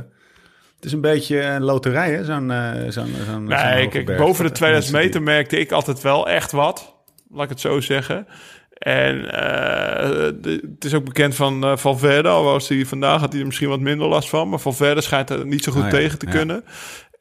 [0.76, 2.24] Het is een beetje een loterij, hè?
[2.24, 6.02] Zo'n eh, zo'n Nee, hoge kijk, boven de Mensen 2000 die- meter merkte ik altijd
[6.02, 6.94] wel echt wat.
[7.30, 8.26] Laat ik het zo zeggen.
[8.78, 10.24] En eh,
[10.76, 13.68] het is ook bekend van eh, Valverde, al was hij vandaag had hij er misschien
[13.68, 16.26] wat minder last van, maar Valverde schijnt er niet zo goed Ah, ja, tegen te
[16.26, 16.32] ja.
[16.32, 16.64] kunnen.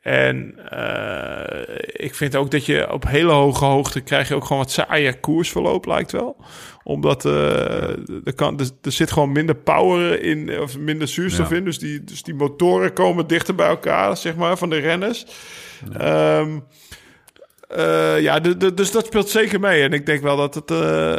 [0.01, 4.62] En eh, ik vind ook dat je op hele hoge hoogte krijg je ook gewoon
[4.62, 6.36] wat saaier koersverloop lijkt wel.
[6.84, 11.55] Omdat er, kan, er, er zit gewoon minder power in, of minder zuurstof Ja.
[11.55, 11.64] in.
[11.64, 15.26] Dus die, dus die motoren komen dichter bij elkaar, zeg maar, van de renners.
[15.97, 16.60] Ehm,
[17.68, 19.84] eh, ja, de- de- dus dat speelt zeker mee.
[19.84, 21.15] En ik denk wel dat het eh,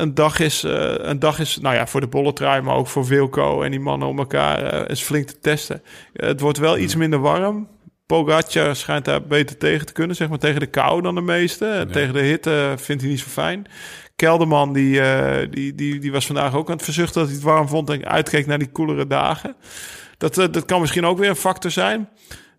[0.00, 3.04] een, dag is, eh, een dag is, nou ja, voor de bolletrui, maar ook voor
[3.06, 5.82] Wilco en die mannen om elkaar eens flink te testen.
[6.12, 7.68] Het wordt wel iets minder warm.
[8.06, 11.66] Pogacar schijnt daar beter tegen te kunnen, zeg maar tegen de kou dan de meeste.
[11.66, 13.66] En Tegen de hitte vindt hij niet zo fijn.
[14.16, 15.00] Kelderman, die,
[15.50, 18.04] die, die, die was vandaag ook aan het verzuchten dat hij het warm vond en
[18.06, 19.56] uitkeek naar die koelere dagen.
[20.18, 22.08] Dat, dat kan misschien ook weer een factor zijn.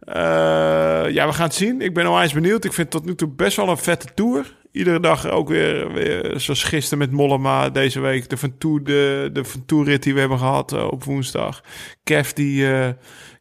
[0.06, 1.82] Eh, ja, we gaan het zien.
[1.82, 2.66] Ik ben onwijs benieuwd.
[2.66, 4.62] Ik vind het tot nu toe best wel een vette tour.
[4.72, 8.30] Iedere dag ook weer, weer zoals gisteren met Mollema deze week.
[8.30, 11.64] De Van Tour, de, de Van Tour rit die we hebben gehad eh, op woensdag.
[12.04, 12.90] Kev die, eh,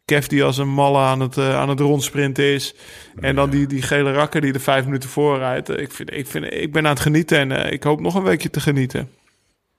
[0.04, 2.74] Kev die als een malle aan het, aan het rondsprinten is.
[3.20, 5.68] En dan die, die gele rakker die er vijf minuten voor rijdt.
[5.68, 8.50] Ik, vind, ik, vind, ik ben aan het genieten en ik hoop nog een weekje
[8.50, 9.08] te genieten.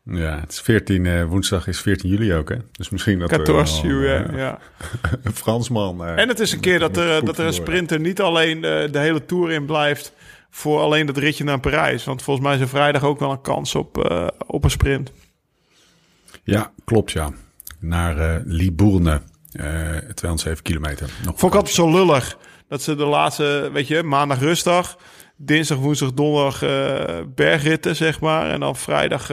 [0.06, 2.56] Ja, het is 14, eh, woensdag is 14 juli ook, hè?
[2.72, 4.60] Dus misschien dat er 14 wel, juli, eh, ja.
[5.24, 6.06] een Fransman...
[6.06, 8.92] eh, En het is een keer dat er, dat er een sprinter niet alleen eh,
[8.92, 10.14] de hele Tour in blijft...
[10.50, 12.04] voor alleen dat ritje naar Parijs.
[12.04, 15.12] Want volgens mij is er vrijdag ook wel een kans op, eh, op een sprint.
[16.44, 17.32] Ja, klopt, ja.
[17.80, 21.10] Naar eh Libourne, eh 207 kilometer.
[21.26, 22.38] Nog Vond ik altijd zo lullig.
[22.68, 24.98] Dat ze de laatste, weet je, maandag rustdag...
[25.38, 28.50] dinsdag, woensdag, donderdag eh, bergritten, zeg maar.
[28.50, 29.30] En dan vrijdag...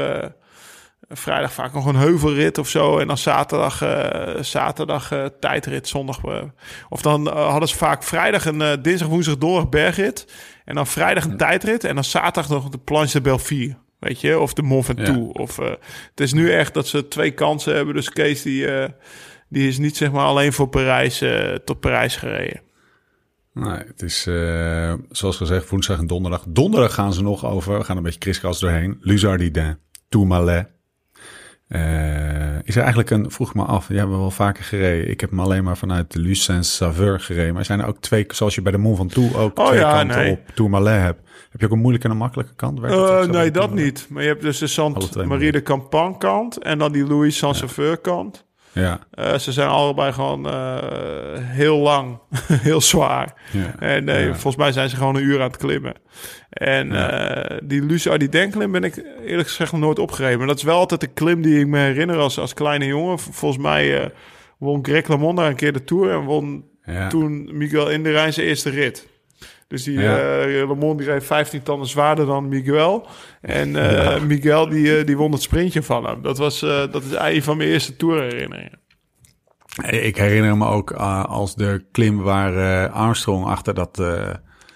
[1.13, 2.99] Vrijdag vaak nog een heuvelrit of zo.
[2.99, 6.25] En dan zaterdag, eh, zaterdag eh, tijdrit, zondag.
[6.25, 6.43] eh.
[6.89, 10.33] of dan hadden ze vaak vrijdag een dinsdag, woensdag door bergrit.
[10.65, 11.85] En dan vrijdag een tijdrit.
[11.85, 13.77] En dan zaterdag nog de Planche de Belleville.
[13.99, 15.39] Weet je, of de Mont Ventoux.
[15.39, 15.71] Of, eh,
[16.11, 17.95] het is nu echt dat ze twee kansen hebben.
[17.95, 18.67] Dus Kees die,
[19.49, 21.25] die is niet zeg maar alleen voor Parijs
[21.65, 22.61] tot Parijs gereden.
[23.53, 24.23] Nee, het is
[25.11, 26.45] zoals gezegd woensdag en donderdag.
[26.49, 28.99] Donderdag gaan ze nog over, we gaan een beetje kriskras doorheen.
[29.01, 30.79] Luzardidin, Tourmalet.
[31.71, 32.21] Eh
[32.71, 35.11] is er eigenlijk een, vroeg me af, die hebben we wel vaker gereden.
[35.11, 37.55] Ik heb hem alleen maar vanuit de Lucens Saveur gereden.
[37.55, 39.93] Maar zijn er ook twee, zoals je bij de Mont Ventoux ook Oh twee ja,
[39.93, 40.33] kanten nee.
[40.33, 41.21] op Tourmalet hebt.
[41.51, 42.81] Heb je ook een moeilijke en een makkelijke kant?
[42.81, 44.07] Werkt Eh, nee, dat niet.
[44.11, 46.59] Maar je hebt dus de Sant Marie de Campan kant.
[46.59, 48.49] En dan die Louis Saint-Sauveur kant.
[48.73, 50.77] Ja, Eh, ze zijn allebei gewoon eh,
[51.39, 52.19] heel lang,
[52.69, 53.35] heel zwaar.
[53.53, 53.75] ja.
[53.79, 54.25] En Ja.
[54.33, 55.95] volgens mij zijn ze gewoon een uur aan het klimmen.
[56.51, 60.39] En eh, die Luce die Denklim ben ik eerlijk gezegd nog nooit opgereden.
[60.39, 63.19] Maar dat is wel altijd de klim die ik me herinner als, als kleine jongen.
[63.19, 64.09] Volgens mij eh,
[64.59, 66.65] won Greg LeMond daar een keer de Tour en won
[67.09, 69.09] toen Miguel Indurain zijn eerste rit.
[69.71, 70.17] Dus die Ja.
[70.67, 73.07] LeMond die reed 15 tanden zwaarder dan Miguel.
[73.41, 76.23] En eh, Miguel die, eh, die won het sprintje van hem.
[76.23, 78.79] Dat, was, dat is een van mijn eerste tourherinneringen.
[79.91, 83.97] Ik herinner me ook als de klim waar Armstrong achter dat...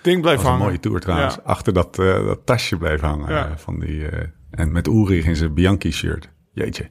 [0.03, 0.65] Ding bleef was een hangen.
[0.67, 1.35] mooie tour trouwens.
[1.35, 1.41] Ja.
[1.45, 3.59] Achter dat, dat tasje bleef hangen.
[3.59, 4.07] Van die,
[4.51, 6.29] en met Ulrich in zijn Bianchi-shirt.
[6.53, 6.91] Jeetje.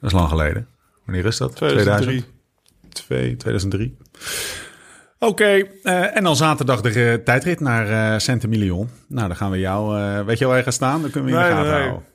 [0.00, 0.68] Dat is lang geleden.
[1.04, 1.56] Wanneer is dat?
[1.56, 2.24] 2003.
[2.88, 3.96] 2002, 2003.
[5.18, 5.44] Oké,
[5.82, 8.90] eh, en dan zaterdag de tijdrit naar eh Saint-Emilion.
[9.08, 9.98] Nou, dan gaan we jou...
[10.00, 11.00] eh, weet je wel waar je gaat staan?
[11.02, 11.88] Dan kunnen we je in de Nee, gaten nee.
[11.88, 12.08] houden.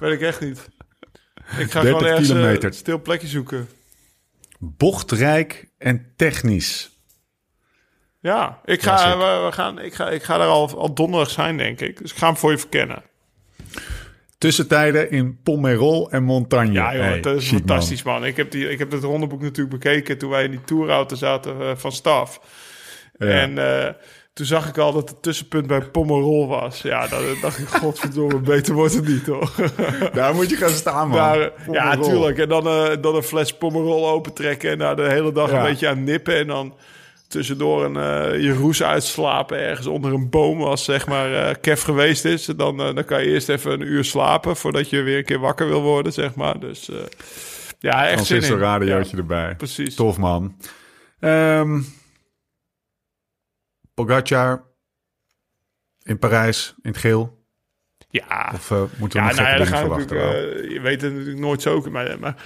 [0.00, 0.68] Weet ik echt niet.
[1.58, 2.64] Ik ga 30 gewoon ergens kilometer.
[2.64, 3.68] een stil plekje zoeken.
[4.58, 6.90] Bochtrijk en technisch.
[8.20, 11.56] Ja, ik ga, we, we gaan, ik ga, ik ga er al, al donderdag zijn,
[11.56, 11.98] denk ik.
[11.98, 13.02] Dus ik ga hem voor je verkennen.
[14.38, 16.72] Tussentijden in Pomerol en Montagne.
[16.72, 18.24] Ja, joh, dat is fantastisch, man.
[18.24, 21.60] Ik heb, die, ik heb het rondeboek natuurlijk bekeken toen wij in die tourauto zaten
[21.60, 22.40] eh, van staf.
[23.18, 23.26] Ja.
[23.26, 23.92] En eh,
[24.32, 26.82] toen zag ik al dat het tussenpunt bij Pomerol was.
[26.82, 29.50] Ja, dan dacht ik, godverdomme, beter wordt het niet, hoor.
[30.12, 31.18] Daar moet je gaan staan, man.
[31.18, 32.38] Daar, ja, tuurlijk.
[32.38, 35.56] En dan, eh, dan een fles Pomerol opentrekken en daar de hele dag Ja.
[35.56, 36.36] een beetje aan nippen.
[36.36, 36.74] En dan
[37.34, 41.82] tussendoor een, eh, je roes uitslapen ergens onder een boom als zeg maar eh Kev
[41.84, 42.44] geweest is.
[42.44, 45.38] Dan, eh, dan kan je eerst even een uur slapen voordat je weer een keer
[45.38, 46.60] wakker wil worden, zeg maar.
[46.60, 46.90] Dus
[47.78, 48.42] ja, echt zin in.
[48.42, 49.56] Transistor radiootje Ja, erbij.
[49.56, 49.94] precies.
[49.94, 50.56] Tof, man.
[51.20, 51.80] Ehm
[53.94, 54.64] Pogacar
[56.02, 57.43] in Parijs, in het geel.
[58.22, 60.16] Ja, Of eh, moeten we ja, nog nou ja, dingen verwachten?
[60.16, 61.86] eh, je weet het natuurlijk nooit zo.
[61.90, 62.36] Maar, maar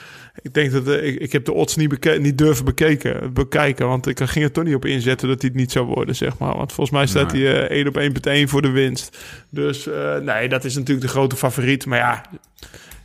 [0.42, 3.86] ik denk dat eh, ik, ik heb de odds niet, beke- niet durven bekeken, bekijken.
[3.88, 6.38] Want ik ging er toch niet op inzetten dat hij het niet zou worden, zeg
[6.38, 6.56] maar.
[6.56, 7.46] Want volgens mij staat Nee.
[7.46, 9.18] hij eh 1 op 1,1 voor de winst.
[9.50, 9.88] Dus
[10.22, 11.86] nee, dat is natuurlijk de grote favoriet.
[11.86, 12.24] Maar ja,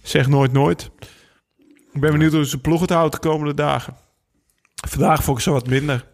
[0.02, 0.90] zeg nooit nooit.
[1.94, 3.96] Ik ben benieuwd hoe ze ploeg het houdt de komende dagen.
[4.88, 6.06] Vandaag vond ik ze wat minder.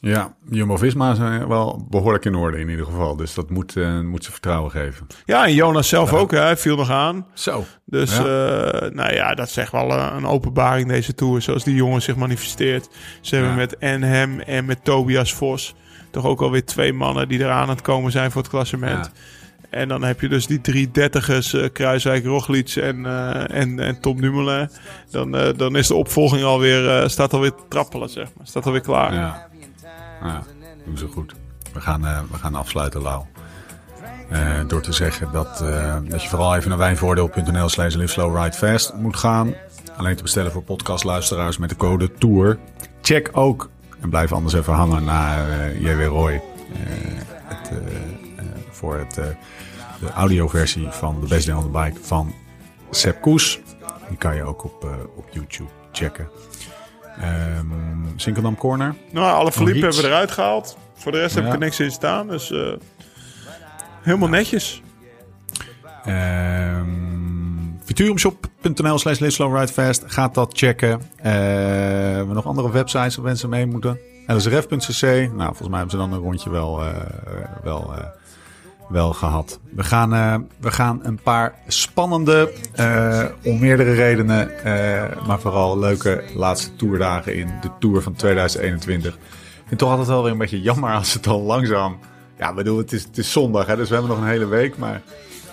[0.00, 3.16] Ja, Jumbo-Visma zijn wel behoorlijk in orde in ieder geval.
[3.16, 5.06] Dus dat moet, eh, moet ze vertrouwen geven.
[5.24, 7.26] Ja, en Jonas zelf ook, hè, hij viel nog aan.
[7.34, 7.64] Zo.
[7.84, 8.24] Dus Ja.
[8.24, 11.42] eh, nou ja, dat is echt wel eh, een openbaring deze Tour.
[11.42, 12.88] Zoals die jongen zich manifesteert.
[13.20, 13.58] Ze hebben Ja.
[13.58, 15.74] met en hem en met Tobias Vos...
[16.10, 19.10] toch ook alweer twee mannen die eraan aan het komen zijn voor het klassement.
[19.70, 24.00] En dan heb je dus die drie dertigers, eh Kruiswijk, Roglic en, eh, en, en
[24.00, 24.68] Tom Dumoulin.
[25.10, 28.46] Dan, eh, dan is de opvolging alweer, eh staat alweer te trappelen, zeg maar.
[28.46, 29.14] Staat alweer klaar.
[29.14, 29.47] Ja,
[30.22, 30.42] ja
[30.88, 31.34] doen ze goed.
[31.72, 33.24] We gaan, eh, we gaan afsluiten, Lau.
[34.28, 38.56] Eh, door te zeggen dat, eh, dat je vooral even naar wijnvoordeel.nl slash live ride
[38.56, 39.54] fast moet gaan.
[39.96, 42.58] Alleen te bestellen voor podcastluisteraars met de code TOUR.
[43.02, 43.70] Check ook,
[44.00, 46.42] en blijf anders even hangen naar JW Roy.
[47.44, 47.70] het,
[48.70, 49.14] voor het,
[50.00, 52.34] de audioversie van de Best Day on the Bike van
[52.90, 53.60] Sepp Koes.
[54.08, 54.86] Die kan je ook op,
[55.16, 56.28] op YouTube checken.
[58.16, 58.94] Sinkeldam Corner.
[59.10, 59.86] Nou, alle Philippe iets?
[59.86, 60.76] hebben we eruit gehaald.
[60.94, 62.28] Voor de rest heb ik er niks in staan.
[62.28, 62.72] Dus eh,
[64.02, 64.82] helemaal netjes.
[66.04, 67.08] Ehm
[67.88, 70.00] Futurumshop.nl slash.
[70.06, 71.00] Gaat dat checken.
[71.16, 73.98] Hebben we nog andere websites waar mensen mee moeten?
[74.26, 75.02] lsrf.cc.
[75.02, 76.94] Nou, volgens mij hebben ze dan een rondje wel, eh,
[77.62, 78.04] wel, eh,
[78.88, 79.60] wel gehad.
[79.74, 85.78] We gaan, eh, we gaan een paar spannende, eh, om meerdere redenen, eh, maar vooral
[85.78, 89.14] leuke laatste toerdagen in de Tour van 2021.
[89.14, 89.20] Ik
[89.56, 91.98] vind het toch altijd wel weer een beetje jammer als het al langzaam...
[92.38, 94.76] Ja, bedoel, het is, het is zondag, hè, dus we hebben nog een hele week,
[94.76, 95.02] maar...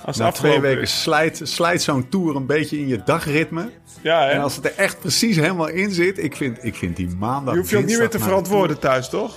[0.06, 1.02] Als Na twee weken is.
[1.02, 3.70] slijt, slijt zo'n tour een beetje in je dagritme.
[4.02, 4.30] Ja, hè?
[4.30, 7.54] En als het er echt precies helemaal in zit, ik vind, ik vind die maandag.
[7.54, 9.36] Je hoeft je ook niet meer te verantwoorden thuis, toch?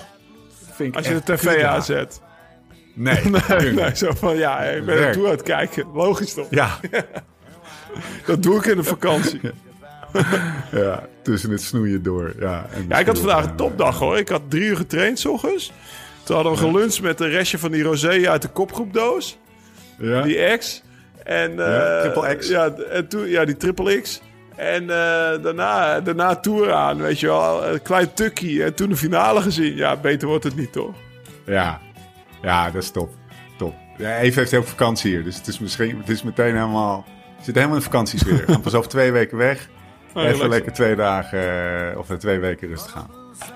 [0.73, 2.21] vind ik Als je de tv aanzet.
[2.99, 3.21] Nee,
[3.75, 5.13] Nee, zo van ja, ik ben er Werk.
[5.13, 5.87] toe aan het kijken.
[5.95, 6.47] Logisch toch?
[6.51, 6.79] Ja,
[8.27, 9.41] Dat doe ik in de vakantie.
[10.73, 12.35] ja, tussen het snoeien door.
[12.41, 14.19] Ja, en Ja, ik had vandaag een topdag hoor.
[14.19, 15.73] Ik had drie uur getraind s ochtends.
[16.23, 19.39] Toen hadden we geluncht met een restje van die rosé uit de kopgroepdoos.
[19.99, 20.83] Ja, Die X.
[21.25, 22.49] En, Ja, eh, triple X.
[22.49, 24.21] Ja, en toen, ja, die triple X.
[24.57, 27.67] En eh, daarna, daarna Tour aan, weet je wel.
[27.67, 28.65] Een klein tukkie.
[28.65, 29.77] En toen de finale gezien.
[29.77, 30.95] Ja, beter wordt het niet, toch?
[31.47, 31.81] ja.
[32.43, 33.15] Ja, dat is top.
[33.59, 33.75] top.
[33.97, 37.05] Ja, Eve heeft ook vakantie hier, dus het is misschien het is meteen helemaal...
[37.37, 38.37] Zitten helemaal in vakantiesfeer.
[38.47, 39.69] We gaan pas over twee weken weg.
[40.15, 41.41] Oh, Even lekker twee dagen
[41.91, 43.11] eh, of eh, twee weken rustig gaan.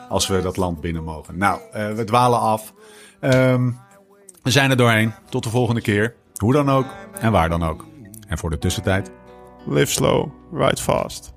[0.09, 1.39] Als we dat land binnen mogen.
[1.39, 2.75] Nou, eh, we dwalen af.
[3.21, 3.71] Ehm,
[4.43, 5.15] we zijn er doorheen.
[5.29, 6.15] Tot de volgende keer.
[6.37, 6.87] Hoe dan ook
[7.21, 7.87] en waar dan ook.
[8.29, 9.11] En voor de tussentijd.
[9.67, 11.33] Live slow, ride fast.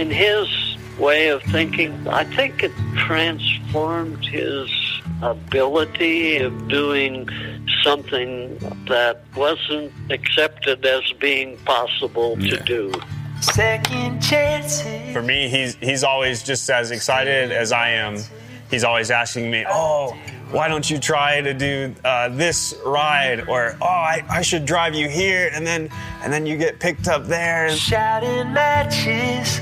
[0.00, 0.48] In his
[0.98, 4.70] way of thinking, I think it transformed his
[5.20, 7.28] ability of doing
[7.82, 8.56] something
[8.88, 12.92] that wasn't accepted as being possible to do.
[13.42, 15.12] Second chances.
[15.12, 18.16] For me, he's he's always just as excited as I am.
[18.70, 20.16] He's always asking me, "Oh,
[20.50, 24.94] why don't you try to do uh, this ride?" Or, "Oh, I, I should drive
[24.94, 25.88] you here," and then
[26.22, 27.70] and then you get picked up there.
[27.70, 29.60] Shouting matches.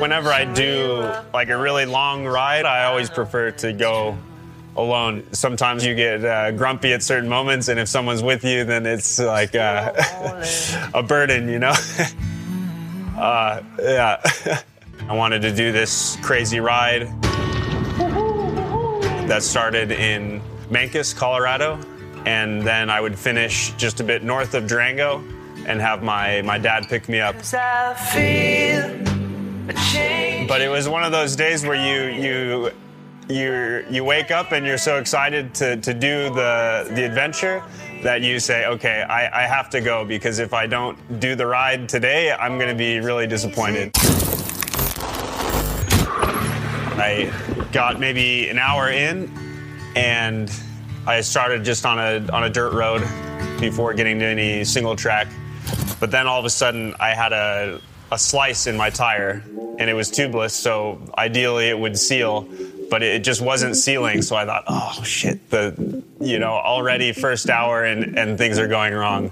[0.00, 4.16] Whenever I do like a really long ride, I always prefer to go
[4.76, 5.24] alone.
[5.32, 9.18] Sometimes you get uh, grumpy at certain moments, and if someone's with you, then it's
[9.18, 9.92] like uh,
[10.94, 11.74] a burden, you know.
[13.16, 14.22] uh, yeah.
[15.08, 17.08] I wanted to do this crazy ride
[19.28, 20.40] that started in
[20.70, 21.80] Mancos, Colorado,
[22.26, 25.24] and then I would finish just a bit north of Durango
[25.68, 27.36] and have my, my dad pick me up.
[27.52, 30.48] I feel a change.
[30.48, 32.70] But it was one of those days where you you
[33.28, 37.62] you you wake up and you're so excited to, to do the the adventure
[38.02, 41.46] that you say, okay, I, I have to go because if I don't do the
[41.46, 43.90] ride today, I'm going to be really disappointed.
[47.00, 47.30] I
[47.72, 49.30] got maybe an hour in,
[49.94, 50.50] and
[51.06, 53.02] I started just on a on a dirt road
[53.60, 55.28] before getting to any single track.
[56.00, 57.80] But then all of a sudden, I had a
[58.10, 59.42] a slice in my tire,
[59.78, 62.48] and it was tubeless, so ideally it would seal,
[62.90, 64.22] but it just wasn't sealing.
[64.22, 68.68] So I thought, oh shit, the you know already first hour and and things are
[68.68, 69.30] going wrong.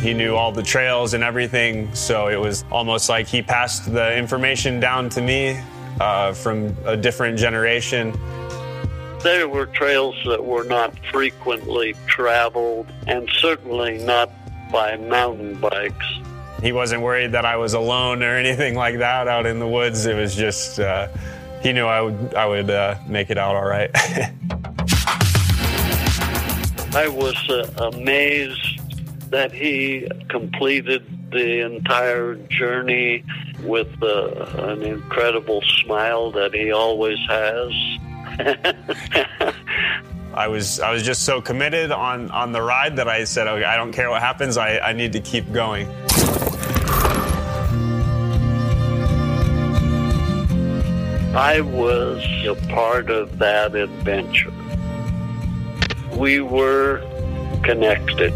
[0.00, 4.14] He knew all the trails and everything, so it was almost like he passed the
[4.14, 5.58] information down to me
[5.98, 8.12] uh, from a different generation.
[9.24, 14.30] There were trails that were not frequently traveled and certainly not
[14.70, 16.06] by mountain bikes.
[16.62, 20.04] He wasn't worried that I was alone or anything like that out in the woods.
[20.04, 21.08] It was just uh,
[21.62, 23.90] he knew I would I would uh, make it out all right.
[26.94, 28.78] I was uh, amazed
[29.30, 33.24] that he completed the entire journey
[33.62, 37.72] with uh, an incredible smile that he always has.
[40.34, 43.64] I was I was just so committed on on the ride that I said, okay,
[43.64, 44.56] I don't care what happens.
[44.56, 45.88] I, I need to keep going.
[51.36, 54.52] I was a part of that adventure.
[56.16, 57.00] We were
[57.62, 58.32] connected.